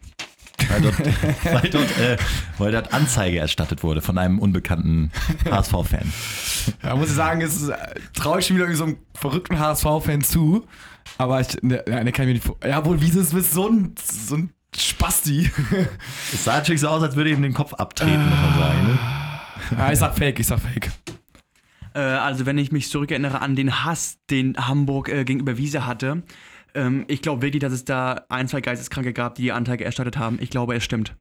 Weil 0.68 0.80
dort, 0.80 0.98
weil 1.44 1.70
dort, 1.70 1.98
äh, 1.98 2.16
weil 2.58 2.72
dort 2.72 2.92
Anzeige 2.92 3.38
erstattet 3.38 3.82
wurde 3.82 4.02
von 4.02 4.18
einem 4.18 4.38
unbekannten 4.38 5.10
HSV-Fan. 5.50 6.12
Ja, 6.82 6.96
muss 6.96 7.08
ich 7.08 7.14
sagen, 7.14 7.40
es 7.40 7.68
äh, 7.68 7.76
traue 8.14 8.40
ich 8.40 8.46
schon 8.46 8.56
wieder 8.56 8.66
irgendwie 8.66 8.78
so 8.78 8.84
einem 8.84 8.98
verrückten 9.14 9.58
HSV-Fan 9.58 10.22
zu. 10.22 10.66
Aber 11.18 11.40
ich, 11.40 11.62
ne, 11.62 11.82
ja, 11.88 12.02
ne, 12.02 12.12
kann 12.12 12.24
ich 12.24 12.28
mir 12.28 12.34
nicht 12.34 12.46
vor. 12.46 12.56
Ja, 12.64 12.84
wohl, 12.84 13.00
wie 13.00 13.08
ist 13.08 13.16
es 13.16 13.32
mit 13.32 13.44
so 13.44 13.68
ein, 13.68 13.94
so 14.00 14.36
ein 14.36 14.50
Spasti? 14.76 15.50
Es 16.32 16.44
sah 16.44 16.54
natürlich 16.54 16.80
so 16.80 16.88
aus, 16.88 17.02
als 17.02 17.16
würde 17.16 17.30
ihm 17.30 17.42
den 17.42 17.54
Kopf 17.54 17.74
abtreten, 17.74 18.24
muss 18.28 18.40
man 18.40 18.58
sagen. 18.58 18.86
Ne? 18.86 18.98
ja, 19.78 19.92
ich 19.92 19.98
sag 19.98 20.16
Fake, 20.16 20.38
ich 20.38 20.46
sag 20.46 20.60
Fake. 20.60 20.90
Äh, 21.94 22.00
also 22.00 22.46
wenn 22.46 22.58
ich 22.58 22.72
mich 22.72 22.88
zurückerinnere 22.90 23.40
an 23.40 23.56
den 23.56 23.84
Hass, 23.84 24.18
den 24.30 24.56
Hamburg 24.56 25.08
äh, 25.08 25.24
gegenüber 25.24 25.58
Wiese 25.58 25.86
hatte, 25.86 26.22
ähm, 26.74 27.04
ich 27.08 27.22
glaube 27.22 27.42
wirklich, 27.42 27.60
dass 27.60 27.72
es 27.72 27.84
da 27.84 28.24
ein, 28.28 28.48
zwei 28.48 28.60
Geisteskranke 28.60 29.12
gab, 29.12 29.34
die 29.34 29.42
die 29.42 29.52
Anzeige 29.52 29.84
erstattet 29.84 30.16
haben. 30.16 30.38
Ich 30.40 30.50
glaube, 30.50 30.74
es 30.74 30.84
stimmt. 30.84 31.16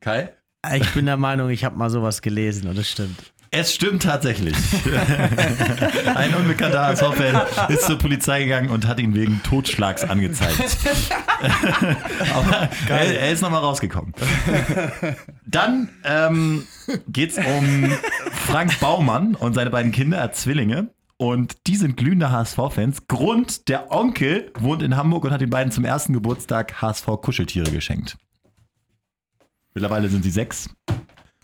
Kai? 0.00 0.32
Ich 0.74 0.92
bin 0.94 1.06
der 1.06 1.16
Meinung, 1.16 1.50
ich 1.50 1.64
habe 1.64 1.76
mal 1.76 1.90
sowas 1.90 2.22
gelesen 2.22 2.68
und 2.68 2.76
es 2.76 2.90
stimmt. 2.90 3.32
Es 3.50 3.72
stimmt 3.72 4.02
tatsächlich. 4.02 4.56
Ein 6.14 6.34
unbekannter 6.34 6.84
HSV-Fan 6.86 7.68
ist 7.68 7.86
zur 7.86 7.96
Polizei 7.96 8.42
gegangen 8.42 8.70
und 8.70 8.86
hat 8.86 8.98
ihn 8.98 9.14
wegen 9.14 9.40
Totschlags 9.44 10.02
angezeigt. 10.04 10.58
Aber 12.34 12.68
er, 12.88 13.20
er 13.20 13.32
ist 13.32 13.42
nochmal 13.42 13.60
rausgekommen. 13.60 14.12
Dann 15.46 15.88
ähm, 16.04 16.66
geht 17.08 17.30
es 17.30 17.38
um 17.38 17.92
Frank 18.46 18.78
Baumann 18.80 19.36
und 19.36 19.54
seine 19.54 19.70
beiden 19.70 19.92
Kinder, 19.92 20.18
er 20.18 20.32
Zwillinge. 20.32 20.88
Und 21.18 21.56
die 21.66 21.76
sind 21.76 21.96
glühende 21.96 22.30
HSV-Fans. 22.30 23.06
Grund, 23.08 23.68
der 23.68 23.90
Onkel 23.90 24.52
wohnt 24.58 24.82
in 24.82 24.96
Hamburg 24.96 25.24
und 25.24 25.30
hat 25.32 25.40
den 25.40 25.48
beiden 25.50 25.72
zum 25.72 25.84
ersten 25.84 26.12
Geburtstag 26.12 26.82
HSV-Kuscheltiere 26.82 27.70
geschenkt. 27.70 28.18
Mittlerweile 29.74 30.08
sind 30.08 30.22
sie 30.24 30.30
sechs. 30.30 30.68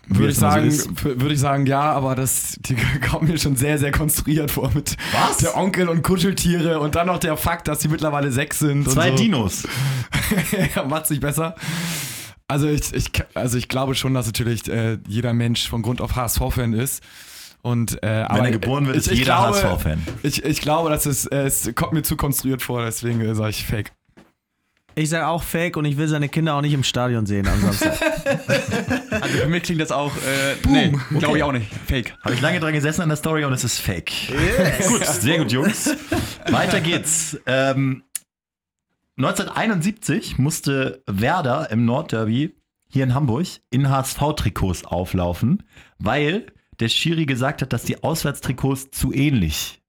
Würde 0.08 0.30
ich, 0.30 0.34
so 0.34 0.40
sagen, 0.40 0.66
f- 0.68 1.04
würde 1.04 1.32
ich 1.32 1.38
sagen, 1.40 1.64
ja, 1.66 1.80
aber 1.92 2.14
das 2.16 2.56
die 2.60 2.74
kommen 3.08 3.28
mir 3.28 3.38
schon 3.38 3.56
sehr, 3.56 3.78
sehr 3.78 3.92
konstruiert 3.92 4.50
vor 4.50 4.70
mit 4.74 4.96
Was? 5.12 5.38
der 5.38 5.56
Onkel 5.56 5.88
und 5.88 6.02
Kuscheltiere 6.02 6.80
und 6.80 6.96
dann 6.96 7.06
noch 7.06 7.18
der 7.18 7.36
Fakt, 7.36 7.68
dass 7.68 7.80
sie 7.80 7.88
mittlerweile 7.88 8.32
sechs 8.32 8.58
sind. 8.58 8.90
Zwei 8.90 9.10
so. 9.10 9.16
Dinos. 9.16 9.66
ja, 10.74 10.84
macht 10.84 11.06
sich 11.06 11.20
besser. 11.20 11.54
Also 12.48 12.66
ich, 12.68 12.92
ich, 12.92 13.10
also 13.34 13.56
ich 13.56 13.68
glaube 13.68 13.94
schon, 13.94 14.12
dass 14.12 14.26
natürlich 14.26 14.68
äh, 14.68 14.98
jeder 15.06 15.32
Mensch 15.32 15.68
von 15.68 15.82
Grund 15.82 16.00
auf 16.00 16.16
HSV-Fan 16.16 16.72
ist. 16.74 17.02
Und, 17.62 18.02
äh, 18.02 18.24
aber 18.26 18.46
er 18.46 18.50
geboren 18.50 18.86
wird, 18.86 18.96
ich, 18.96 19.06
ist 19.06 19.12
ich 19.12 19.18
jeder 19.20 19.36
glaube, 19.36 19.62
HSV-Fan. 19.62 20.02
Ich, 20.24 20.44
ich 20.44 20.60
glaube, 20.60 20.90
dass 20.90 21.06
es, 21.06 21.26
äh, 21.26 21.42
es 21.42 21.72
kommt 21.76 21.92
mir 21.92 22.02
zu 22.02 22.16
konstruiert 22.16 22.60
vor, 22.60 22.84
deswegen 22.84 23.34
sage 23.34 23.50
ich 23.50 23.64
Fake. 23.64 23.92
Ich 24.94 25.08
sage 25.08 25.26
auch 25.26 25.42
Fake 25.42 25.76
und 25.76 25.84
ich 25.84 25.96
will 25.96 26.08
seine 26.08 26.28
Kinder 26.28 26.54
auch 26.54 26.60
nicht 26.60 26.74
im 26.74 26.84
Stadion 26.84 27.24
sehen 27.26 27.46
ansonsten. 27.46 27.90
Also 29.10 29.38
für 29.38 29.48
mich 29.48 29.62
klingt 29.62 29.80
das 29.80 29.92
auch, 29.92 30.10
äh, 30.16 30.68
nee, 30.68 30.92
glaube 31.18 31.36
ich 31.36 31.44
auch 31.44 31.52
nicht. 31.52 31.70
Fake. 31.86 32.16
Habe 32.24 32.34
ich 32.34 32.40
lange 32.40 32.58
dran 32.58 32.72
gesessen 32.72 33.02
an 33.02 33.08
der 33.08 33.16
Story 33.16 33.44
und 33.44 33.52
es 33.52 33.62
ist 33.62 33.78
fake. 33.78 34.10
Gut, 34.88 35.04
sehr 35.04 35.38
gut, 35.38 35.52
Jungs. 35.52 35.94
Weiter 36.50 36.80
geht's. 36.80 37.38
Ähm, 37.46 38.02
1971 39.18 40.38
musste 40.38 41.02
Werder 41.06 41.70
im 41.70 41.84
Nordderby 41.84 42.54
hier 42.88 43.04
in 43.04 43.14
Hamburg 43.14 43.46
in 43.70 43.90
HSV-Trikots 43.90 44.84
auflaufen, 44.86 45.62
weil 45.98 46.46
der 46.82 46.88
Schiri 46.88 47.26
gesagt 47.26 47.62
hat, 47.62 47.72
dass 47.72 47.84
die 47.84 48.02
Auswärtstrikots 48.02 48.90
zu 48.90 49.12
ähnlich 49.12 49.80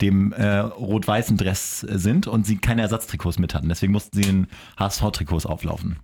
dem 0.00 0.32
äh, 0.32 0.58
rot-weißen 0.58 1.36
Dress 1.36 1.80
sind 1.80 2.26
und 2.26 2.46
sie 2.46 2.58
keine 2.58 2.82
Ersatztrikots 2.82 3.38
mit 3.38 3.54
hatten. 3.54 3.68
Deswegen 3.68 3.92
mussten 3.92 4.22
sie 4.22 4.28
in 4.28 4.46
HSV-Trikots 4.78 5.44
auflaufen. 5.46 5.98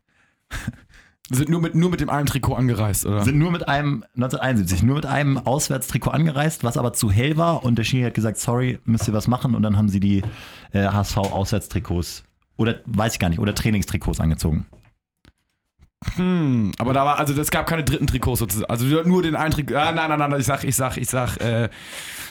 Sind 1.31 1.49
nur 1.49 1.61
mit, 1.61 1.75
nur 1.75 1.91
mit 1.91 2.01
dem 2.01 2.11
einen 2.11 2.27
Trikot 2.27 2.55
angereist, 2.55 3.07
oder? 3.07 3.23
Sind 3.23 3.39
nur 3.39 3.53
mit 3.53 3.69
einem, 3.69 4.05
1971, 4.17 4.83
nur 4.83 4.97
mit 4.97 5.07
einem 5.07 5.39
Auswärtstrikot 5.39 6.11
angereist, 6.11 6.65
was 6.65 6.77
aber 6.77 6.93
zu 6.93 7.11
hell 7.11 7.37
war 7.37 7.65
und 7.65 7.77
der 7.79 7.85
Schiri 7.85 8.05
hat 8.05 8.15
gesagt, 8.15 8.39
sorry, 8.39 8.81
müsst 8.85 9.07
ihr 9.07 9.15
was 9.15 9.29
machen 9.29 9.55
und 9.55 9.63
dann 9.63 9.77
haben 9.77 9.89
sie 9.89 10.01
die 10.01 10.23
äh, 10.73 10.89
HSV-Auswärtstrikots 10.89 12.25
oder 12.57 12.81
weiß 12.87 13.15
ich 13.15 13.19
gar 13.21 13.29
nicht, 13.29 13.39
oder 13.39 13.55
Trainingstrikots 13.55 14.19
angezogen. 14.19 14.67
Hm, 16.17 16.73
aber 16.79 16.93
da 16.93 17.05
war, 17.05 17.19
also 17.19 17.39
es 17.41 17.51
gab 17.51 17.67
keine 17.67 17.85
dritten 17.85 18.07
Trikots 18.07 18.41
sozusagen. 18.41 18.71
Also 18.71 18.87
nur 19.05 19.23
den 19.23 19.37
einen 19.37 19.53
Trikot. 19.53 19.77
Ah, 19.77 19.93
nein, 19.93 20.09
nein, 20.09 20.19
nein, 20.19 20.41
ich 20.41 20.47
sag, 20.47 20.65
ich 20.65 20.77
sag, 20.77 20.97
ich 20.97 21.09
sag, 21.09 21.37
äh, 21.39 21.69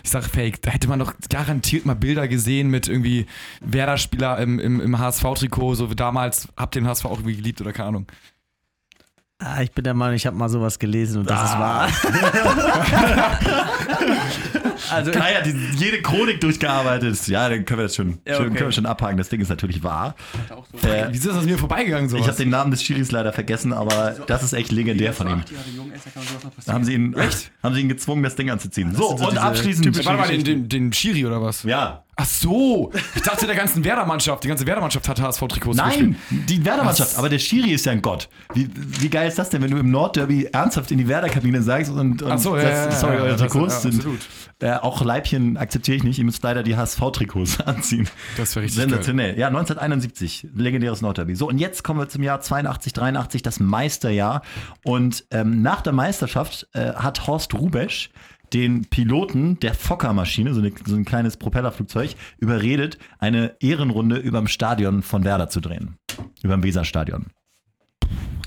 ich 0.04 0.10
sag 0.10 0.26
Fake. 0.26 0.62
Da 0.62 0.72
hätte 0.72 0.88
man 0.88 1.00
doch 1.00 1.14
garantiert 1.30 1.86
mal 1.86 1.96
Bilder 1.96 2.28
gesehen 2.28 2.70
mit 2.70 2.88
irgendwie 2.88 3.26
Werder-Spieler 3.62 4.40
im, 4.40 4.60
im, 4.60 4.82
im 4.82 5.00
HSV-Trikot, 5.00 5.76
so 5.76 5.90
wie 5.90 5.96
damals. 5.96 6.48
Habt 6.58 6.76
ihr 6.76 6.82
den 6.82 6.88
HSV 6.88 7.06
auch 7.06 7.20
irgendwie 7.20 7.36
geliebt 7.36 7.62
oder 7.62 7.74
keine 7.74 7.90
Ahnung? 7.90 8.08
Ah, 9.40 9.62
ich 9.62 9.72
bin 9.72 9.84
der 9.84 9.96
Meinung, 9.96 10.16
ich 10.16 10.28
habe 10.28 10.38
mal 10.38 10.50
sowas 10.50 10.78
gelesen 10.78 11.22
und 11.22 11.30
das 11.30 11.52
ist 11.52 11.58
wahr. 11.58 11.90
Also 14.92 15.12
Kai 15.12 15.36
hat 15.36 15.46
die, 15.46 15.56
jede 15.78 16.02
Chronik 16.02 16.42
durchgearbeitet. 16.42 17.28
Ja, 17.28 17.50
dann 17.50 17.66
können 17.66 17.80
wir 17.80 17.84
das 17.84 17.96
schon, 17.96 18.20
Ja, 18.26 18.36
schon, 18.36 18.48
okay. 18.48 18.56
können 18.56 18.70
wir 18.70 18.74
schon 18.74 18.86
abhaken. 18.86 19.18
Das 19.18 19.30
Ding 19.30 19.42
ist 19.42 19.50
natürlich 19.50 19.84
wahr. 19.84 20.16
Äh, 20.84 21.08
Wieso 21.12 21.30
ist 21.30 21.36
das 21.38 21.46
mir 21.46 21.58
vorbeigegangen 21.58 22.10
so? 22.10 22.18
ich 22.18 22.28
habe 22.28 22.38
den 22.38 22.50
Namen 22.50 22.72
des 22.72 22.84
Schiris 22.84 23.12
leider 23.12 23.34
vergessen, 23.34 23.74
aber 23.74 24.16
das 24.28 24.44
ist 24.44 24.54
echt 24.54 24.72
legendär 24.72 25.14
von 25.14 25.28
ihm. 25.30 25.44
Da 26.66 26.74
haben 26.74 26.84
sie 26.84 26.94
ihn, 26.94 27.16
haben 27.64 27.76
sie 27.76 27.82
ihn 27.82 27.90
gezwungen, 27.90 28.24
das 28.24 28.36
Ding 28.36 28.50
anzuziehen. 28.50 28.96
So, 28.96 29.10
und 29.10 29.38
abschließend. 29.38 30.06
Warte 30.06 30.20
mal, 30.20 30.28
den, 30.28 30.44
den, 30.44 30.70
den 30.70 30.94
Schiri 30.94 31.26
oder 31.26 31.42
was? 31.42 31.64
Ja. 31.64 32.04
Ach 32.18 32.26
so, 32.26 32.92
ich 33.16 33.22
dachte 33.22 33.48
der 33.48 33.56
ganzen 33.56 33.84
Werder-Mannschaft. 33.84 34.44
Die 34.44 34.50
ganze 34.50 34.68
Werder-Mannschaft 34.68 35.08
hat 35.08 35.22
HSV-Trikots 35.22 35.78
Nein, 35.78 36.18
die 36.30 36.64
Werder-Mannschaft, 36.64 37.18
aber 37.18 37.30
der 37.30 37.40
Schiri 37.40 37.72
ist 37.72 37.86
ja 37.86 37.94
ein 37.94 38.02
Gott. 38.02 38.28
Wie, 38.54 38.70
wie 38.76 39.10
geil 39.10 39.30
ist 39.30 39.40
das 39.40 39.50
denn, 39.50 39.62
wenn 39.62 39.72
du 39.72 39.78
im 39.78 39.90
Nordderby 39.92 40.50
ernsthaft 40.52 40.92
in 40.92 40.98
die 40.98 41.08
Werder-Kabine 41.08 41.62
sagst 41.64 41.90
und, 41.90 42.22
und 42.22 42.38
so, 42.38 42.58
ja, 42.58 42.64
sagst, 42.64 42.92
ja, 42.92 42.92
sorry, 42.92 43.16
ja, 43.16 43.22
eure 43.24 43.38
Trikots 43.38 43.84
ja, 43.84 43.92
sind. 43.92 44.06
Äh, 44.60 44.74
auch 44.74 45.04
Leibchen 45.04 45.58
akzeptiere 45.58 45.98
ich 45.98 46.04
nicht, 46.04 46.20
ihr 46.20 46.26
müsst 46.26 46.44
leider 46.44 46.64
die 46.64 46.76
HSV-Trikots 46.76 47.62
anziehen. 47.66 48.08
Das 48.38 48.56
wäre 48.56 48.66
richtig 48.66 48.82
Sensationell. 48.82 49.40
Ja, 49.40 49.48
1971, 49.48 50.50
legendäres 50.54 51.02
Nordderby. 51.02 51.36
So, 51.36 51.48
und 51.48 51.58
jetzt 51.58 51.84
kommen 51.84 52.00
wir 52.00 52.10
zum 52.10 52.24
Jahr 52.24 52.42
82, 52.42 52.94
83, 52.94 53.42
das 53.42 53.60
Meisterjahr. 53.60 54.42
Und 54.84 55.26
ähm, 55.32 55.62
nach 55.62 55.82
der 55.82 55.94
Meisterschaft 55.94 56.68
äh, 56.74 56.94
hat 56.94 57.26
Horst 57.26 57.54
Rubesch 57.54 58.12
den 58.54 58.86
Piloten 58.86 59.60
der 59.60 59.74
Fokker-Maschine, 59.74 60.54
so, 60.54 60.62
so 60.86 60.96
ein 60.96 61.06
kleines 61.06 61.38
Propellerflugzeug, 61.38 62.16
überredet, 62.38 62.98
eine 63.20 63.56
Ehrenrunde 63.60 64.18
überm 64.18 64.48
Stadion 64.48 65.02
von 65.04 65.24
Werder 65.24 65.50
zu 65.50 65.62
drehen. 65.62 65.98
Überm 66.44 66.64
Weserstadion. 66.64 67.28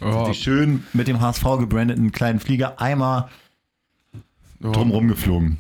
Oh, 0.03 0.27
Die 0.29 0.35
schön 0.35 0.85
mit 0.93 1.09
dem 1.09 1.21
HSV 1.21 1.45
gebrandeten 1.59 2.13
kleinen 2.13 2.41
Flieger 2.41 2.81
einmal 2.81 3.29
oh, 4.63 4.73
drumrum 4.73 5.09
geflogen. 5.09 5.59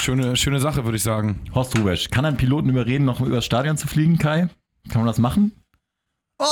schöne, 0.00 0.36
schöne 0.36 0.60
Sache, 0.60 0.84
würde 0.84 0.96
ich 0.96 1.02
sagen. 1.02 1.40
Horst 1.54 1.78
Rubesch, 1.78 2.10
kann 2.10 2.24
ein 2.24 2.36
Piloten 2.36 2.68
überreden, 2.68 3.04
noch 3.04 3.20
übers 3.20 3.44
Stadion 3.44 3.76
zu 3.76 3.86
fliegen, 3.88 4.18
Kai? 4.18 4.48
Kann 4.88 5.00
man 5.00 5.06
das 5.06 5.18
machen? 5.18 5.52
Oh, 6.38 6.44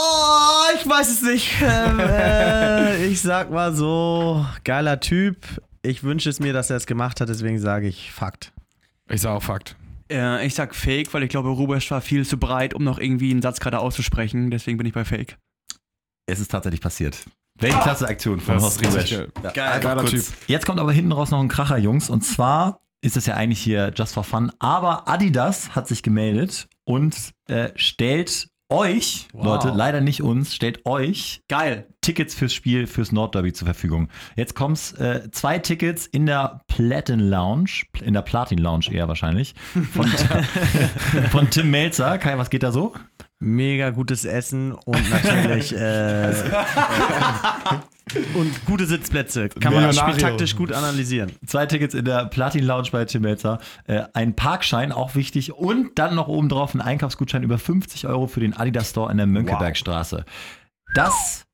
ich 0.77 0.89
weiß 0.89 1.11
es 1.11 1.23
nicht. 1.23 1.51
Ähm, 1.61 1.99
äh, 2.01 3.07
ich 3.07 3.21
sag 3.21 3.51
mal 3.51 3.75
so, 3.75 4.45
geiler 4.65 5.01
Typ. 5.01 5.37
Ich 5.85 6.03
wünsche 6.03 6.31
es 6.31 6.41
mir, 6.41 6.53
dass 6.55 6.71
er 6.71 6.77
es 6.77 6.87
gemacht 6.87 7.21
hat, 7.21 7.29
deswegen 7.29 7.59
sage 7.59 7.87
ich 7.87 8.11
Fakt. 8.11 8.53
Ich 9.11 9.21
sage 9.21 9.37
auch 9.37 9.43
Fakt. 9.43 9.77
Äh, 10.11 10.47
ich 10.47 10.55
sag 10.55 10.75
Fake, 10.75 11.13
weil 11.13 11.23
ich 11.23 11.29
glaube, 11.29 11.51
Rubesch 11.51 11.91
war 11.91 12.01
viel 12.01 12.25
zu 12.27 12.39
breit, 12.39 12.73
um 12.73 12.83
noch 12.85 12.99
irgendwie 12.99 13.31
einen 13.31 13.43
Satz 13.43 13.61
gerade 13.61 13.79
auszusprechen. 13.79 14.51
Deswegen 14.51 14.79
bin 14.79 14.87
ich 14.87 14.95
bei 14.95 15.05
Fake. 15.05 15.37
Es 16.27 16.41
ist 16.41 16.51
tatsächlich 16.51 16.81
passiert. 16.81 17.19
Weltklasse-Aktion 17.61 18.41
von 18.41 18.55
Das 18.55 18.65
Horst 18.65 18.87
Rubesch. 18.87 19.11
geil. 19.11 19.29
Ja, 19.43 19.51
Geiler 19.79 19.97
kurz. 20.03 20.11
Typ. 20.11 20.25
Jetzt 20.47 20.65
kommt 20.65 20.81
aber 20.81 20.93
hinten 20.93 21.13
raus 21.13 21.31
noch 21.31 21.41
ein 21.41 21.49
Kracher, 21.49 21.77
Jungs. 21.77 22.09
Und 22.09 22.23
zwar 22.23 22.81
ist 23.03 23.19
es 23.19 23.27
ja 23.27 23.35
eigentlich 23.35 23.61
hier 23.61 23.93
just 23.95 24.15
for 24.15 24.25
fun. 24.25 24.51
Aber 24.59 25.07
Adidas 25.07 25.75
hat 25.77 25.87
sich 25.87 26.03
gemeldet 26.03 26.67
und 26.85 27.15
äh, 27.49 27.71
stellt 27.77 28.49
euch, 28.71 29.29
Leute, 29.33 29.69
leider 29.69 30.01
nicht 30.01 30.23
uns, 30.23 30.55
stellt 30.55 30.85
euch 30.87 31.41
Geil. 31.49 31.87
Tickets 32.01 32.35
fürs 32.35 32.53
Spiel, 32.53 32.87
fürs 32.87 33.13
Nordderby 33.13 33.53
zur 33.53 33.67
Verfügung. 33.67 34.09
Jetzt 34.37 34.55
kommt's, 34.55 34.93
äh, 34.93 35.31
zwei 35.31 35.59
Tickets 35.59 36.07
in 36.07 36.27
der 36.27 36.61
Platin 36.67 37.21
Lounge, 37.21 37.85
in 38.03 38.15
der 38.15 38.23
Platin 38.23 38.59
Lounge 38.59 38.87
eher 38.91 39.09
wahrscheinlich, 39.09 39.55
von, 39.93 40.07
von 41.31 41.51
Tim 41.51 41.71
Melzer. 41.71 42.19
Kai, 42.19 42.37
was 42.39 42.51
geht 42.51 42.63
da 42.63 42.73
so? 42.73 42.95
Mega 43.39 43.91
gutes 43.91 44.25
Essen 44.25 44.73
und 44.73 45.11
natürlich 45.11 45.75
äh, 45.75 46.33
und 48.35 48.65
gute 48.67 48.87
Sitzplätze. 48.87 49.49
Kann 49.49 49.73
man 49.73 49.85
das 49.85 49.97
Spiel 49.97 50.15
Leonardo. 50.15 50.29
taktisch 50.29 50.57
gut 50.57 50.73
analysieren. 50.73 51.33
Zwei 51.47 51.67
Tickets 51.67 51.95
in 51.95 52.05
der 52.05 52.27
Platin 52.27 52.65
Lounge 52.65 52.89
bei 52.93 53.05
Tim 53.05 53.23
Melzer, 53.23 53.59
äh, 53.87 54.03
ein 54.13 54.37
Parkschein, 54.37 54.93
auch 54.93 55.15
wichtig, 55.15 55.53
und 55.53 55.99
dann 55.99 56.15
noch 56.15 56.29
obendrauf 56.29 56.75
ein 56.75 56.81
Einkaufsgutschein 56.81 57.43
über 57.43 57.59
50 57.59 58.07
Euro 58.07 58.27
für 58.27 58.41
den 58.41 58.55
Adidas 58.55 58.91
Store 58.91 59.11
in 59.11 59.17
der 59.17 59.27
Mönckebergstraße. 59.27 60.25
Das 60.95 61.45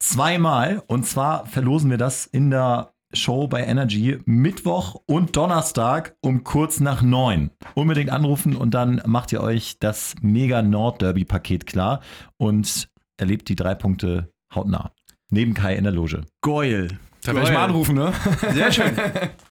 zweimal, 0.00 0.82
und 0.86 1.06
zwar 1.06 1.46
verlosen 1.46 1.90
wir 1.90 1.98
das 1.98 2.26
in 2.26 2.50
der 2.50 2.92
Show 3.14 3.46
bei 3.46 3.62
Energy 3.64 4.18
Mittwoch 4.24 4.96
und 5.06 5.36
Donnerstag 5.36 6.16
um 6.22 6.44
kurz 6.44 6.80
nach 6.80 7.02
neun. 7.02 7.50
Unbedingt 7.74 8.10
anrufen 8.10 8.56
und 8.56 8.72
dann 8.72 9.02
macht 9.06 9.32
ihr 9.32 9.42
euch 9.42 9.78
das 9.78 10.14
Mega 10.22 10.62
Nord 10.62 11.02
Derby 11.02 11.24
Paket 11.24 11.66
klar 11.66 12.00
und 12.38 12.88
erlebt 13.18 13.48
die 13.48 13.56
drei 13.56 13.74
Punkte 13.74 14.32
hautnah. 14.54 14.92
Neben 15.32 15.54
Kai 15.54 15.74
in 15.74 15.84
der 15.84 15.94
Loge. 15.94 16.20
Geil. 16.42 16.88
Da 17.24 17.34
werde 17.34 17.48
ich 17.48 17.54
mal 17.54 17.64
anrufen, 17.64 17.94
ne? 17.94 18.12
Sehr 18.52 18.70
schön. 18.70 18.92